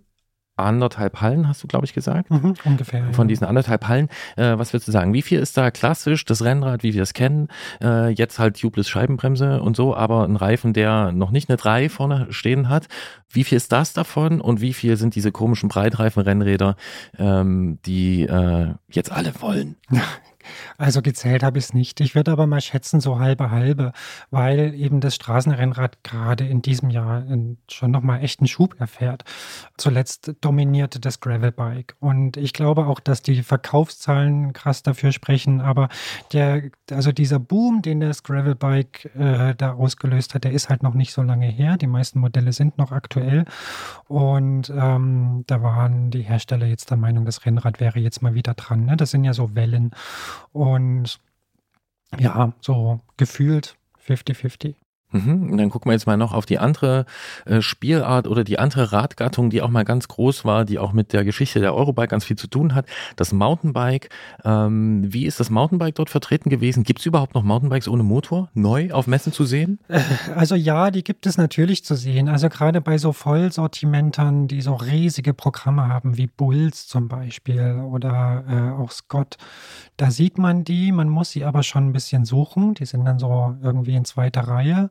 anderthalb 0.60 1.22
Hallen, 1.22 1.48
hast 1.48 1.64
du, 1.64 1.68
glaube 1.68 1.86
ich, 1.86 1.94
gesagt? 1.94 2.30
Mhm, 2.30 2.56
ungefähr. 2.66 3.14
Von 3.14 3.28
ja. 3.28 3.30
diesen 3.30 3.46
anderthalb 3.46 3.88
Hallen. 3.88 4.10
Äh, 4.36 4.58
was 4.58 4.74
würdest 4.74 4.88
du 4.88 4.92
sagen? 4.92 5.14
Wie 5.14 5.22
viel 5.22 5.40
ist 5.40 5.58
da 5.58 5.72
klassisch 5.72 6.26
das 6.26 6.44
Rennrad, 6.44 6.84
wie 6.84 6.94
wir 6.94 7.04
es 7.04 7.14
kennen? 7.14 7.48
Äh, 7.82 8.10
jetzt 8.10 8.40
halt 8.40 8.60
tubeless 8.60 8.90
Scheibenbremse 8.90 9.62
und 9.62 9.76
so, 9.76 9.96
aber 9.96 10.24
ein 10.24 10.36
Reifen, 10.36 10.74
der 10.74 11.12
noch 11.12 11.32
nicht 11.32 11.50
eine 11.50 11.58
3 11.58 11.90
vorne 11.90 12.28
stehen 12.30 12.70
hat. 12.70 12.88
Wie 13.30 13.44
viel 13.44 13.58
ist 13.58 13.72
das 13.72 13.94
davon 13.94 14.42
und 14.42 14.62
wie 14.62 14.74
viel 14.74 14.98
sind 14.98 15.16
diese 15.16 15.32
komischen 15.32 15.70
Breitreifen-Rennräder, 15.70 16.76
ähm, 17.18 17.80
die 17.86 18.24
äh, 18.24 18.74
jetzt 18.90 19.12
alle 19.12 19.34
wollen? 19.42 19.76
Also 20.78 21.02
gezählt 21.02 21.44
habe 21.44 21.58
ich 21.58 21.66
es 21.66 21.74
nicht. 21.74 22.00
Ich 22.02 22.16
würde 22.16 22.32
aber 22.32 22.48
mal 22.48 22.62
schätzen, 22.62 23.00
so 23.00 23.20
halbe 23.20 23.52
halbe, 23.52 23.92
weil 24.32 24.74
eben 24.76 25.02
das 25.02 25.16
Straßenrennrad 25.16 26.04
gerade 26.04 26.48
in 26.48 26.62
diesem 26.62 26.90
Jahr 26.90 27.24
schon 27.70 27.92
nochmal 27.92 28.24
echten 28.24 28.48
Schub 28.48 28.80
erfährt. 28.80 29.24
Zuletzt 29.78 30.34
dominierte 30.42 31.00
das 31.00 31.20
Gravelbike. 31.20 31.96
Und 32.00 32.38
ich 32.38 32.54
glaube 32.54 32.86
auch, 32.86 33.00
dass 33.00 33.22
die 33.22 33.44
Verkaufszahlen 33.44 34.54
krass 34.54 34.84
dafür 34.84 35.12
sprechen. 35.12 35.62
Aber 35.62 35.90
der, 36.34 36.72
also 36.92 37.12
dieser 37.12 37.40
Boom, 37.40 37.82
den 37.82 38.00
das 38.00 38.24
Gravelbike 38.24 39.16
äh, 39.16 39.56
da 39.56 39.74
ausgelöst 39.74 40.36
hat, 40.36 40.44
der 40.44 40.52
ist 40.52 40.70
halt 40.70 40.84
noch 40.84 40.94
nicht 40.94 41.14
so 41.14 41.22
lange 41.22 41.48
her. 41.48 41.78
Die 41.78 41.88
meisten 41.88 42.20
Modelle 42.20 42.54
sind 42.54 42.78
noch 42.78 42.92
aktuell. 42.92 43.46
Und 44.08 44.70
ähm, 44.70 45.44
da 45.48 45.62
waren 45.62 46.12
die 46.12 46.22
Hersteller 46.22 46.66
jetzt 46.66 46.90
der 46.90 46.98
Meinung, 46.98 47.26
das 47.26 47.46
Rennrad 47.46 47.80
wäre 47.80 48.00
jetzt 48.00 48.22
mal 48.22 48.34
wieder 48.34 48.54
dran. 48.54 48.86
Ne? 48.86 48.98
Das 48.98 49.12
sind 49.12 49.24
ja 49.24 49.34
so 49.34 49.56
Wellen. 49.56 49.92
Und 50.52 51.20
ja, 52.18 52.54
so 52.62 53.00
gefühlt 53.18 53.78
50-50. 54.06 54.76
Mhm. 55.12 55.52
Und 55.52 55.58
dann 55.58 55.70
gucken 55.70 55.90
wir 55.90 55.94
jetzt 55.94 56.06
mal 56.06 56.18
noch 56.18 56.34
auf 56.34 56.46
die 56.46 56.60
andere 56.60 57.06
äh, 57.46 57.62
Spielart 57.62 58.28
oder 58.28 58.44
die 58.44 58.60
andere 58.60 58.92
Radgattung, 58.92 59.50
die 59.50 59.62
auch 59.62 59.70
mal 59.70 59.86
ganz 59.86 60.08
groß 60.08 60.46
war, 60.46 60.66
die 60.66 60.78
auch 60.78 60.94
mit 60.94 61.14
der 61.14 61.24
Geschichte 61.24 61.60
der 61.60 61.74
Eurobike 61.74 62.10
ganz 62.10 62.26
viel 62.26 62.38
zu 62.38 62.48
tun 62.48 62.76
hat. 62.76 62.86
Das 63.16 63.34
Mountainbike. 63.34 64.10
Ähm, 64.46 65.12
wie 65.12 65.26
ist 65.26 65.40
das 65.40 65.50
Mountainbike 65.50 65.96
dort 65.96 66.10
vertreten 66.10 66.50
gewesen? 66.50 66.84
Gibt 66.84 67.00
es 67.00 67.06
überhaupt 67.06 67.34
noch 67.34 67.44
Mountainbikes 67.44 67.88
ohne 67.88 68.04
Motor 68.04 68.50
neu 68.54 68.92
auf 68.92 69.08
Messen 69.08 69.34
zu 69.34 69.46
sehen? 69.46 69.80
Äh, 69.88 70.02
also 70.36 70.56
ja, 70.56 70.92
die 70.92 71.04
gibt 71.04 71.26
es 71.26 71.38
natürlich 71.38 71.84
zu 71.84 71.96
sehen. 71.96 72.30
Also 72.30 72.50
gerade 72.50 72.80
bei 72.82 72.98
so 72.98 73.12
Vollsortimentern, 73.12 74.48
die 74.48 74.62
so 74.62 74.76
riesige 74.76 75.34
Programme 75.34 75.88
haben, 75.88 76.18
wie 76.18 76.28
Bulls 76.28 76.88
zum 76.88 77.08
Beispiel 77.08 77.84
oder 77.92 78.44
äh, 78.48 78.82
auch 78.82 78.92
Scott, 78.92 79.38
da 79.98 80.12
sieht 80.12 80.38
man 80.38 80.64
die. 80.64 80.92
Man 80.92 81.10
muss 81.10 81.32
sie 81.32 81.44
aber 81.44 81.64
schon 81.64 81.88
ein 81.88 81.94
bisschen 81.94 82.26
suchen. 82.26 82.76
Die 82.76 82.86
sind 82.86 83.06
dann 83.06 83.20
so 83.20 83.56
irgendwie 83.62 83.96
in 83.96 84.06
zweiter 84.06 84.42
Reihe. 84.42 84.90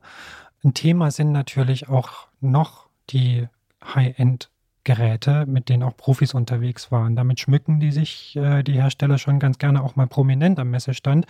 Ein 0.63 0.73
Thema 0.73 1.11
sind 1.11 1.31
natürlich 1.31 1.89
auch 1.89 2.27
noch 2.41 2.87
die 3.09 3.47
High-End-Geräte, 3.83 5.45
mit 5.45 5.69
denen 5.69 5.83
auch 5.83 5.95
Profis 5.95 6.33
unterwegs 6.33 6.91
waren. 6.91 7.15
Damit 7.15 7.39
schmücken 7.39 7.79
die 7.79 7.91
sich, 7.91 8.35
äh, 8.35 8.63
die 8.63 8.73
Hersteller, 8.73 9.17
schon 9.17 9.39
ganz 9.39 9.57
gerne 9.57 9.83
auch 9.83 9.95
mal 9.95 10.07
prominent 10.07 10.59
am 10.59 10.69
Messestand. 10.69 11.25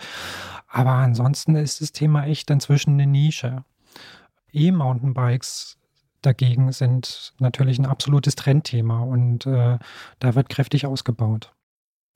Aber 0.68 0.92
ansonsten 0.92 1.54
ist 1.54 1.80
das 1.80 1.92
Thema 1.92 2.24
echt 2.24 2.50
inzwischen 2.50 2.94
eine 2.94 3.06
Nische. 3.06 3.64
E-Mountainbikes 4.52 5.78
dagegen 6.22 6.72
sind 6.72 7.32
natürlich 7.38 7.78
ein 7.78 7.86
absolutes 7.86 8.34
Trendthema 8.34 9.00
und 9.00 9.46
äh, 9.46 9.78
da 10.18 10.34
wird 10.34 10.48
kräftig 10.48 10.86
ausgebaut. 10.86 11.52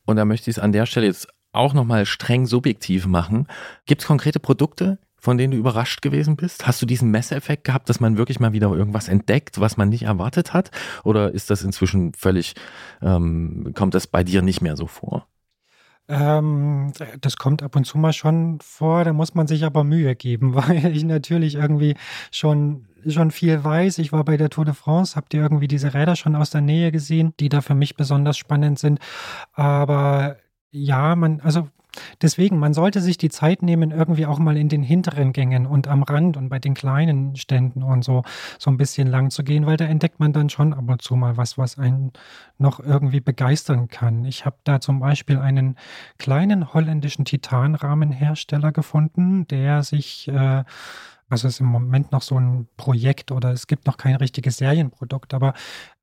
Und 0.05 0.17
da 0.17 0.25
möchte 0.25 0.51
ich 0.51 0.57
es 0.57 0.63
an 0.63 0.73
der 0.73 0.87
Stelle 0.87 1.07
jetzt 1.07 1.29
auch 1.53 1.73
nochmal 1.73 2.05
streng 2.05 2.47
subjektiv 2.47 3.07
machen. 3.07 3.47
Gibt 3.87 4.03
es 4.03 4.07
konkrete 4.07 4.41
Produkte, 4.41 4.99
von 5.25 5.39
denen 5.39 5.53
du 5.53 5.57
überrascht 5.57 6.03
gewesen 6.03 6.37
bist? 6.37 6.67
Hast 6.67 6.83
du 6.83 6.87
diesen 6.87 7.11
Messeeffekt 7.11 7.65
gehabt, 7.65 7.89
dass 7.89 7.99
man 7.99 8.19
wirklich 8.19 8.41
mal 8.41 8.53
wieder 8.53 8.71
irgendwas 8.71 9.09
entdeckt, 9.09 9.59
was 9.59 9.79
man 9.79 9.89
nicht 9.89 10.03
erwartet 10.03 10.53
hat? 10.53 10.71
Oder 11.03 11.33
ist 11.33 11.49
das 11.49 11.63
inzwischen 11.63 12.13
völlig, 12.13 12.55
ähm, 13.01 13.73
kommt 13.75 13.95
das 13.95 14.07
bei 14.07 14.23
dir 14.23 14.43
nicht 14.43 14.61
mehr 14.61 14.77
so 14.77 14.87
vor? 14.87 15.27
Ähm, 16.09 16.93
das 17.23 17.39
kommt 17.39 17.63
ab 17.63 17.75
und 17.75 17.85
zu 17.87 17.97
mal 17.97 18.13
schon 18.13 18.59
vor, 18.61 19.05
da 19.05 19.15
muss 19.15 19.35
man 19.35 19.47
sich 19.47 19.65
aber 19.65 19.83
Mühe 19.83 20.15
geben, 20.15 20.55
weil 20.55 20.95
ich 20.95 21.05
natürlich 21.05 21.55
irgendwie 21.55 21.97
schon 22.31 22.87
schon 23.07 23.31
viel 23.31 23.63
weiß. 23.65 23.99
Ich 23.99 24.13
war 24.13 24.25
bei 24.25 24.37
der 24.37 24.51
Tour 24.51 24.65
de 24.65 24.75
France, 24.75 25.17
habt 25.17 25.35
ihr 25.35 25.41
irgendwie 25.43 25.69
diese 25.69 25.93
Räder 25.93 26.17
schon 26.17 26.35
aus 26.37 26.51
der 26.51 26.63
Nähe 26.63 26.91
gesehen, 26.91 27.35
die 27.41 27.51
da 27.51 27.61
für 27.61 27.75
mich 27.75 27.97
besonders 27.97 28.39
spannend 28.39 28.79
sind. 28.79 28.99
Aber 29.53 30.37
ja, 30.71 31.15
man, 31.15 31.41
also 31.41 31.69
Deswegen, 32.23 32.59
man 32.59 32.75
sollte 32.75 33.01
sich 33.01 33.19
die 33.19 33.29
Zeit 33.29 33.63
nehmen, 33.63 33.91
irgendwie 33.91 34.27
auch 34.27 34.39
mal 34.39 34.57
in 34.57 34.69
den 34.69 34.83
hinteren 34.83 35.33
Gängen 35.33 35.67
und 35.67 35.89
am 35.89 36.03
Rand 36.03 36.37
und 36.37 36.49
bei 36.49 36.59
den 36.59 36.75
kleinen 36.75 37.37
Ständen 37.37 37.83
und 37.83 38.05
so, 38.05 38.23
so 38.59 38.71
ein 38.71 38.77
bisschen 38.77 39.09
lang 39.09 39.31
zu 39.31 39.45
gehen, 39.45 39.67
weil 39.67 39.77
da 39.77 39.85
entdeckt 39.85 40.21
man 40.21 40.33
dann 40.33 40.51
schon 40.51 40.73
ab 40.73 40.89
und 40.89 41.03
zu 41.03 41.17
mal 41.17 41.37
was, 41.37 41.59
was 41.59 41.79
einen 41.79 42.13
noch 42.59 42.81
irgendwie 42.81 43.21
begeistern 43.21 43.89
kann. 43.89 44.25
Ich 44.25 44.45
habe 44.45 44.57
da 44.65 44.81
zum 44.81 45.01
Beispiel 45.01 45.39
einen 45.39 45.77
kleinen 46.19 46.73
holländischen 46.73 47.25
Titanrahmenhersteller 47.25 48.73
gefunden, 48.73 49.47
der 49.49 49.83
sich 49.83 50.29
äh, 50.29 50.65
also 51.31 51.49
es 51.49 51.55
ist 51.55 51.61
im 51.61 51.67
Moment 51.67 52.13
noch 52.13 52.23
so 52.23 52.39
ein 52.39 52.69
Projekt 52.77 53.33
oder 53.33 53.51
es 53.51 53.67
gibt 53.67 53.87
noch 53.87 53.97
kein 53.97 54.15
richtiges 54.17 54.59
Serienprodukt, 54.59 55.35
aber 55.35 55.55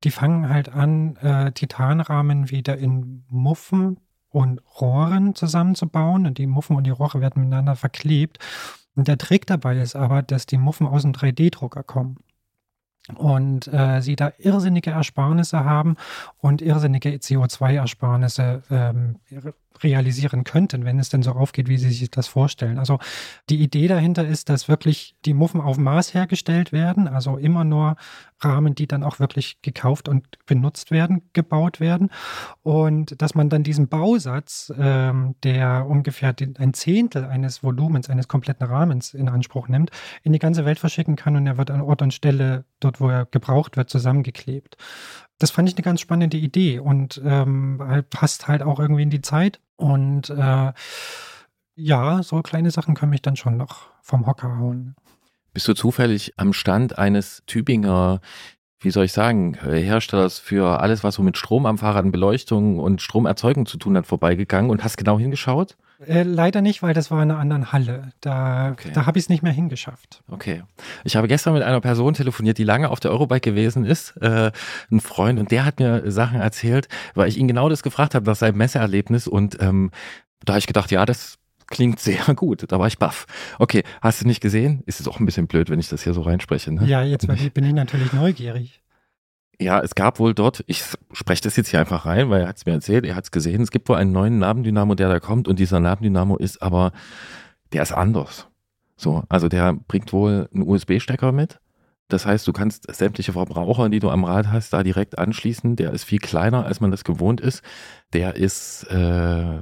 die 0.04 0.10
fangen 0.10 0.48
halt 0.48 0.68
an, 0.68 1.16
äh, 1.16 1.52
Titanrahmen 1.52 2.50
wieder 2.50 2.76
in 2.76 3.24
Muffen 3.28 3.98
und 4.32 4.60
Rohren 4.80 5.34
zusammenzubauen. 5.34 6.26
Und 6.26 6.38
die 6.38 6.46
Muffen 6.46 6.76
und 6.76 6.84
die 6.84 6.90
Rohre 6.90 7.20
werden 7.20 7.42
miteinander 7.42 7.76
verklebt. 7.76 8.38
Und 8.96 9.08
der 9.08 9.18
Trick 9.18 9.46
dabei 9.46 9.78
ist 9.78 9.94
aber, 9.94 10.22
dass 10.22 10.46
die 10.46 10.58
Muffen 10.58 10.86
aus 10.86 11.02
dem 11.02 11.12
3D-Drucker 11.12 11.82
kommen 11.82 12.18
und 13.16 13.66
äh, 13.72 14.00
sie 14.00 14.16
da 14.16 14.32
irrsinnige 14.38 14.90
Ersparnisse 14.90 15.64
haben 15.64 15.96
und 16.38 16.62
irrsinnige 16.62 17.10
CO2-Ersparnisse 17.10 18.62
ähm, 18.70 19.16
realisieren 19.82 20.44
könnten, 20.44 20.84
wenn 20.84 20.98
es 20.98 21.08
denn 21.08 21.22
so 21.22 21.32
aufgeht, 21.32 21.68
wie 21.68 21.78
Sie 21.78 21.90
sich 21.90 22.10
das 22.10 22.26
vorstellen. 22.26 22.78
Also 22.78 22.98
die 23.48 23.60
Idee 23.60 23.88
dahinter 23.88 24.26
ist, 24.26 24.48
dass 24.48 24.68
wirklich 24.68 25.16
die 25.24 25.34
Muffen 25.34 25.60
auf 25.60 25.78
Maß 25.78 26.14
hergestellt 26.14 26.72
werden, 26.72 27.08
also 27.08 27.36
immer 27.36 27.64
nur 27.64 27.96
Rahmen, 28.40 28.74
die 28.74 28.86
dann 28.86 29.04
auch 29.04 29.20
wirklich 29.20 29.62
gekauft 29.62 30.08
und 30.08 30.26
benutzt 30.46 30.90
werden, 30.90 31.22
gebaut 31.32 31.80
werden. 31.80 32.10
Und 32.62 33.20
dass 33.20 33.34
man 33.34 33.48
dann 33.48 33.62
diesen 33.62 33.88
Bausatz, 33.88 34.72
ähm, 34.76 35.34
der 35.42 35.86
ungefähr 35.86 36.32
den, 36.32 36.56
ein 36.56 36.74
Zehntel 36.74 37.24
eines 37.24 37.62
Volumens, 37.62 38.10
eines 38.10 38.28
kompletten 38.28 38.66
Rahmens 38.66 39.14
in 39.14 39.28
Anspruch 39.28 39.68
nimmt, 39.68 39.90
in 40.22 40.32
die 40.32 40.38
ganze 40.38 40.64
Welt 40.64 40.78
verschicken 40.78 41.16
kann 41.16 41.36
und 41.36 41.46
er 41.46 41.58
wird 41.58 41.70
an 41.70 41.80
Ort 41.80 42.02
und 42.02 42.14
Stelle, 42.14 42.64
dort 42.80 43.00
wo 43.00 43.08
er 43.08 43.26
gebraucht 43.26 43.76
wird, 43.76 43.90
zusammengeklebt. 43.90 44.76
Das 45.42 45.50
fand 45.50 45.68
ich 45.68 45.74
eine 45.74 45.82
ganz 45.82 46.00
spannende 46.00 46.36
Idee 46.36 46.78
und 46.78 47.20
ähm, 47.24 47.82
passt 48.10 48.46
halt 48.46 48.62
auch 48.62 48.78
irgendwie 48.78 49.02
in 49.02 49.10
die 49.10 49.22
Zeit. 49.22 49.58
Und 49.74 50.30
äh, 50.30 50.72
ja, 51.74 52.22
so 52.22 52.42
kleine 52.42 52.70
Sachen 52.70 52.94
können 52.94 53.10
mich 53.10 53.22
dann 53.22 53.34
schon 53.34 53.56
noch 53.56 53.90
vom 54.02 54.28
Hocker 54.28 54.56
hauen. 54.58 54.94
Bist 55.52 55.66
du 55.66 55.74
zufällig 55.74 56.34
am 56.36 56.52
Stand 56.52 56.96
eines 56.96 57.42
Tübinger, 57.46 58.20
wie 58.78 58.92
soll 58.92 59.06
ich 59.06 59.12
sagen, 59.12 59.54
Herstellers 59.54 60.38
für 60.38 60.78
alles, 60.78 61.02
was 61.02 61.16
so 61.16 61.24
mit 61.24 61.36
Strom 61.36 61.66
am 61.66 61.76
Fahrrad, 61.76 62.12
Beleuchtung 62.12 62.78
und 62.78 63.02
Stromerzeugung 63.02 63.66
zu 63.66 63.78
tun 63.78 63.96
hat, 63.96 64.06
vorbeigegangen 64.06 64.70
und 64.70 64.84
hast 64.84 64.96
genau 64.96 65.18
hingeschaut? 65.18 65.76
Äh, 66.06 66.22
leider 66.22 66.62
nicht, 66.62 66.82
weil 66.82 66.94
das 66.94 67.10
war 67.10 67.22
in 67.22 67.30
einer 67.30 67.40
anderen 67.40 67.72
Halle. 67.72 68.10
Da, 68.20 68.70
okay. 68.72 68.90
da 68.92 69.06
habe 69.06 69.18
ich 69.18 69.24
es 69.24 69.28
nicht 69.28 69.42
mehr 69.42 69.52
hingeschafft. 69.52 70.22
Okay. 70.28 70.62
Ich 71.04 71.16
habe 71.16 71.28
gestern 71.28 71.54
mit 71.54 71.62
einer 71.62 71.80
Person 71.80 72.14
telefoniert, 72.14 72.58
die 72.58 72.64
lange 72.64 72.90
auf 72.90 73.00
der 73.00 73.10
Eurobike 73.10 73.50
gewesen 73.50 73.84
ist, 73.84 74.16
äh, 74.18 74.50
ein 74.90 75.00
Freund, 75.00 75.38
und 75.38 75.50
der 75.50 75.64
hat 75.64 75.78
mir 75.78 76.10
Sachen 76.10 76.40
erzählt, 76.40 76.88
weil 77.14 77.28
ich 77.28 77.38
ihn 77.38 77.48
genau 77.48 77.68
das 77.68 77.82
gefragt 77.82 78.14
habe 78.14 78.26
nach 78.26 78.36
seinem 78.36 78.58
Messeerlebnis 78.58 79.26
und 79.26 79.60
ähm, 79.60 79.90
da 80.44 80.54
habe 80.54 80.58
ich 80.58 80.66
gedacht, 80.66 80.90
ja, 80.90 81.06
das 81.06 81.38
klingt 81.66 82.00
sehr 82.00 82.22
gut. 82.36 82.64
Da 82.70 82.78
war 82.78 82.86
ich 82.86 82.98
baff. 82.98 83.26
Okay, 83.58 83.82
hast 84.00 84.22
du 84.22 84.26
nicht 84.26 84.40
gesehen? 84.40 84.82
Ist 84.86 85.00
es 85.00 85.08
auch 85.08 85.18
ein 85.18 85.26
bisschen 85.26 85.46
blöd, 85.46 85.70
wenn 85.70 85.80
ich 85.80 85.88
das 85.88 86.02
hier 86.02 86.14
so 86.14 86.22
reinspreche. 86.22 86.72
Ne? 86.72 86.86
Ja, 86.86 87.02
jetzt 87.02 87.26
bin 87.26 87.64
ich 87.64 87.72
natürlich 87.72 88.12
neugierig. 88.12 88.81
Ja, 89.62 89.80
es 89.80 89.94
gab 89.94 90.18
wohl 90.18 90.34
dort, 90.34 90.64
ich 90.66 90.82
spreche 91.12 91.42
das 91.42 91.56
jetzt 91.56 91.68
hier 91.68 91.80
einfach 91.80 92.04
rein, 92.04 92.30
weil 92.30 92.42
er 92.42 92.48
hat 92.48 92.56
es 92.56 92.66
mir 92.66 92.72
erzählt, 92.72 93.04
er 93.04 93.14
hat 93.14 93.24
es 93.24 93.30
gesehen, 93.30 93.62
es 93.62 93.70
gibt 93.70 93.88
wohl 93.88 93.96
einen 93.96 94.12
neuen 94.12 94.38
Nabendynamo, 94.38 94.94
der 94.94 95.08
da 95.08 95.20
kommt 95.20 95.48
und 95.48 95.58
dieser 95.58 95.80
Nabendynamo 95.80 96.36
ist 96.36 96.60
aber, 96.62 96.92
der 97.72 97.82
ist 97.82 97.92
anders. 97.92 98.48
So, 98.96 99.24
also 99.28 99.48
der 99.48 99.72
bringt 99.72 100.12
wohl 100.12 100.48
einen 100.52 100.68
USB-Stecker 100.68 101.32
mit. 101.32 101.60
Das 102.08 102.26
heißt, 102.26 102.46
du 102.46 102.52
kannst 102.52 102.94
sämtliche 102.94 103.32
Verbraucher, 103.32 103.88
die 103.88 104.00
du 104.00 104.10
am 104.10 104.24
Rad 104.24 104.48
hast, 104.48 104.72
da 104.72 104.82
direkt 104.82 105.18
anschließen. 105.18 105.76
Der 105.76 105.92
ist 105.92 106.04
viel 106.04 106.18
kleiner, 106.18 106.66
als 106.66 106.80
man 106.80 106.90
das 106.90 107.04
gewohnt 107.04 107.40
ist. 107.40 107.62
Der 108.12 108.36
ist, 108.36 108.84
äh, 108.90 109.58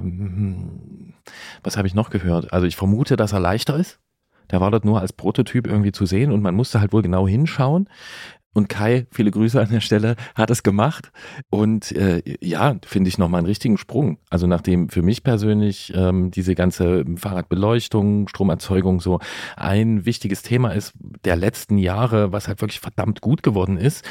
was 1.63 1.77
habe 1.77 1.87
ich 1.87 1.93
noch 1.93 2.09
gehört? 2.09 2.51
Also 2.51 2.67
ich 2.67 2.75
vermute, 2.75 3.15
dass 3.15 3.31
er 3.31 3.39
leichter 3.39 3.77
ist. 3.77 3.99
Der 4.51 4.59
war 4.59 4.69
dort 4.69 4.83
nur 4.83 4.99
als 4.99 5.13
Prototyp 5.13 5.65
irgendwie 5.65 5.93
zu 5.93 6.05
sehen 6.05 6.31
und 6.31 6.41
man 6.41 6.53
musste 6.53 6.81
halt 6.81 6.91
wohl 6.91 7.01
genau 7.01 7.25
hinschauen. 7.25 7.87
Und 8.53 8.67
Kai, 8.67 9.07
viele 9.11 9.31
Grüße 9.31 9.61
an 9.61 9.69
der 9.69 9.79
Stelle, 9.79 10.17
hat 10.35 10.49
es 10.51 10.61
gemacht. 10.61 11.11
Und 11.49 11.93
äh, 11.93 12.21
ja, 12.41 12.75
finde 12.85 13.07
ich 13.07 13.17
nochmal 13.17 13.39
einen 13.39 13.47
richtigen 13.47 13.77
Sprung. 13.77 14.17
Also 14.29 14.45
nachdem 14.45 14.89
für 14.89 15.01
mich 15.01 15.23
persönlich 15.23 15.93
ähm, 15.95 16.31
diese 16.31 16.53
ganze 16.53 17.05
Fahrradbeleuchtung, 17.15 18.27
Stromerzeugung 18.27 18.99
so 18.99 19.19
ein 19.55 20.05
wichtiges 20.05 20.41
Thema 20.41 20.71
ist 20.71 20.93
der 21.23 21.37
letzten 21.37 21.77
Jahre, 21.77 22.33
was 22.33 22.49
halt 22.49 22.61
wirklich 22.61 22.81
verdammt 22.81 23.21
gut 23.21 23.41
geworden 23.41 23.77
ist, 23.77 24.03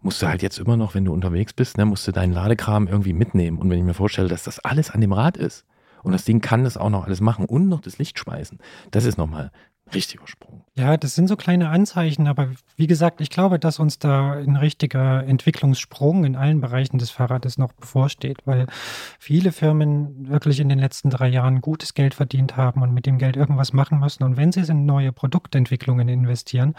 musst 0.00 0.22
du 0.22 0.28
halt 0.28 0.42
jetzt 0.42 0.58
immer 0.58 0.76
noch, 0.76 0.94
wenn 0.94 1.04
du 1.04 1.12
unterwegs 1.12 1.52
bist, 1.52 1.76
ne, 1.76 1.84
musst 1.84 2.06
du 2.06 2.12
deinen 2.12 2.32
Ladekram 2.32 2.86
irgendwie 2.86 3.12
mitnehmen. 3.12 3.58
Und 3.58 3.68
wenn 3.70 3.78
ich 3.78 3.84
mir 3.84 3.94
vorstelle, 3.94 4.28
dass 4.28 4.44
das 4.44 4.60
alles 4.60 4.90
an 4.90 5.00
dem 5.00 5.12
Rad 5.12 5.36
ist 5.36 5.64
und 6.02 6.12
das 6.12 6.24
Ding 6.24 6.40
kann 6.40 6.64
das 6.64 6.76
auch 6.76 6.90
noch 6.90 7.04
alles 7.04 7.20
machen 7.20 7.44
und 7.46 7.68
noch 7.68 7.80
das 7.80 7.98
Licht 7.98 8.18
schmeißen, 8.18 8.58
das 8.90 9.04
ist 9.04 9.18
nochmal 9.18 9.50
richtiger 9.94 10.26
Sprung. 10.26 10.64
Ja, 10.74 10.96
das 10.96 11.14
sind 11.14 11.26
so 11.26 11.36
kleine 11.36 11.70
Anzeichen, 11.70 12.28
aber 12.28 12.50
wie 12.76 12.86
gesagt, 12.86 13.20
ich 13.20 13.30
glaube, 13.30 13.58
dass 13.58 13.80
uns 13.80 13.98
da 13.98 14.32
ein 14.32 14.56
richtiger 14.56 15.24
Entwicklungssprung 15.24 16.24
in 16.24 16.36
allen 16.36 16.60
Bereichen 16.60 16.98
des 16.98 17.10
Fahrrades 17.10 17.58
noch 17.58 17.72
bevorsteht, 17.72 18.38
weil 18.44 18.66
viele 19.18 19.50
Firmen 19.50 20.28
wirklich 20.28 20.60
in 20.60 20.68
den 20.68 20.78
letzten 20.78 21.10
drei 21.10 21.28
Jahren 21.28 21.60
gutes 21.60 21.94
Geld 21.94 22.14
verdient 22.14 22.56
haben 22.56 22.82
und 22.82 22.94
mit 22.94 23.06
dem 23.06 23.18
Geld 23.18 23.36
irgendwas 23.36 23.72
machen 23.72 23.98
müssen. 23.98 24.22
Und 24.22 24.36
wenn 24.36 24.52
sie 24.52 24.60
in 24.60 24.86
neue 24.86 25.12
Produktentwicklungen 25.12 26.08
investieren, 26.08 26.74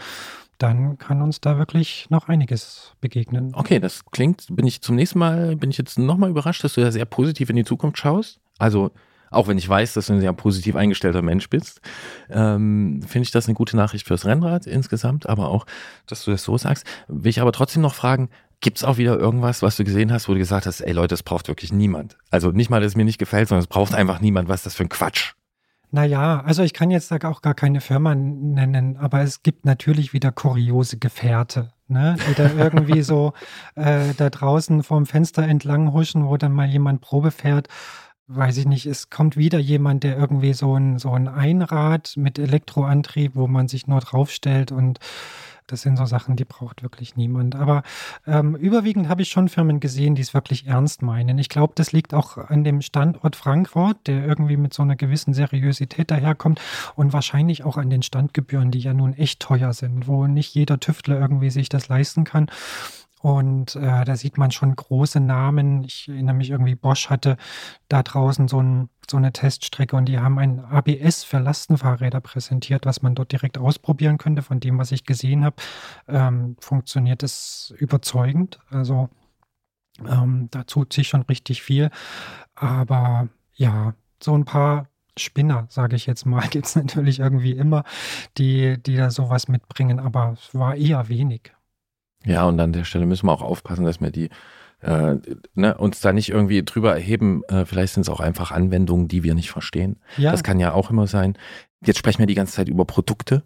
dann 0.56 0.98
kann 0.98 1.22
uns 1.22 1.40
da 1.40 1.58
wirklich 1.58 2.06
noch 2.10 2.28
einiges 2.28 2.94
begegnen. 3.00 3.52
Okay, 3.54 3.80
das 3.80 4.04
klingt, 4.06 4.46
bin 4.50 4.66
ich 4.66 4.82
zum 4.82 4.96
nächsten 4.96 5.18
Mal, 5.18 5.56
bin 5.56 5.70
ich 5.70 5.78
jetzt 5.78 5.98
nochmal 5.98 6.30
überrascht, 6.30 6.64
dass 6.64 6.74
du 6.74 6.80
da 6.80 6.90
sehr 6.92 7.06
positiv 7.06 7.50
in 7.50 7.56
die 7.56 7.64
Zukunft 7.64 7.98
schaust. 7.98 8.40
Also 8.58 8.90
auch 9.30 9.48
wenn 9.48 9.58
ich 9.58 9.68
weiß, 9.68 9.94
dass 9.94 10.06
du 10.06 10.14
ein 10.14 10.20
sehr 10.20 10.32
positiv 10.32 10.76
eingestellter 10.76 11.22
Mensch 11.22 11.48
bist, 11.48 11.80
ähm, 12.28 13.02
finde 13.06 13.24
ich 13.24 13.30
das 13.30 13.46
eine 13.46 13.54
gute 13.54 13.76
Nachricht 13.76 14.06
fürs 14.06 14.26
Rennrad 14.26 14.66
insgesamt, 14.66 15.28
aber 15.28 15.48
auch, 15.48 15.66
dass 16.06 16.24
du 16.24 16.32
das 16.32 16.42
so 16.42 16.58
sagst. 16.58 16.84
Will 17.08 17.30
ich 17.30 17.40
aber 17.40 17.52
trotzdem 17.52 17.82
noch 17.82 17.94
fragen, 17.94 18.28
gibt 18.60 18.78
es 18.78 18.84
auch 18.84 18.98
wieder 18.98 19.18
irgendwas, 19.18 19.62
was 19.62 19.76
du 19.76 19.84
gesehen 19.84 20.12
hast, 20.12 20.28
wo 20.28 20.32
du 20.32 20.38
gesagt 20.38 20.66
hast, 20.66 20.80
ey 20.80 20.92
Leute, 20.92 21.08
das 21.08 21.22
braucht 21.22 21.48
wirklich 21.48 21.72
niemand. 21.72 22.18
Also 22.30 22.50
nicht 22.50 22.70
mal, 22.70 22.80
dass 22.80 22.92
es 22.92 22.96
mir 22.96 23.04
nicht 23.04 23.18
gefällt, 23.18 23.48
sondern 23.48 23.62
es 23.62 23.68
braucht 23.68 23.94
einfach 23.94 24.20
niemand, 24.20 24.48
was 24.48 24.60
ist 24.60 24.66
das 24.66 24.74
für 24.74 24.84
ein 24.84 24.88
Quatsch. 24.88 25.32
Naja, 25.92 26.40
also 26.46 26.62
ich 26.62 26.72
kann 26.72 26.90
jetzt 26.90 27.12
auch 27.24 27.42
gar 27.42 27.54
keine 27.54 27.80
Firma 27.80 28.14
nennen, 28.14 28.96
aber 28.96 29.22
es 29.22 29.42
gibt 29.42 29.64
natürlich 29.64 30.12
wieder 30.12 30.30
kuriose 30.30 30.98
Gefährte, 30.98 31.72
ne, 31.88 32.16
die 32.28 32.34
da 32.34 32.50
irgendwie 32.52 33.02
so 33.02 33.32
äh, 33.74 34.14
da 34.16 34.30
draußen 34.30 34.84
vorm 34.84 35.06
Fenster 35.06 35.42
entlang 35.42 35.92
huschen, 35.92 36.26
wo 36.26 36.36
dann 36.36 36.52
mal 36.52 36.68
jemand 36.68 37.00
Probe 37.00 37.32
fährt 37.32 37.66
weiß 38.32 38.58
ich 38.58 38.66
nicht, 38.66 38.86
es 38.86 39.10
kommt 39.10 39.36
wieder 39.36 39.58
jemand, 39.58 40.04
der 40.04 40.16
irgendwie 40.16 40.52
so 40.52 40.76
ein, 40.76 40.98
so 40.98 41.10
ein 41.10 41.26
Einrad 41.26 42.14
mit 42.16 42.38
Elektroantrieb, 42.38 43.34
wo 43.34 43.48
man 43.48 43.66
sich 43.66 43.86
nur 43.88 44.00
draufstellt 44.00 44.70
und 44.70 45.00
das 45.66 45.82
sind 45.82 45.96
so 45.96 46.04
Sachen, 46.04 46.36
die 46.36 46.44
braucht 46.44 46.82
wirklich 46.82 47.16
niemand. 47.16 47.54
Aber 47.54 47.82
ähm, 48.26 48.56
überwiegend 48.56 49.08
habe 49.08 49.22
ich 49.22 49.30
schon 49.30 49.48
Firmen 49.48 49.78
gesehen, 49.78 50.14
die 50.16 50.22
es 50.22 50.34
wirklich 50.34 50.66
ernst 50.66 51.02
meinen. 51.02 51.38
Ich 51.38 51.48
glaube, 51.48 51.74
das 51.76 51.92
liegt 51.92 52.12
auch 52.12 52.38
an 52.38 52.64
dem 52.64 52.82
Standort 52.82 53.36
Frankfurt, 53.36 54.06
der 54.06 54.26
irgendwie 54.26 54.56
mit 54.56 54.74
so 54.74 54.82
einer 54.82 54.96
gewissen 54.96 55.32
Seriosität 55.32 56.10
daherkommt 56.10 56.60
und 56.96 57.12
wahrscheinlich 57.12 57.64
auch 57.64 57.76
an 57.76 57.90
den 57.90 58.02
Standgebühren, 58.02 58.70
die 58.70 58.80
ja 58.80 58.94
nun 58.94 59.14
echt 59.14 59.40
teuer 59.40 59.72
sind, 59.72 60.08
wo 60.08 60.26
nicht 60.26 60.54
jeder 60.54 60.80
Tüftler 60.80 61.20
irgendwie 61.20 61.50
sich 61.50 61.68
das 61.68 61.88
leisten 61.88 62.24
kann. 62.24 62.50
Und 63.22 63.76
äh, 63.76 64.04
da 64.04 64.16
sieht 64.16 64.38
man 64.38 64.50
schon 64.50 64.74
große 64.74 65.20
Namen. 65.20 65.84
Ich 65.84 66.08
erinnere 66.08 66.34
mich 66.34 66.50
irgendwie, 66.50 66.74
Bosch 66.74 67.10
hatte 67.10 67.36
da 67.88 68.02
draußen 68.02 68.48
so, 68.48 68.62
ein, 68.62 68.88
so 69.10 69.18
eine 69.18 69.32
Teststrecke 69.32 69.94
und 69.94 70.06
die 70.06 70.18
haben 70.18 70.38
ein 70.38 70.60
ABS 70.60 71.24
für 71.24 71.38
Lastenfahrräder 71.38 72.20
präsentiert, 72.22 72.86
was 72.86 73.02
man 73.02 73.14
dort 73.14 73.32
direkt 73.32 73.58
ausprobieren 73.58 74.16
könnte. 74.16 74.40
Von 74.40 74.60
dem, 74.60 74.78
was 74.78 74.90
ich 74.90 75.04
gesehen 75.04 75.44
habe, 75.44 75.56
ähm, 76.08 76.56
funktioniert 76.60 77.22
es 77.22 77.74
überzeugend. 77.76 78.58
Also 78.70 79.10
ähm, 80.08 80.48
da 80.50 80.64
tut 80.64 80.94
sich 80.94 81.08
schon 81.08 81.22
richtig 81.22 81.62
viel. 81.62 81.90
Aber 82.54 83.28
ja, 83.52 83.92
so 84.22 84.34
ein 84.34 84.46
paar 84.46 84.86
Spinner, 85.18 85.66
sage 85.68 85.96
ich 85.96 86.06
jetzt 86.06 86.24
mal, 86.24 86.40
gibt 86.50 86.66
es 86.66 86.76
natürlich 86.76 87.18
irgendwie 87.18 87.52
immer, 87.52 87.84
die, 88.38 88.82
die 88.82 88.96
da 88.96 89.10
sowas 89.10 89.48
mitbringen, 89.48 90.00
aber 90.00 90.36
es 90.38 90.54
war 90.54 90.74
eher 90.74 91.08
wenig. 91.08 91.52
Ja, 92.24 92.44
und 92.44 92.60
an 92.60 92.72
der 92.72 92.84
Stelle 92.84 93.06
müssen 93.06 93.26
wir 93.26 93.32
auch 93.32 93.42
aufpassen, 93.42 93.84
dass 93.84 94.00
wir 94.00 94.10
die 94.10 94.28
äh, 94.80 95.16
ne, 95.54 95.76
uns 95.76 96.00
da 96.00 96.12
nicht 96.12 96.30
irgendwie 96.30 96.62
drüber 96.64 96.92
erheben. 96.94 97.42
Äh, 97.48 97.64
vielleicht 97.64 97.94
sind 97.94 98.02
es 98.02 98.08
auch 98.08 98.20
einfach 98.20 98.50
Anwendungen, 98.50 99.08
die 99.08 99.22
wir 99.22 99.34
nicht 99.34 99.50
verstehen. 99.50 100.00
Ja. 100.16 100.32
Das 100.32 100.42
kann 100.42 100.60
ja 100.60 100.72
auch 100.72 100.90
immer 100.90 101.06
sein. 101.06 101.36
Jetzt 101.84 101.98
sprechen 101.98 102.20
wir 102.20 102.26
die 102.26 102.34
ganze 102.34 102.54
Zeit 102.54 102.68
über 102.68 102.84
Produkte. 102.84 103.42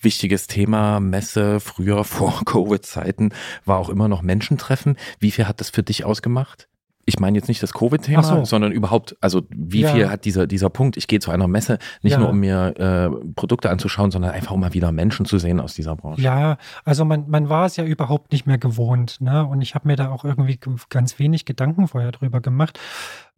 Wichtiges 0.00 0.46
Thema, 0.46 1.00
Messe, 1.00 1.60
früher 1.60 2.04
vor 2.04 2.42
Covid-Zeiten 2.44 3.30
war 3.64 3.78
auch 3.78 3.88
immer 3.88 4.08
noch 4.08 4.22
Menschentreffen. 4.22 4.96
Wie 5.18 5.30
viel 5.30 5.46
hat 5.46 5.60
das 5.60 5.70
für 5.70 5.82
dich 5.82 6.04
ausgemacht? 6.04 6.67
Ich 7.08 7.18
meine 7.18 7.38
jetzt 7.38 7.48
nicht 7.48 7.62
das 7.62 7.72
Covid-Thema, 7.72 8.22
so. 8.22 8.44
sondern 8.44 8.70
überhaupt, 8.70 9.16
also 9.22 9.42
wie 9.48 9.80
ja. 9.80 9.92
viel 9.92 10.10
hat 10.10 10.26
dieser, 10.26 10.46
dieser 10.46 10.68
Punkt, 10.68 10.98
ich 10.98 11.06
gehe 11.06 11.20
zu 11.20 11.30
einer 11.30 11.48
Messe, 11.48 11.78
nicht 12.02 12.12
ja. 12.12 12.18
nur 12.18 12.28
um 12.28 12.38
mir 12.38 12.74
äh, 12.76 13.32
Produkte 13.34 13.70
anzuschauen, 13.70 14.10
sondern 14.10 14.32
einfach 14.32 14.52
um 14.52 14.60
mal 14.60 14.74
wieder 14.74 14.92
Menschen 14.92 15.24
zu 15.24 15.38
sehen 15.38 15.58
aus 15.58 15.72
dieser 15.72 15.96
Branche. 15.96 16.20
Ja, 16.20 16.58
also 16.84 17.06
man, 17.06 17.24
man 17.28 17.48
war 17.48 17.64
es 17.64 17.76
ja 17.76 17.84
überhaupt 17.84 18.32
nicht 18.32 18.46
mehr 18.46 18.58
gewohnt, 18.58 19.22
ne? 19.22 19.46
Und 19.46 19.62
ich 19.62 19.74
habe 19.74 19.88
mir 19.88 19.96
da 19.96 20.10
auch 20.10 20.24
irgendwie 20.24 20.60
ganz 20.90 21.18
wenig 21.18 21.46
Gedanken 21.46 21.88
vorher 21.88 22.12
drüber 22.12 22.42
gemacht 22.42 22.78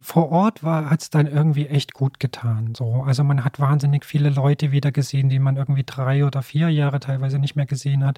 vor 0.03 0.31
Ort 0.31 0.63
hat 0.63 0.99
es 0.99 1.11
dann 1.11 1.27
irgendwie 1.27 1.67
echt 1.67 1.93
gut 1.93 2.19
getan. 2.19 2.73
So. 2.75 3.03
Also 3.03 3.23
man 3.23 3.45
hat 3.45 3.59
wahnsinnig 3.59 4.03
viele 4.03 4.29
Leute 4.29 4.71
wieder 4.71 4.91
gesehen, 4.91 5.29
die 5.29 5.37
man 5.37 5.57
irgendwie 5.57 5.83
drei 5.85 6.25
oder 6.25 6.41
vier 6.41 6.69
Jahre 6.69 6.99
teilweise 6.99 7.37
nicht 7.37 7.55
mehr 7.55 7.67
gesehen 7.67 8.03
hat. 8.03 8.17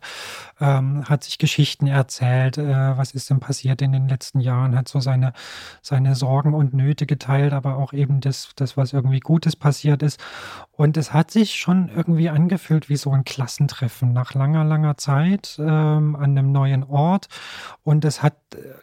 Ähm, 0.62 1.04
hat 1.10 1.26
sich 1.26 1.38
Geschichten 1.38 1.88
erzählt, 1.88 2.58
äh, 2.58 2.98
was 2.98 3.12
ist 3.12 3.30
denn 3.30 3.42
passiert 3.42 3.82
in 3.82 3.92
den 3.92 4.08
letzten 4.08 4.40
Jahren, 4.40 4.78
hat 4.78 4.88
so 4.88 5.02
seine, 5.02 5.34
seine 5.82 6.16
Sorgen 6.16 6.54
und 6.54 6.74
Nöte 6.74 7.06
geteilt, 7.06 7.52
aber 7.52 7.76
auch 7.76 7.92
eben 7.92 8.22
das, 8.22 8.52
das, 8.56 8.78
was 8.78 8.94
irgendwie 8.94 9.20
Gutes 9.20 9.58
passiert 9.58 10.04
ist. 10.04 10.24
Und 10.72 10.96
es 10.96 11.14
hat 11.14 11.32
sich 11.32 11.56
schon 11.56 11.90
irgendwie 11.94 12.30
angefühlt 12.30 12.88
wie 12.88 12.96
so 12.96 13.12
ein 13.12 13.26
Klassentreffen 13.26 14.14
nach 14.14 14.34
langer, 14.34 14.64
langer 14.64 14.96
Zeit 14.96 15.58
ähm, 15.60 16.16
an 16.16 16.38
einem 16.38 16.54
neuen 16.54 16.86
Ort. 16.86 17.28
Und 17.84 18.06
das 18.06 18.24
hat, 18.24 18.38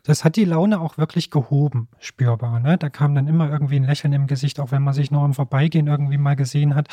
das 0.05 0.23
hat 0.23 0.37
die 0.37 0.45
Laune 0.45 0.81
auch 0.81 0.99
wirklich 0.99 1.31
gehoben, 1.31 1.89
spürbar. 1.99 2.61
Ne? 2.61 2.77
Da 2.77 2.90
kam 2.91 3.15
dann 3.15 3.29
immer 3.29 3.51
irgendwie 3.51 3.77
ein 3.77 3.85
Lächeln 3.85 4.13
im 4.13 4.27
Gesicht, 4.27 4.61
auch 4.61 4.73
wenn 4.73 4.83
man 4.83 4.95
sich 4.95 5.11
nur 5.11 5.25
im 5.25 5.35
Vorbeigehen 5.35 5.87
irgendwie 5.87 6.19
mal 6.19 6.37
gesehen 6.37 6.75
hat. 6.75 6.89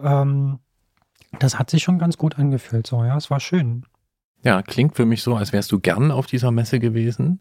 Ähm, 0.00 0.58
das 1.38 1.58
hat 1.58 1.70
sich 1.70 1.82
schon 1.82 1.98
ganz 1.98 2.16
gut 2.16 2.38
angefühlt, 2.38 2.86
so, 2.86 3.04
ja, 3.04 3.16
es 3.16 3.30
war 3.30 3.40
schön. 3.40 3.84
Ja, 4.42 4.62
klingt 4.62 4.96
für 4.96 5.06
mich 5.06 5.22
so, 5.22 5.34
als 5.34 5.52
wärst 5.52 5.72
du 5.72 5.80
gern 5.80 6.10
auf 6.10 6.26
dieser 6.26 6.50
Messe 6.50 6.78
gewesen. 6.78 7.40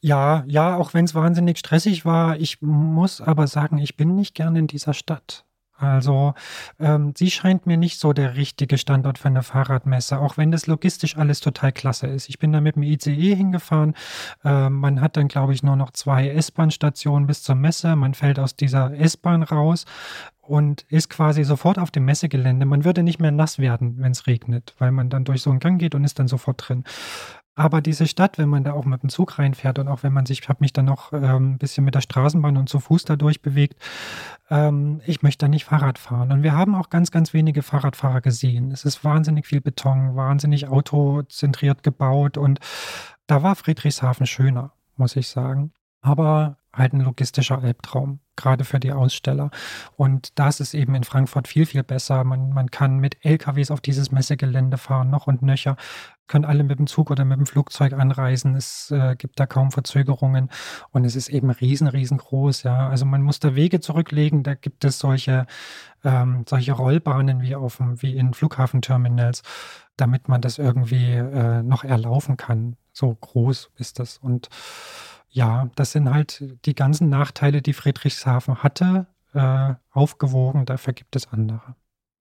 Ja, 0.00 0.44
ja, 0.46 0.76
auch 0.76 0.92
wenn 0.94 1.06
es 1.06 1.14
wahnsinnig 1.14 1.58
stressig 1.58 2.04
war. 2.04 2.36
Ich 2.38 2.60
muss 2.60 3.20
aber 3.20 3.46
sagen, 3.46 3.78
ich 3.78 3.96
bin 3.96 4.14
nicht 4.14 4.34
gern 4.34 4.54
in 4.54 4.66
dieser 4.66 4.92
Stadt. 4.92 5.46
Also 5.76 6.34
ähm, 6.78 7.12
sie 7.16 7.30
scheint 7.30 7.66
mir 7.66 7.76
nicht 7.76 7.98
so 7.98 8.12
der 8.12 8.36
richtige 8.36 8.78
Standort 8.78 9.18
für 9.18 9.28
eine 9.28 9.42
Fahrradmesse, 9.42 10.18
auch 10.18 10.36
wenn 10.36 10.52
das 10.52 10.66
logistisch 10.66 11.16
alles 11.16 11.40
total 11.40 11.72
klasse 11.72 12.06
ist. 12.06 12.28
Ich 12.28 12.38
bin 12.38 12.52
da 12.52 12.60
mit 12.60 12.76
dem 12.76 12.84
ICE 12.84 13.34
hingefahren. 13.34 13.94
Äh, 14.44 14.70
man 14.70 15.00
hat 15.00 15.16
dann, 15.16 15.28
glaube 15.28 15.52
ich, 15.52 15.62
nur 15.62 15.76
noch 15.76 15.90
zwei 15.90 16.28
S-Bahn-Stationen 16.28 17.26
bis 17.26 17.42
zur 17.42 17.56
Messe. 17.56 17.96
Man 17.96 18.14
fällt 18.14 18.38
aus 18.38 18.54
dieser 18.54 18.92
S-Bahn 18.98 19.42
raus 19.42 19.84
und 20.40 20.82
ist 20.88 21.10
quasi 21.10 21.42
sofort 21.44 21.78
auf 21.78 21.90
dem 21.90 22.04
Messegelände. 22.04 22.66
Man 22.66 22.84
würde 22.84 23.02
nicht 23.02 23.18
mehr 23.18 23.32
nass 23.32 23.58
werden, 23.58 23.96
wenn 23.98 24.12
es 24.12 24.26
regnet, 24.26 24.74
weil 24.78 24.92
man 24.92 25.10
dann 25.10 25.24
durch 25.24 25.42
so 25.42 25.50
einen 25.50 25.60
Gang 25.60 25.80
geht 25.80 25.94
und 25.94 26.04
ist 26.04 26.18
dann 26.18 26.28
sofort 26.28 26.68
drin. 26.68 26.84
Aber 27.56 27.80
diese 27.80 28.08
Stadt, 28.08 28.36
wenn 28.38 28.48
man 28.48 28.64
da 28.64 28.72
auch 28.72 28.84
mit 28.84 29.02
dem 29.02 29.10
Zug 29.10 29.38
reinfährt 29.38 29.78
und 29.78 29.86
auch 29.86 30.02
wenn 30.02 30.12
man 30.12 30.26
sich, 30.26 30.40
ich 30.40 30.48
habe 30.48 30.58
mich 30.60 30.72
dann 30.72 30.86
noch 30.86 31.12
ähm, 31.12 31.52
ein 31.52 31.58
bisschen 31.58 31.84
mit 31.84 31.94
der 31.94 32.00
Straßenbahn 32.00 32.56
und 32.56 32.68
zu 32.68 32.80
Fuß 32.80 33.04
dadurch 33.04 33.42
bewegt, 33.42 33.80
ähm, 34.50 35.00
ich 35.06 35.22
möchte 35.22 35.44
da 35.44 35.48
nicht 35.48 35.64
Fahrrad 35.64 35.98
fahren. 35.98 36.32
Und 36.32 36.42
wir 36.42 36.56
haben 36.56 36.74
auch 36.74 36.90
ganz, 36.90 37.12
ganz 37.12 37.32
wenige 37.32 37.62
Fahrradfahrer 37.62 38.22
gesehen. 38.22 38.72
Es 38.72 38.84
ist 38.84 39.04
wahnsinnig 39.04 39.46
viel 39.46 39.60
Beton, 39.60 40.16
wahnsinnig 40.16 40.66
autozentriert 40.66 41.84
gebaut 41.84 42.36
und 42.36 42.58
da 43.28 43.42
war 43.42 43.54
Friedrichshafen 43.54 44.26
schöner, 44.26 44.72
muss 44.96 45.14
ich 45.14 45.28
sagen. 45.28 45.72
Aber 46.00 46.58
halt 46.76 46.92
ein 46.92 47.00
logistischer 47.00 47.62
Albtraum, 47.62 48.20
gerade 48.36 48.64
für 48.64 48.80
die 48.80 48.92
Aussteller. 48.92 49.50
Und 49.96 50.38
das 50.38 50.60
ist 50.60 50.74
eben 50.74 50.94
in 50.94 51.04
Frankfurt 51.04 51.48
viel, 51.48 51.66
viel 51.66 51.82
besser. 51.82 52.24
Man, 52.24 52.50
man 52.50 52.70
kann 52.70 52.98
mit 52.98 53.24
LKWs 53.24 53.70
auf 53.70 53.80
dieses 53.80 54.10
Messegelände 54.10 54.76
fahren, 54.76 55.10
noch 55.10 55.26
und 55.26 55.42
nöcher 55.42 55.76
können 56.26 56.44
alle 56.44 56.64
mit 56.64 56.78
dem 56.78 56.86
Zug 56.86 57.10
oder 57.10 57.24
mit 57.24 57.38
dem 57.38 57.46
Flugzeug 57.46 57.92
anreisen. 57.92 58.54
Es 58.54 58.90
äh, 58.90 59.14
gibt 59.16 59.38
da 59.38 59.46
kaum 59.46 59.70
Verzögerungen 59.70 60.50
und 60.90 61.04
es 61.04 61.16
ist 61.16 61.28
eben 61.28 61.50
riesen, 61.50 61.86
riesengroß. 61.86 62.62
Ja, 62.62 62.88
also 62.88 63.04
man 63.04 63.22
muss 63.22 63.40
da 63.40 63.54
Wege 63.54 63.80
zurücklegen. 63.80 64.42
Da 64.42 64.54
gibt 64.54 64.84
es 64.84 64.98
solche, 64.98 65.46
ähm, 66.02 66.44
solche 66.48 66.72
Rollbahnen 66.72 67.42
wie 67.42 67.54
auf 67.54 67.76
dem, 67.76 68.00
wie 68.02 68.16
in 68.16 68.34
Flughafenterminals, 68.34 69.42
damit 69.96 70.28
man 70.28 70.40
das 70.40 70.58
irgendwie 70.58 71.12
äh, 71.12 71.62
noch 71.62 71.84
erlaufen 71.84 72.36
kann. 72.36 72.76
So 72.92 73.14
groß 73.14 73.70
ist 73.76 73.98
das 73.98 74.18
und 74.18 74.48
ja, 75.28 75.68
das 75.74 75.90
sind 75.90 76.12
halt 76.12 76.44
die 76.64 76.76
ganzen 76.76 77.08
Nachteile, 77.08 77.60
die 77.60 77.72
Friedrichshafen 77.72 78.62
hatte, 78.62 79.08
äh, 79.32 79.74
aufgewogen. 79.90 80.64
Dafür 80.64 80.92
gibt 80.92 81.16
es 81.16 81.26
andere. 81.26 81.74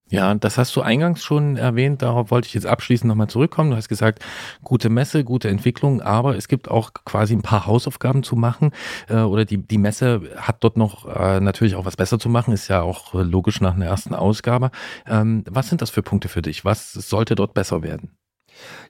Ja, 0.10 0.36
das 0.36 0.58
hast 0.58 0.76
du 0.76 0.82
eingangs 0.82 1.24
schon 1.24 1.58
erwähnt, 1.58 2.02
darauf 2.02 2.30
wollte 2.30 2.48
ich 2.48 2.54
jetzt 2.54 2.68
abschließend 2.68 3.08
nochmal 3.08 3.30
zurückkommen. 3.30 3.72
Du 3.72 3.78
hast 3.78 3.90
gesagt, 3.90 4.24
gute 4.64 4.90
Messe, 4.90 5.24
gute 5.24 5.50
Entwicklung, 5.50 6.02
aber 6.02 6.36
es 6.36 6.48
gibt 6.48 6.70
auch 6.70 6.94
quasi 7.06 7.34
ein 7.34 7.42
paar 7.42 7.66
Hausaufgaben 7.66 8.22
zu 8.22 8.36
machen 8.36 8.72
äh, 9.10 9.22
oder 9.22 9.46
die, 9.46 9.58
die 9.58 9.78
Messe 9.78 10.22
hat 10.36 10.64
dort 10.64 10.78
noch 10.78 11.08
äh, 11.08 11.40
natürlich 11.40 11.76
auch 11.76 11.86
was 11.86 11.96
besser 11.96 12.20
zu 12.20 12.30
machen, 12.30 12.54
ist 12.54 12.68
ja 12.68 12.82
auch 12.82 13.14
logisch 13.14 13.62
nach 13.62 13.74
einer 13.74 13.86
ersten 13.86 14.14
Ausgabe. 14.14 14.72
Ähm, 15.08 15.46
was 15.50 15.70
sind 15.70 15.82
das 15.82 15.90
für 15.90 16.04
Punkte 16.04 16.28
für 16.28 16.42
dich? 16.42 16.64
Was 16.66 16.94
sollte 16.94 17.36
dort 17.36 17.54
besser 17.54 17.82
werden? 17.82 18.12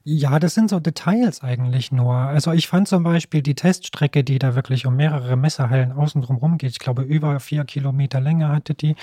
Ja, 0.03 0.39
das 0.39 0.53
sind 0.55 0.69
so 0.69 0.79
Details 0.79 1.41
eigentlich 1.41 1.91
nur. 1.91 2.13
Also 2.13 2.51
ich 2.51 2.67
fand 2.67 2.87
zum 2.87 3.03
Beispiel 3.03 3.41
die 3.41 3.55
Teststrecke, 3.55 4.23
die 4.23 4.39
da 4.39 4.55
wirklich 4.55 4.85
um 4.85 4.95
mehrere 4.95 5.37
Messerhallen 5.37 5.91
außen 5.93 6.21
drum 6.21 6.37
rum 6.37 6.57
geht, 6.57 6.71
ich 6.71 6.79
glaube 6.79 7.03
über 7.03 7.39
vier 7.39 7.63
Kilometer 7.65 8.19
Länge 8.19 8.49
hatte 8.49 8.73
die, 8.73 8.95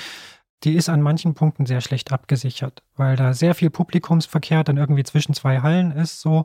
die 0.65 0.75
ist 0.75 0.89
an 0.89 1.03
manchen 1.03 1.35
Punkten 1.35 1.67
sehr 1.67 1.81
schlecht 1.81 2.13
abgesichert, 2.13 2.83
weil 2.97 3.17
da 3.17 3.33
sehr 3.33 3.55
viel 3.55 3.71
Publikumsverkehr 3.71 4.65
dann 4.65 4.77
irgendwie 4.77 5.05
zwischen 5.05 5.35
zwei 5.35 5.61
Hallen 5.61 5.91
ist 5.93 6.21
so 6.21 6.45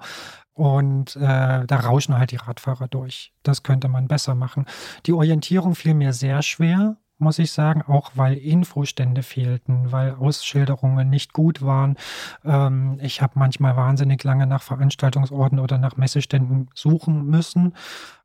und 0.53 1.17
äh, 1.17 1.65
da 1.65 1.75
rauschen 1.75 2.17
halt 2.17 2.31
die 2.31 2.37
Radfahrer 2.37 2.87
durch. 2.87 3.33
Das 3.43 3.63
könnte 3.63 3.89
man 3.89 4.07
besser 4.07 4.35
machen. 4.35 4.65
Die 5.05 5.13
Orientierung 5.13 5.75
fiel 5.75 5.93
mir 5.93 6.13
sehr 6.13 6.41
schwer, 6.41 6.95
muss 7.17 7.39
ich 7.39 7.51
sagen, 7.51 7.81
auch 7.81 8.11
weil 8.15 8.35
Infostände 8.35 9.23
fehlten, 9.23 9.91
weil 9.91 10.15
Ausschilderungen 10.15 11.09
nicht 11.09 11.33
gut 11.33 11.61
waren. 11.61 11.97
Ähm, 12.43 12.99
ich 13.01 13.21
habe 13.21 13.33
manchmal 13.35 13.75
wahnsinnig 13.75 14.23
lange 14.23 14.47
nach 14.47 14.61
Veranstaltungsorten 14.61 15.59
oder 15.59 15.77
nach 15.77 15.97
Messeständen 15.97 16.69
suchen 16.73 17.25
müssen. 17.25 17.73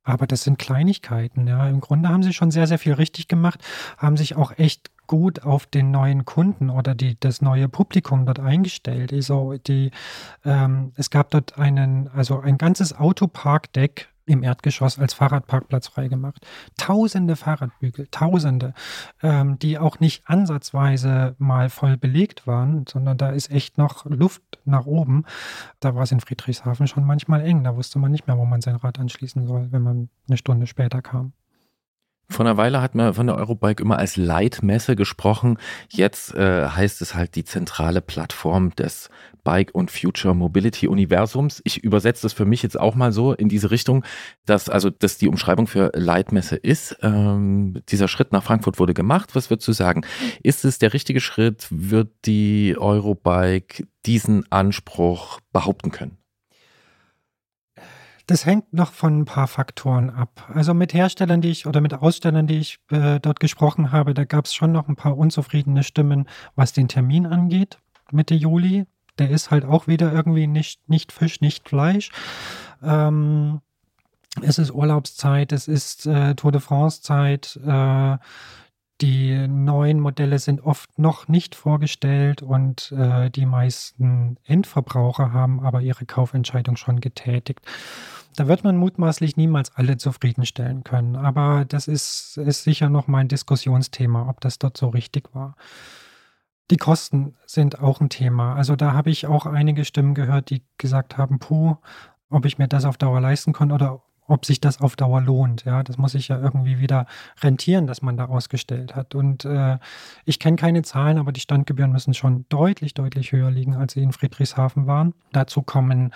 Aber 0.02 0.26
das 0.26 0.42
sind 0.44 0.58
Kleinigkeiten. 0.58 1.46
Ja. 1.46 1.68
Im 1.68 1.80
Grunde 1.80 2.08
haben 2.08 2.22
sie 2.22 2.32
schon 2.32 2.50
sehr, 2.50 2.66
sehr 2.66 2.78
viel 2.78 2.94
richtig 2.94 3.28
gemacht, 3.28 3.60
haben 3.98 4.16
sich 4.16 4.36
auch 4.36 4.56
echt 4.56 4.90
gut 5.10 5.42
auf 5.42 5.66
den 5.66 5.90
neuen 5.90 6.24
Kunden 6.24 6.70
oder 6.70 6.94
die, 6.94 7.18
das 7.18 7.42
neue 7.42 7.68
Publikum 7.68 8.26
dort 8.26 8.38
eingestellt. 8.38 9.12
Also 9.12 9.56
die, 9.56 9.90
ähm, 10.44 10.92
es 10.94 11.10
gab 11.10 11.30
dort 11.30 11.58
einen, 11.58 12.06
also 12.14 12.38
ein 12.38 12.58
ganzes 12.58 12.96
Autoparkdeck 12.96 14.06
im 14.26 14.44
Erdgeschoss 14.44 15.00
als 15.00 15.12
Fahrradparkplatz 15.12 15.88
freigemacht. 15.88 16.46
Tausende 16.76 17.34
Fahrradbügel, 17.34 18.06
tausende, 18.12 18.72
ähm, 19.20 19.58
die 19.58 19.80
auch 19.80 19.98
nicht 19.98 20.22
ansatzweise 20.26 21.34
mal 21.38 21.70
voll 21.70 21.96
belegt 21.96 22.46
waren, 22.46 22.84
sondern 22.88 23.18
da 23.18 23.30
ist 23.30 23.50
echt 23.50 23.78
noch 23.78 24.04
Luft 24.04 24.60
nach 24.64 24.86
oben. 24.86 25.24
Da 25.80 25.96
war 25.96 26.04
es 26.04 26.12
in 26.12 26.20
Friedrichshafen 26.20 26.86
schon 26.86 27.04
manchmal 27.04 27.40
eng. 27.40 27.64
Da 27.64 27.74
wusste 27.74 27.98
man 27.98 28.12
nicht 28.12 28.28
mehr, 28.28 28.38
wo 28.38 28.44
man 28.44 28.60
sein 28.60 28.76
Rad 28.76 29.00
anschließen 29.00 29.44
soll, 29.48 29.72
wenn 29.72 29.82
man 29.82 30.08
eine 30.28 30.36
Stunde 30.36 30.68
später 30.68 31.02
kam. 31.02 31.32
Vor 32.30 32.46
einer 32.46 32.56
Weile 32.56 32.80
hat 32.80 32.94
man 32.94 33.12
von 33.12 33.26
der 33.26 33.36
Eurobike 33.36 33.82
immer 33.82 33.98
als 33.98 34.16
Leitmesse 34.16 34.94
gesprochen. 34.94 35.58
Jetzt 35.88 36.32
äh, 36.34 36.68
heißt 36.68 37.02
es 37.02 37.16
halt 37.16 37.34
die 37.34 37.44
zentrale 37.44 38.00
Plattform 38.00 38.70
des 38.76 39.10
Bike 39.42 39.74
und 39.74 39.90
Future 39.90 40.34
Mobility 40.34 40.86
Universums. 40.86 41.60
Ich 41.64 41.82
übersetze 41.82 42.22
das 42.22 42.32
für 42.32 42.44
mich 42.44 42.62
jetzt 42.62 42.78
auch 42.78 42.94
mal 42.94 43.10
so 43.10 43.32
in 43.32 43.48
diese 43.48 43.72
Richtung, 43.72 44.04
dass 44.46 44.68
also 44.68 44.90
dass 44.90 45.18
die 45.18 45.26
Umschreibung 45.26 45.66
für 45.66 45.90
Leitmesse 45.94 46.54
ist. 46.54 46.96
Ähm, 47.02 47.82
dieser 47.88 48.06
Schritt 48.06 48.30
nach 48.30 48.44
Frankfurt 48.44 48.78
wurde 48.78 48.94
gemacht. 48.94 49.34
Was 49.34 49.50
würdest 49.50 49.66
du 49.66 49.72
sagen? 49.72 50.02
Ist 50.44 50.64
es 50.64 50.78
der 50.78 50.92
richtige 50.92 51.20
Schritt? 51.20 51.66
Wird 51.70 52.12
die 52.26 52.76
Eurobike 52.78 53.88
diesen 54.06 54.50
Anspruch 54.52 55.40
behaupten 55.52 55.90
können? 55.90 56.19
Das 58.30 58.46
hängt 58.46 58.72
noch 58.72 58.92
von 58.92 59.22
ein 59.22 59.24
paar 59.24 59.48
Faktoren 59.48 60.08
ab. 60.08 60.48
Also 60.54 60.72
mit 60.72 60.94
Herstellern, 60.94 61.40
die 61.40 61.48
ich 61.48 61.66
oder 61.66 61.80
mit 61.80 61.94
Ausstellern, 61.94 62.46
die 62.46 62.58
ich 62.58 62.78
äh, 62.92 63.18
dort 63.18 63.40
gesprochen 63.40 63.90
habe, 63.90 64.14
da 64.14 64.22
gab 64.22 64.44
es 64.44 64.54
schon 64.54 64.70
noch 64.70 64.86
ein 64.86 64.94
paar 64.94 65.18
unzufriedene 65.18 65.82
Stimmen, 65.82 66.28
was 66.54 66.72
den 66.72 66.86
Termin 66.86 67.26
angeht, 67.26 67.78
Mitte 68.12 68.36
Juli. 68.36 68.86
Der 69.18 69.30
ist 69.30 69.50
halt 69.50 69.64
auch 69.64 69.88
wieder 69.88 70.12
irgendwie 70.12 70.46
nicht, 70.46 70.88
nicht 70.88 71.10
Fisch, 71.10 71.40
nicht 71.40 71.68
Fleisch. 71.68 72.12
Ähm, 72.84 73.62
es 74.42 74.60
ist 74.60 74.70
Urlaubszeit, 74.70 75.50
es 75.50 75.66
ist 75.66 76.06
äh, 76.06 76.36
Tour 76.36 76.52
de 76.52 76.60
France-Zeit. 76.60 77.58
Äh, 77.66 78.16
die 79.00 79.48
neuen 79.48 80.00
Modelle 80.00 80.38
sind 80.38 80.62
oft 80.62 80.98
noch 80.98 81.28
nicht 81.28 81.54
vorgestellt 81.54 82.42
und 82.42 82.92
äh, 82.92 83.30
die 83.30 83.46
meisten 83.46 84.36
Endverbraucher 84.44 85.32
haben 85.32 85.60
aber 85.64 85.80
ihre 85.80 86.04
Kaufentscheidung 86.04 86.76
schon 86.76 87.00
getätigt. 87.00 87.60
Da 88.36 88.46
wird 88.46 88.62
man 88.62 88.76
mutmaßlich 88.76 89.36
niemals 89.36 89.74
alle 89.74 89.96
zufriedenstellen 89.96 90.84
können. 90.84 91.16
Aber 91.16 91.64
das 91.66 91.88
ist, 91.88 92.36
ist 92.36 92.62
sicher 92.62 92.88
noch 92.88 93.08
mal 93.08 93.18
ein 93.18 93.28
Diskussionsthema, 93.28 94.28
ob 94.28 94.40
das 94.40 94.58
dort 94.58 94.76
so 94.76 94.88
richtig 94.88 95.34
war. 95.34 95.56
Die 96.70 96.76
Kosten 96.76 97.34
sind 97.46 97.80
auch 97.80 98.00
ein 98.00 98.10
Thema. 98.10 98.54
Also 98.54 98.76
da 98.76 98.92
habe 98.92 99.10
ich 99.10 99.26
auch 99.26 99.46
einige 99.46 99.84
Stimmen 99.84 100.14
gehört, 100.14 100.50
die 100.50 100.62
gesagt 100.78 101.18
haben, 101.18 101.40
puh, 101.40 101.76
ob 102.28 102.44
ich 102.44 102.58
mir 102.58 102.68
das 102.68 102.84
auf 102.84 102.96
Dauer 102.96 103.20
leisten 103.20 103.52
kann 103.52 103.72
oder 103.72 104.02
ob 104.30 104.46
sich 104.46 104.60
das 104.60 104.80
auf 104.80 104.96
Dauer 104.96 105.20
lohnt. 105.20 105.64
Ja, 105.64 105.82
das 105.82 105.98
muss 105.98 106.12
sich 106.12 106.28
ja 106.28 106.38
irgendwie 106.38 106.78
wieder 106.78 107.06
rentieren, 107.42 107.86
dass 107.86 108.00
man 108.00 108.16
da 108.16 108.26
ausgestellt 108.26 108.94
hat. 108.94 109.14
Und 109.14 109.44
äh, 109.44 109.78
ich 110.24 110.38
kenne 110.38 110.56
keine 110.56 110.82
Zahlen, 110.82 111.18
aber 111.18 111.32
die 111.32 111.40
Standgebühren 111.40 111.90
müssen 111.90 112.14
schon 112.14 112.46
deutlich, 112.48 112.94
deutlich 112.94 113.32
höher 113.32 113.50
liegen, 113.50 113.74
als 113.74 113.94
sie 113.94 114.02
in 114.02 114.12
Friedrichshafen 114.12 114.86
waren. 114.86 115.14
Dazu 115.32 115.62
kommen 115.62 116.12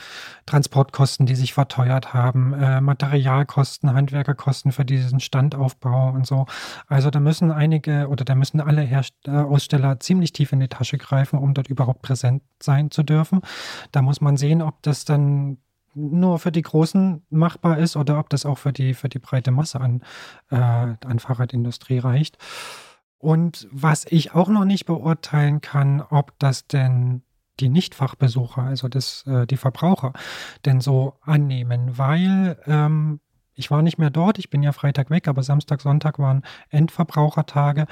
Transportkosten, 0.47 1.27
die 1.27 1.35
sich 1.35 1.55
verteuert 1.55 2.15
haben, 2.15 2.55
äh, 2.55 2.81
Materialkosten, 2.81 3.93
Handwerkerkosten 3.93 4.71
für 4.71 4.85
diesen 4.85 5.19
Standaufbau 5.19 6.11
und 6.11 6.27
so. 6.27 6.47
Also 6.87 7.11
da 7.11 7.19
müssen 7.19 7.51
einige 7.51 8.09
oder 8.09 8.25
da 8.25 8.35
müssen 8.37 8.61
alle 8.61 8.83
Herst 8.83 9.15
äh, 9.27 9.31
Aussteller 9.33 9.99
ziemlich 9.99 10.33
tief 10.33 10.53
in 10.53 10.61
die 10.61 10.69
Tasche 10.69 10.99
greifen, 10.99 11.39
um 11.39 11.53
dort 11.53 11.69
überhaupt 11.69 12.03
präsent 12.03 12.43
sein 12.63 12.91
zu 12.93 13.03
dürfen. 13.03 13.41
Da 13.91 14.03
muss 14.03 14.21
man 14.21 14.37
sehen, 14.37 14.63
ob 14.63 14.83
das 14.83 15.05
dann 15.05 15.59
nur 15.95 16.39
für 16.39 16.53
die 16.53 16.63
Großen 16.63 17.25
machbar 17.31 17.79
ist 17.79 17.97
oder 17.97 18.19
ob 18.19 18.29
das 18.31 18.47
auch 18.47 18.59
für 18.59 18.73
die, 18.73 18.95
für 18.95 19.09
die 19.09 19.19
breite 19.19 19.51
Masse 19.51 19.81
an, 19.81 20.03
äh, 20.51 20.57
an 20.57 21.19
Fahrradindustrie 21.19 21.99
reicht. 21.99 22.39
Und 23.19 23.69
was 23.73 24.05
ich 24.09 24.35
auch 24.35 24.49
noch 24.49 24.65
nicht 24.65 24.85
beurteilen 24.85 25.61
kann, 25.61 26.03
ob 26.03 26.39
das 26.39 26.67
denn 26.67 27.23
die 27.61 27.69
Nichtfachbesucher, 27.69 28.63
also 28.63 28.89
das, 28.89 29.25
äh, 29.27 29.47
die 29.47 29.57
Verbraucher, 29.57 30.13
denn 30.65 30.81
so 30.81 31.15
annehmen, 31.23 31.97
weil 31.97 32.59
ähm, 32.67 33.21
ich 33.55 33.71
war 33.71 33.83
nicht 33.83 33.99
mehr 33.99 34.11
dort, 34.11 34.39
ich 34.39 34.51
bin 34.51 34.63
ja 34.63 34.73
Freitag 34.73 35.11
weg, 35.11 35.29
aber 35.29 35.43
Samstag, 35.43 35.81
Sonntag 35.81 36.19
waren 36.19 36.43
Endverbrauchertage 36.71 37.87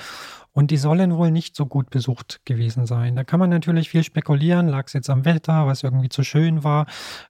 und 0.52 0.70
die 0.70 0.76
sollen 0.76 1.16
wohl 1.16 1.30
nicht 1.30 1.56
so 1.56 1.66
gut 1.66 1.90
besucht 1.90 2.40
gewesen 2.44 2.86
sein. 2.86 3.16
Da 3.16 3.24
kann 3.24 3.40
man 3.40 3.50
natürlich 3.50 3.88
viel 3.88 4.04
spekulieren, 4.04 4.68
lag 4.68 4.86
es 4.86 4.92
jetzt 4.92 5.08
am 5.08 5.24
Wetter, 5.24 5.66
was 5.66 5.82
irgendwie 5.82 6.08
zu 6.08 6.24
schön 6.24 6.62
war, 6.62 6.86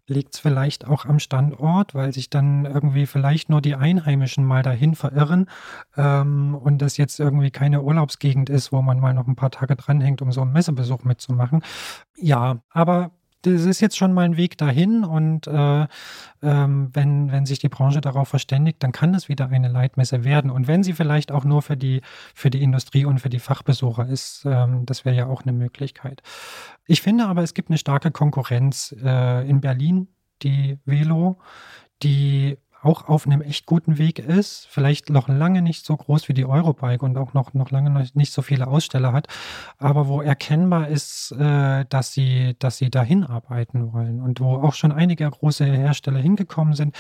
liegt 0.06 0.34
es 0.34 0.40
vielleicht 0.40 0.86
auch 0.86 1.04
am 1.04 1.18
Standort, 1.18 1.94
weil 1.94 2.12
sich 2.12 2.30
dann 2.30 2.64
irgendwie 2.64 3.06
vielleicht 3.06 3.48
nur 3.48 3.60
die 3.60 3.76
Einheimischen 3.76 4.44
mal 4.44 4.62
dahin 4.62 4.94
verirren 4.94 5.46
ähm, 5.96 6.54
und 6.54 6.82
das 6.82 6.96
jetzt 6.96 7.20
irgendwie 7.20 7.50
keine 7.50 7.82
Urlaubsgegend 7.82 8.50
ist, 8.50 8.72
wo 8.72 8.82
man 8.82 8.98
mal 8.98 9.14
noch 9.14 9.28
ein 9.28 9.36
paar 9.36 9.50
Tage 9.50 9.76
dranhängt, 9.76 10.20
um 10.22 10.32
so 10.32 10.42
einen 10.42 10.52
Messebesuch 10.52 11.04
mitzumachen. 11.04 11.62
Ja, 12.16 12.58
aber 12.70 13.12
das 13.42 13.64
ist 13.64 13.80
jetzt 13.80 13.96
schon 13.96 14.12
mal 14.12 14.24
ein 14.24 14.36
Weg 14.36 14.56
dahin 14.56 15.04
und 15.04 15.46
äh, 15.46 15.86
ähm, 16.42 16.90
wenn, 16.92 17.30
wenn 17.32 17.46
sich 17.46 17.58
die 17.58 17.68
Branche 17.68 18.00
darauf 18.00 18.28
verständigt, 18.28 18.82
dann 18.82 18.92
kann 18.92 19.12
das 19.12 19.28
wieder 19.28 19.48
eine 19.48 19.68
Leitmesse 19.68 20.24
werden. 20.24 20.50
Und 20.50 20.68
wenn 20.68 20.82
sie 20.82 20.92
vielleicht 20.92 21.32
auch 21.32 21.44
nur 21.44 21.62
für 21.62 21.76
die, 21.76 22.02
für 22.34 22.50
die 22.50 22.62
Industrie 22.62 23.04
und 23.04 23.20
für 23.20 23.28
die 23.28 23.38
Fachbesucher 23.38 24.06
ist, 24.06 24.44
ähm, 24.46 24.86
das 24.86 25.04
wäre 25.04 25.16
ja 25.16 25.26
auch 25.26 25.42
eine 25.42 25.52
Möglichkeit. 25.52 26.22
Ich 26.86 27.02
finde 27.02 27.26
aber, 27.26 27.42
es 27.42 27.54
gibt 27.54 27.70
eine 27.70 27.78
starke 27.78 28.10
Konkurrenz 28.10 28.94
äh, 29.02 29.48
in 29.48 29.60
Berlin, 29.60 30.08
die 30.42 30.78
Velo, 30.84 31.38
die 32.02 32.58
auch 32.82 33.08
auf 33.08 33.26
einem 33.26 33.40
echt 33.42 33.66
guten 33.66 33.98
Weg 33.98 34.18
ist, 34.18 34.66
vielleicht 34.68 35.08
noch 35.10 35.28
lange 35.28 35.62
nicht 35.62 35.86
so 35.86 35.96
groß 35.96 36.28
wie 36.28 36.34
die 36.34 36.44
Eurobike 36.44 37.04
und 37.04 37.16
auch 37.16 37.32
noch, 37.32 37.54
noch 37.54 37.70
lange 37.70 38.08
nicht 38.14 38.32
so 38.32 38.42
viele 38.42 38.66
Aussteller 38.66 39.12
hat, 39.12 39.28
aber 39.78 40.08
wo 40.08 40.20
erkennbar 40.20 40.88
ist, 40.88 41.32
äh, 41.32 41.84
dass 41.88 42.12
sie, 42.12 42.56
dass 42.58 42.78
sie 42.78 42.90
dahin 42.90 43.24
arbeiten 43.24 43.92
wollen 43.92 44.20
und 44.20 44.40
wo 44.40 44.56
auch 44.56 44.74
schon 44.74 44.92
einige 44.92 45.30
große 45.30 45.64
Hersteller 45.64 46.18
hingekommen 46.18 46.74
sind, 46.74 46.96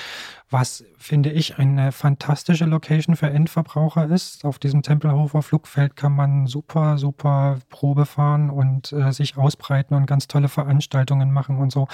was 0.50 0.84
finde 0.98 1.30
ich 1.30 1.58
eine 1.58 1.90
fantastische 1.90 2.64
Location 2.66 3.16
für 3.16 3.30
Endverbraucher 3.30 4.06
ist. 4.06 4.44
Auf 4.44 4.58
diesem 4.58 4.82
Tempelhofer 4.82 5.42
Flugfeld 5.42 5.96
kann 5.96 6.12
man 6.12 6.46
super, 6.46 6.98
super 6.98 7.58
Probe 7.70 8.06
fahren 8.06 8.50
und 8.50 8.92
äh, 8.92 9.12
sich 9.12 9.36
ausbreiten 9.36 9.94
und 9.96 10.06
ganz 10.06 10.28
tolle 10.28 10.48
Veranstaltungen 10.48 11.32
machen 11.32 11.58
und 11.58 11.72
so. 11.72 11.88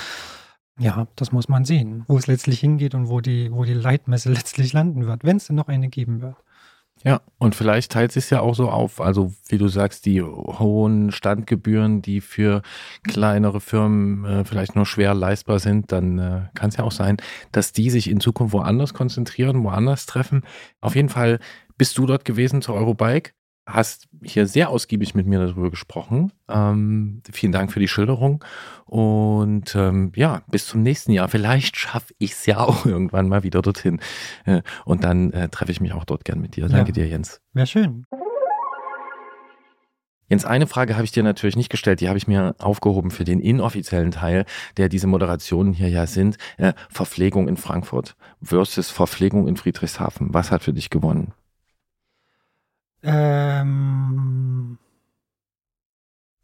Ja, 0.79 1.09
das 1.17 1.33
muss 1.33 1.49
man 1.49 1.65
sehen, 1.65 2.05
wo 2.07 2.17
es 2.17 2.27
letztlich 2.27 2.61
hingeht 2.61 2.95
und 2.95 3.09
wo 3.09 3.21
die, 3.21 3.51
wo 3.53 3.65
die 3.65 3.75
Leitmesse 3.75 4.33
letztlich 4.33 4.73
landen 4.73 5.07
wird, 5.07 5.25
wenn 5.25 5.37
es 5.37 5.47
denn 5.47 5.57
noch 5.57 5.69
eine 5.69 5.89
geben 5.89 6.21
wird. 6.21 6.37
Ja, 7.05 7.21
und 7.39 7.55
vielleicht 7.55 7.93
teilt 7.93 8.11
sich 8.11 8.29
ja 8.31 8.41
auch 8.41 8.55
so 8.55 8.71
auf. 8.71 9.01
Also, 9.01 9.33
wie 9.49 9.59
du 9.59 9.69
sagst, 9.69 10.05
die 10.05 10.21
hohen 10.21 11.13
Standgebühren, 11.13 12.03
die 12.03 12.21
für 12.21 12.63
kleinere 13.05 13.61
Firmen 13.61 14.25
äh, 14.25 14.45
vielleicht 14.45 14.75
nur 14.75 14.85
schwer 14.85 15.15
leistbar 15.15 15.61
sind, 15.61 15.93
dann 15.93 16.19
äh, 16.19 16.41
kann 16.55 16.71
es 16.71 16.77
ja 16.77 16.85
auch 16.85 16.93
sein, 16.93 17.19
dass 17.53 17.73
die 17.73 17.91
sich 17.91 18.11
in 18.11 18.21
Zukunft 18.21 18.53
woanders 18.53 18.95
konzentrieren, 18.95 19.63
woanders 19.63 20.07
treffen. 20.07 20.43
Auf 20.81 20.97
jeden 20.97 21.09
Fall 21.09 21.39
bist 21.77 21.97
du 21.99 22.07
dort 22.07 22.25
gewesen 22.25 22.63
zur 22.63 22.75
Eurobike 22.75 23.31
hast 23.69 24.09
hier 24.23 24.47
sehr 24.47 24.71
ausgiebig 24.71 25.15
mit 25.15 25.27
mir 25.27 25.39
darüber 25.39 25.71
gesprochen. 25.71 26.33
Ähm, 26.49 27.23
vielen 27.31 27.53
Dank 27.53 27.71
für 27.71 27.81
die 27.81 27.89
Schilderung. 27.89 28.45
Und 28.87 29.75
ähm, 29.77 30.13
ja, 30.17 30.43
bis 30.51 30.67
zum 30.67 30.83
nächsten 30.83 31.13
Jahr. 31.13 31.29
Vielleicht 31.29 31.77
schaffe 31.77 32.15
ich 32.19 32.33
es 32.33 32.47
ja 32.47 32.59
auch 32.67 32.87
irgendwann 32.87 33.29
mal 33.29 33.43
wieder 33.43 33.63
dorthin. 33.63 34.01
Äh, 34.45 34.63
und 34.85 35.05
dann 35.05 35.33
äh, 35.33 35.49
treffe 35.49 35.71
ich 35.71 35.81
mich 35.81 35.93
auch 35.93 36.05
dort 36.05 36.25
gern 36.25 36.41
mit 36.41 36.57
dir. 36.57 36.69
Danke 36.69 36.91
ja, 36.91 36.95
dir, 36.95 37.09
Jens. 37.09 37.41
Wäre 37.53 37.67
schön. 37.67 38.05
Jens, 40.31 40.45
eine 40.45 40.67
Frage 40.67 40.95
habe 40.95 41.05
ich 41.05 41.13
dir 41.13 41.23
natürlich 41.23 41.57
nicht 41.57 41.71
gestellt, 41.71 42.03
die 42.03 42.09
habe 42.09 42.19
ich 42.19 42.29
mir 42.29 42.55
aufgehoben 42.59 43.11
für 43.11 43.25
den 43.25 43.41
inoffiziellen 43.41 44.11
Teil, 44.11 44.45
der 44.77 44.91
diese 44.91 45.07
Moderationen 45.07 45.73
hier 45.73 45.89
ja 45.89 46.07
sind. 46.07 46.37
Äh, 46.59 46.75
Verpflegung 46.91 47.49
in 47.49 47.57
Frankfurt 47.57 48.15
versus 48.43 48.91
Verpflegung 48.91 49.49
in 49.49 49.57
Friedrichshafen. 49.57 50.35
Was 50.35 50.51
hat 50.51 50.63
für 50.63 50.75
dich 50.75 50.91
gewonnen? 50.91 51.33
Ähm, 53.03 54.79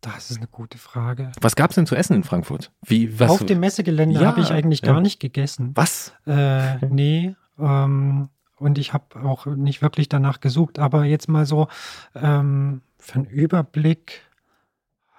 Das 0.01 0.31
ist 0.31 0.37
eine 0.39 0.47
gute 0.49 0.79
Frage. 0.79 1.33
Was 1.41 1.57
gab 1.57 1.71
es 1.71 1.77
denn 1.77 1.87
zu 1.87 1.95
essen 1.97 2.15
in 2.15 2.25
Frankfurt? 2.25 2.71
Wie, 2.85 3.19
was, 3.19 3.31
Auf 3.31 3.45
dem 3.47 3.61
Messegelände 3.61 4.21
Ja, 4.21 4.27
habe 4.27 4.41
ich 4.41 4.51
eigentlich 4.51 4.83
ja. 4.83 4.93
gar 4.93 5.01
nicht 5.01 5.21
gegessen. 5.21 5.73
was? 5.75 6.13
Äh, 6.27 6.77
nee. 6.89 7.35
Ähm, 7.59 8.29
und 8.57 8.79
ich 8.79 8.93
habe 8.93 9.21
auch 9.25 9.47
nicht 9.47 9.83
wirklich 9.83 10.09
danach 10.09 10.41
gesucht. 10.41 10.79
Aber 10.79 11.05
jetzt 11.05 11.29
mal 11.29 11.47
so 11.47 11.69
ähm, 12.15 12.83
für 12.99 13.17
einen 13.17 13.27
Überblick 13.27 14.23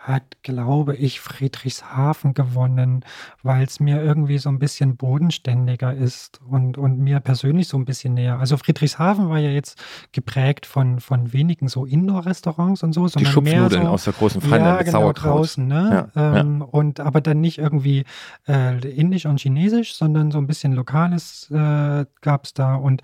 hat, 0.08 0.24
glaube 0.44 0.96
ich, 0.96 1.20
Friedrichshafen 1.20 2.34
gewonnen, 2.34 3.04
weil 3.42 3.64
es 3.64 3.80
mir 3.80 4.04
irgendwie 4.04 4.38
so 4.38 4.50
ein 4.50 4.60
bisschen 4.60 4.98
bodenständiger 4.98 5.94
ist 5.94 6.40
und, 6.48 6.78
und 6.78 7.00
mir 7.00 7.20
persönlich 7.20 7.68
so 7.68 7.78
ein 7.78 7.86
bisschen 7.86 8.14
näher. 8.14 8.40
Also 8.40 8.58
Friedrichshafen 8.58 9.30
war 9.30 9.40
ja 9.40 9.50
jetzt 9.50 9.82
geprägt 10.12 10.68
von, 10.68 11.00
von 11.00 11.34
wenigen 11.34 11.68
so 11.68 11.86
Indoor-Restaurants 11.86 12.84
und 12.84 12.94
so, 12.94 13.08
Die 13.08 13.26
sondern 13.26 13.44
mehr 13.44 13.54
Schupfnudeln 13.54 13.84
so, 13.84 13.90
aus 13.90 14.04
der 14.04 14.14
großen 14.14 14.42
Pfanne 14.42 14.66
ja, 14.66 14.78
mit 14.78 14.86
genau, 14.86 15.00
Sauerkraut. 15.00 15.40
draußen, 15.40 15.68
ne? 15.68 16.10
Ja, 16.16 16.40
ähm, 16.40 16.62
Und 16.62 17.00
aber 17.00 17.22
dann 17.22 17.42
nicht 17.42 17.58
irgendwie 17.58 18.06
äh, 18.48 18.78
indisch 18.88 19.26
und 19.26 19.40
chinesisch, 19.40 19.96
sondern 19.96 20.30
so 20.30 20.38
ein 20.38 20.46
bisschen 20.46 20.74
Lokales 20.74 21.50
äh, 21.50 22.06
gab 22.22 22.46
es 22.46 22.54
da 22.54 22.76
und 22.76 23.02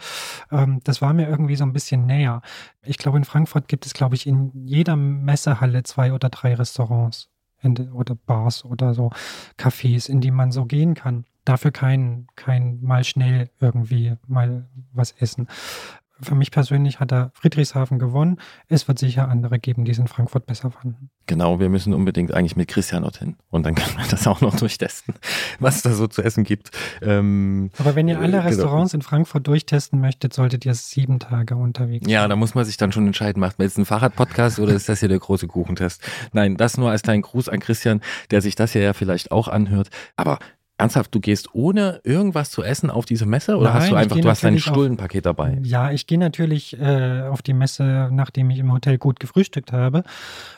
ähm, 0.52 0.82
das 0.84 1.02
war 1.02 1.14
mir 1.14 1.28
irgendwie 1.28 1.56
so 1.56 1.64
ein 1.64 1.74
bisschen 1.74 2.06
näher. 2.06 2.42
Ich 2.84 2.98
glaube, 2.98 3.18
in 3.18 3.26
Frankfurt 3.26 3.68
gibt 3.68 3.86
es, 3.86 3.94
glaube 3.94 4.16
ich, 4.16 4.26
in 4.26 4.52
jeder 4.66 4.96
Messehalle 4.96 5.84
zwei 5.84 6.14
oder 6.14 6.30
drei 6.30 6.56
Restaurants 6.56 6.91
de- 7.64 7.90
oder 7.92 8.16
Bars 8.16 8.66
oder 8.66 8.94
so 8.94 9.12
Cafés, 9.58 10.10
in 10.10 10.22
die 10.22 10.32
man 10.32 10.52
so 10.52 10.66
gehen 10.66 10.94
kann. 10.94 11.26
Dafür 11.46 11.72
kein, 11.72 12.28
kein 12.36 12.82
mal 12.82 13.04
schnell 13.04 13.50
irgendwie 13.60 14.16
mal 14.28 14.70
was 14.94 15.12
essen. 15.14 15.48
Für 16.24 16.36
mich 16.36 16.52
persönlich 16.52 17.00
hat 17.00 17.12
er 17.12 17.32
Friedrichshafen 17.34 18.00
gewonnen. 18.00 18.38
Es 18.68 18.88
wird 18.88 19.00
sicher 19.00 19.28
andere 19.30 19.60
geben, 19.60 19.86
die 19.86 19.92
es 19.92 19.98
in 20.00 20.08
Frankfurt 20.08 20.46
besser 20.46 20.72
fanden. 20.72 21.10
Genau, 21.28 21.60
wir 21.60 21.70
müssen 21.70 21.94
unbedingt 21.94 22.34
eigentlich 22.34 22.56
mit 22.56 22.68
Christian 22.68 23.04
dorthin. 23.04 23.38
Und 23.50 23.66
dann 23.66 23.76
können 23.76 23.96
wir 23.98 24.06
das 24.10 24.28
auch 24.28 24.42
noch 24.42 24.56
durchtesten, 24.56 25.14
was 25.60 25.78
es 25.78 25.82
da 25.84 25.94
so 25.94 26.08
zu 26.08 26.22
essen 26.24 26.44
gibt. 26.44 26.72
Ähm, 27.02 27.70
Aber 27.78 27.96
wenn 27.96 28.08
ihr 28.08 28.16
Äh, 28.16 28.24
alle 28.24 28.32
genau. 28.34 28.44
Restaurants 28.44 28.94
in 28.94 29.02
Frankfurt 29.02 29.48
durchtesten 29.48 30.00
möchtet, 30.02 30.34
solltet 30.34 30.66
ihr 30.66 30.74
sieben 30.74 31.20
Tage 31.20 31.56
unterwegs 31.56 32.10
Ja, 32.10 32.22
sein. 32.22 32.30
da 32.32 32.36
muss 32.36 32.54
man 32.56 32.66
sich 32.66 32.78
dann 32.78 32.92
schon 32.92 33.08
entscheiden, 33.08 33.40
macht 33.40 33.60
man 33.60 33.68
jetzt 33.68 33.78
einen 33.78 33.86
Fahrradpodcast 33.86 34.60
oder 34.60 34.74
ist 34.74 34.90
das 34.90 35.00
hier 35.00 35.10
der 35.10 35.20
große 35.20 35.48
Kuchentest? 35.48 36.02
Nein, 36.34 36.58
das 36.58 36.78
nur 36.78 36.90
als 36.92 37.02
kleinen 37.04 37.22
Gruß 37.22 37.50
an 37.50 37.60
Christian, 37.60 38.02
der 38.32 38.42
sich 38.42 38.56
das 38.56 38.74
hier 38.74 38.82
ja 38.82 38.94
vielleicht 38.94 39.32
auch 39.32 39.48
anhört. 39.48 39.90
Aber 40.16 40.40
ernsthaft, 40.82 41.14
du 41.14 41.20
gehst 41.20 41.54
ohne 41.54 42.02
irgendwas 42.04 42.52
zu 42.52 42.64
essen 42.64 42.90
auf 42.90 43.06
diese 43.06 43.26
Messe 43.26 43.58
oder 43.58 43.70
Nein, 43.70 43.82
hast 43.82 43.92
du 43.92 43.96
einfach, 43.96 44.18
du 44.18 44.30
hast 44.30 44.44
dein 44.44 44.60
Stullenpaket 44.60 45.26
dabei? 45.26 45.60
Ja, 45.64 45.92
ich 45.92 46.08
gehe 46.08 46.18
natürlich 46.18 46.80
äh, 46.80 47.22
auf 47.22 47.42
die 47.42 47.54
Messe, 47.54 48.10
nachdem 48.12 48.50
ich 48.50 48.60
im 48.60 48.72
Hotel 48.72 48.98
gut 48.98 49.20
gefrühstückt 49.20 49.72
habe. 49.72 50.04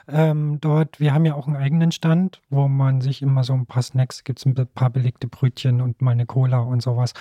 Ähm, 0.07 0.59
dort, 0.61 0.99
wir 0.99 1.13
haben 1.13 1.26
ja 1.26 1.36
auch 1.36 1.47
einen 1.47 1.57
eigenen 1.57 1.91
Stand, 1.91 2.41
wo 2.49 2.67
man 2.67 3.01
sich 3.01 3.21
immer 3.21 3.43
so 3.43 3.53
ein 3.53 3.65
paar 3.65 3.84
Snacks, 3.84 4.24
gibt 4.24 4.39
es 4.39 4.45
ein 4.45 4.55
paar 4.74 4.89
belegte 4.89 5.28
Brötchen 5.28 5.82
und 5.82 6.01
mal 6.01 6.11
eine 6.11 6.26
Cola 6.26 6.59
und 6.59 6.82
sowas. 6.82 7.13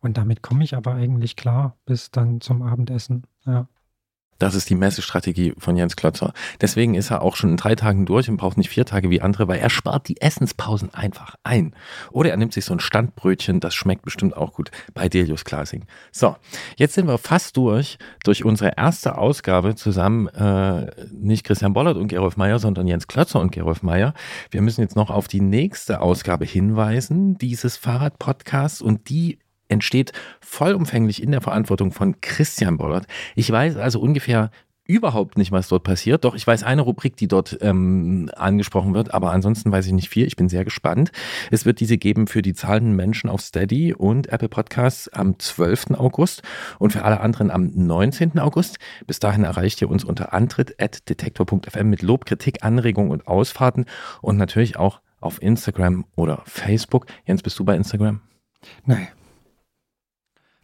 Und 0.00 0.16
damit 0.16 0.42
komme 0.42 0.64
ich 0.64 0.76
aber 0.76 0.94
eigentlich 0.94 1.36
klar 1.36 1.76
bis 1.86 2.10
dann 2.10 2.40
zum 2.40 2.62
Abendessen. 2.62 3.24
Ja. 3.46 3.66
Das 4.40 4.54
ist 4.54 4.70
die 4.70 4.74
Messestrategie 4.74 5.54
von 5.58 5.76
Jens 5.76 5.96
Klötzer. 5.96 6.32
Deswegen 6.60 6.94
ist 6.94 7.10
er 7.10 7.22
auch 7.22 7.36
schon 7.36 7.50
in 7.50 7.56
drei 7.58 7.74
Tagen 7.74 8.06
durch 8.06 8.28
und 8.28 8.38
braucht 8.38 8.56
nicht 8.56 8.70
vier 8.70 8.86
Tage 8.86 9.10
wie 9.10 9.20
andere, 9.20 9.46
weil 9.46 9.60
er 9.60 9.70
spart 9.70 10.08
die 10.08 10.20
Essenspausen 10.20 10.92
einfach 10.94 11.36
ein. 11.44 11.76
Oder 12.10 12.30
er 12.30 12.38
nimmt 12.38 12.54
sich 12.54 12.64
so 12.64 12.72
ein 12.72 12.80
Standbrötchen, 12.80 13.60
das 13.60 13.74
schmeckt 13.74 14.02
bestimmt 14.02 14.34
auch 14.34 14.54
gut 14.54 14.70
bei 14.94 15.10
Delius 15.10 15.44
Glasing. 15.44 15.84
So, 16.10 16.36
jetzt 16.76 16.94
sind 16.94 17.06
wir 17.06 17.18
fast 17.18 17.56
durch, 17.58 17.98
durch 18.24 18.44
unsere 18.44 18.72
erste 18.78 19.18
Ausgabe 19.18 19.74
zusammen, 19.74 20.28
äh, 20.28 20.90
nicht 21.12 21.44
Christian 21.44 21.74
Bollert 21.74 21.98
und 21.98 22.08
Gerolf 22.08 22.38
Meyer, 22.38 22.58
sondern 22.58 22.86
Jens 22.86 23.08
Klötzer 23.08 23.40
und 23.40 23.52
Gerolf 23.52 23.82
Meyer. 23.82 24.14
Wir 24.50 24.62
müssen 24.62 24.80
jetzt 24.80 24.96
noch 24.96 25.10
auf 25.10 25.28
die 25.28 25.42
nächste 25.42 26.00
Ausgabe 26.00 26.46
hinweisen, 26.46 27.36
dieses 27.36 27.76
Fahrradpodcasts 27.76 28.80
und 28.80 29.10
die 29.10 29.38
entsteht 29.70 30.12
vollumfänglich 30.40 31.22
in 31.22 31.30
der 31.30 31.40
Verantwortung 31.40 31.92
von 31.92 32.20
Christian 32.20 32.76
Bollert. 32.76 33.06
Ich 33.34 33.50
weiß 33.50 33.76
also 33.76 34.00
ungefähr 34.00 34.50
überhaupt 34.90 35.38
nicht, 35.38 35.52
was 35.52 35.68
dort 35.68 35.84
passiert. 35.84 36.24
Doch 36.24 36.34
ich 36.34 36.44
weiß 36.44 36.64
eine 36.64 36.82
Rubrik, 36.82 37.16
die 37.16 37.28
dort 37.28 37.58
ähm, 37.60 38.28
angesprochen 38.34 38.92
wird, 38.92 39.14
aber 39.14 39.30
ansonsten 39.30 39.70
weiß 39.70 39.86
ich 39.86 39.92
nicht 39.92 40.08
viel. 40.08 40.26
Ich 40.26 40.34
bin 40.34 40.48
sehr 40.48 40.64
gespannt. 40.64 41.12
Es 41.50 41.64
wird 41.64 41.78
diese 41.78 41.96
geben 41.96 42.26
für 42.26 42.42
die 42.42 42.54
zahlenden 42.54 42.96
Menschen 42.96 43.30
auf 43.30 43.40
Steady 43.40 43.94
und 43.94 44.26
Apple 44.32 44.48
Podcasts 44.48 45.08
am 45.08 45.38
12. 45.38 45.92
August 45.92 46.42
und 46.80 46.92
für 46.92 47.04
alle 47.04 47.20
anderen 47.20 47.52
am 47.52 47.70
19. 47.72 48.40
August. 48.40 48.78
Bis 49.06 49.20
dahin 49.20 49.44
erreicht 49.44 49.80
ihr 49.80 49.88
uns 49.88 50.02
unter 50.02 50.32
antritt.detektor.fm 50.32 51.88
mit 51.88 52.02
Lob, 52.02 52.24
Kritik, 52.24 52.64
Anregungen 52.64 53.12
und 53.12 53.28
Ausfahrten 53.28 53.84
und 54.22 54.38
natürlich 54.38 54.76
auch 54.76 55.00
auf 55.20 55.40
Instagram 55.40 56.04
oder 56.16 56.42
Facebook. 56.46 57.06
Jens, 57.26 57.42
bist 57.42 57.58
du 57.58 57.64
bei 57.64 57.76
Instagram? 57.76 58.22
Nein, 58.84 59.08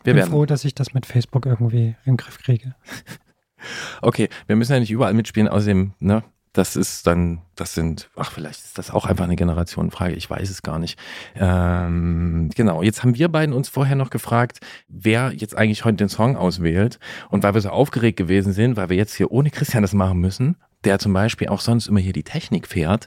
Wir 0.06 0.14
bin 0.14 0.20
werden. 0.20 0.30
froh, 0.30 0.46
dass 0.46 0.64
ich 0.64 0.74
das 0.74 0.94
mit 0.94 1.06
Facebook 1.06 1.46
irgendwie 1.46 1.96
in 2.04 2.12
den 2.12 2.16
Griff 2.16 2.38
kriege. 2.38 2.74
Okay, 4.00 4.28
wir 4.46 4.54
müssen 4.54 4.72
ja 4.72 4.80
nicht 4.80 4.90
überall 4.90 5.14
mitspielen, 5.14 5.48
außerdem, 5.48 5.94
ne, 5.98 6.22
das 6.56 6.76
ist 6.76 7.06
dann, 7.06 7.42
das 7.54 7.74
sind, 7.74 8.08
ach, 8.16 8.32
vielleicht 8.32 8.64
ist 8.64 8.78
das 8.78 8.90
auch 8.90 9.04
einfach 9.04 9.24
eine 9.24 9.36
Generationenfrage, 9.36 10.14
ich 10.14 10.28
weiß 10.28 10.48
es 10.48 10.62
gar 10.62 10.78
nicht. 10.78 10.98
Ähm, 11.34 12.50
genau, 12.54 12.82
jetzt 12.82 13.02
haben 13.02 13.14
wir 13.14 13.28
beiden 13.28 13.54
uns 13.54 13.68
vorher 13.68 13.96
noch 13.96 14.10
gefragt, 14.10 14.60
wer 14.88 15.32
jetzt 15.32 15.56
eigentlich 15.56 15.84
heute 15.84 15.96
den 15.96 16.08
Song 16.08 16.36
auswählt. 16.36 16.98
Und 17.28 17.42
weil 17.42 17.54
wir 17.54 17.60
so 17.60 17.68
aufgeregt 17.68 18.16
gewesen 18.16 18.52
sind, 18.52 18.76
weil 18.76 18.88
wir 18.88 18.96
jetzt 18.96 19.14
hier 19.14 19.30
ohne 19.32 19.50
Christian 19.50 19.82
das 19.82 19.92
machen 19.92 20.18
müssen, 20.18 20.56
der 20.84 20.98
zum 20.98 21.12
Beispiel 21.12 21.48
auch 21.48 21.60
sonst 21.60 21.88
immer 21.88 22.00
hier 22.00 22.12
die 22.14 22.22
Technik 22.22 22.66
fährt, 22.66 23.06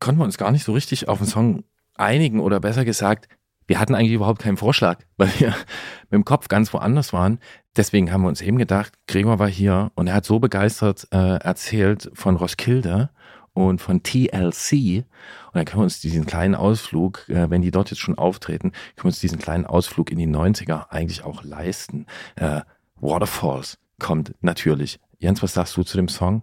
konnten 0.00 0.20
wir 0.20 0.24
uns 0.24 0.38
gar 0.38 0.52
nicht 0.52 0.64
so 0.64 0.72
richtig 0.72 1.08
auf 1.08 1.18
den 1.18 1.26
Song 1.26 1.64
einigen 1.96 2.40
oder 2.40 2.60
besser 2.60 2.84
gesagt, 2.84 3.28
wir 3.66 3.80
hatten 3.80 3.94
eigentlich 3.94 4.12
überhaupt 4.12 4.40
keinen 4.40 4.56
Vorschlag, 4.56 5.00
weil 5.16 5.30
wir 5.38 5.48
mit 5.48 6.12
dem 6.12 6.24
Kopf 6.24 6.48
ganz 6.48 6.72
woanders 6.72 7.12
waren. 7.12 7.40
Deswegen 7.76 8.12
haben 8.12 8.22
wir 8.22 8.28
uns 8.28 8.40
eben 8.40 8.58
gedacht, 8.58 8.94
Gregor 9.06 9.38
war 9.38 9.48
hier 9.48 9.92
und 9.94 10.06
er 10.06 10.14
hat 10.14 10.24
so 10.24 10.38
begeistert 10.38 11.08
äh, 11.12 11.36
erzählt 11.36 12.10
von 12.14 12.36
Roskilde 12.36 13.10
und 13.52 13.80
von 13.80 14.02
TLC. 14.02 15.04
Und 15.46 15.54
dann 15.54 15.64
können 15.64 15.80
wir 15.80 15.84
uns 15.84 16.00
diesen 16.00 16.26
kleinen 16.26 16.54
Ausflug, 16.54 17.28
äh, 17.28 17.50
wenn 17.50 17.62
die 17.62 17.70
dort 17.70 17.90
jetzt 17.90 18.00
schon 18.00 18.18
auftreten, 18.18 18.70
können 18.70 19.04
wir 19.04 19.06
uns 19.06 19.20
diesen 19.20 19.38
kleinen 19.38 19.66
Ausflug 19.66 20.10
in 20.10 20.18
die 20.18 20.28
90er 20.28 20.90
eigentlich 20.90 21.24
auch 21.24 21.42
leisten. 21.42 22.06
Äh, 22.36 22.60
Waterfalls 22.96 23.78
kommt 23.98 24.34
natürlich. 24.40 25.00
Jens, 25.18 25.42
was 25.42 25.54
sagst 25.54 25.76
du 25.76 25.82
zu 25.82 25.96
dem 25.96 26.08
Song? 26.08 26.42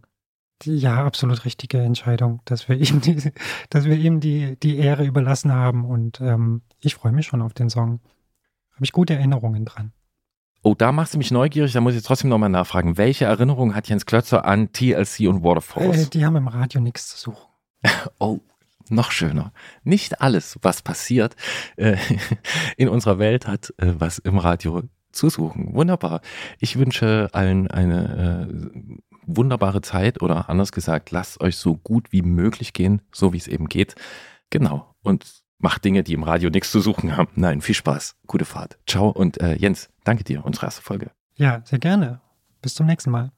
Ja, 0.64 1.06
absolut 1.06 1.46
richtige 1.46 1.80
Entscheidung, 1.80 2.42
dass 2.46 2.70
wir 2.70 2.78
ihm 2.78 3.02
die, 3.02 3.32
dass 3.70 3.86
wir 3.86 3.96
ihm 3.96 4.20
die, 4.20 4.58
die 4.60 4.78
Ehre 4.78 5.06
überlassen 5.06 5.52
haben. 5.52 5.86
Und 5.86 6.22
ähm, 6.22 6.62
ich 6.84 6.96
freue 6.96 7.12
mich 7.12 7.28
schon 7.28 7.42
auf 7.42 7.54
den 7.54 7.70
Song. 7.70 8.00
Habe 8.74 8.86
ich 8.86 8.92
gute 8.92 9.14
Erinnerungen 9.14 9.66
dran. 9.66 9.94
Oh, 10.66 10.76
da 10.76 10.92
machst 10.92 11.14
du 11.14 11.18
mich 11.18 11.30
neugierig, 11.30 11.74
da 11.74 11.82
muss 11.82 11.94
ich 11.94 12.04
trotzdem 12.04 12.30
nochmal 12.30 12.50
nachfragen. 12.50 12.98
Welche 12.98 13.26
Erinnerung 13.26 13.76
hat 13.76 13.90
Jens 13.90 14.06
Klötzer 14.06 14.46
an 14.46 14.72
TLC 14.72 15.28
und 15.28 15.44
Waterfalls? 15.44 16.08
Äh, 16.08 16.10
die 16.10 16.26
haben 16.26 16.38
im 16.38 16.48
Radio 16.48 16.80
nichts 16.82 17.10
zu 17.10 17.18
suchen. 17.18 17.48
Oh, 18.20 18.40
noch 18.90 19.12
schöner. 19.12 19.54
Nicht 19.84 20.22
alles, 20.22 20.58
was 20.62 20.82
passiert 20.82 21.36
äh, 21.76 21.98
in 22.78 22.88
unserer 22.88 23.20
Welt, 23.20 23.48
hat 23.48 23.74
äh, 23.78 23.94
was 23.98 24.20
im 24.20 24.38
Radio 24.38 24.84
zu 25.12 25.30
suchen. 25.30 25.74
Wunderbar. 25.74 26.22
Ich 26.60 26.78
wünsche 26.78 27.30
allen 27.34 27.70
eine 27.70 28.48
äh, 28.50 28.98
wunderbare 29.26 29.82
Zeit 29.82 30.22
oder 30.22 30.50
anders 30.50 30.72
gesagt, 30.72 31.12
lasst 31.12 31.42
euch 31.42 31.58
so 31.58 31.76
gut 31.76 32.12
wie 32.12 32.22
möglich 32.22 32.74
gehen, 32.74 33.02
so 33.12 33.34
wie 33.34 33.38
es 33.38 33.48
eben 33.48 33.68
geht. 33.68 33.96
Genau. 34.50 34.96
Und 35.02 35.43
macht 35.64 35.84
Dinge, 35.86 36.04
die 36.04 36.14
im 36.14 36.24
Radio 36.24 36.50
nichts 36.52 36.70
zu 36.72 36.82
suchen 36.82 37.18
haben. 37.18 37.30
Nein, 37.36 37.62
viel 37.62 37.74
Spaß, 37.74 38.18
gute 38.28 38.46
Fahrt. 38.46 38.78
Ciao 38.86 39.10
und 39.10 39.42
äh, 39.42 39.56
Jens, 39.56 39.90
danke 40.04 40.24
dir, 40.24 40.46
unsere 40.46 40.68
erste 40.68 40.84
Folge. 40.84 41.10
Ja, 41.36 41.62
sehr 41.66 41.80
gerne. 41.80 42.20
Bis 42.62 42.76
zum 42.76 42.86
nächsten 42.86 43.10
Mal. 43.10 43.32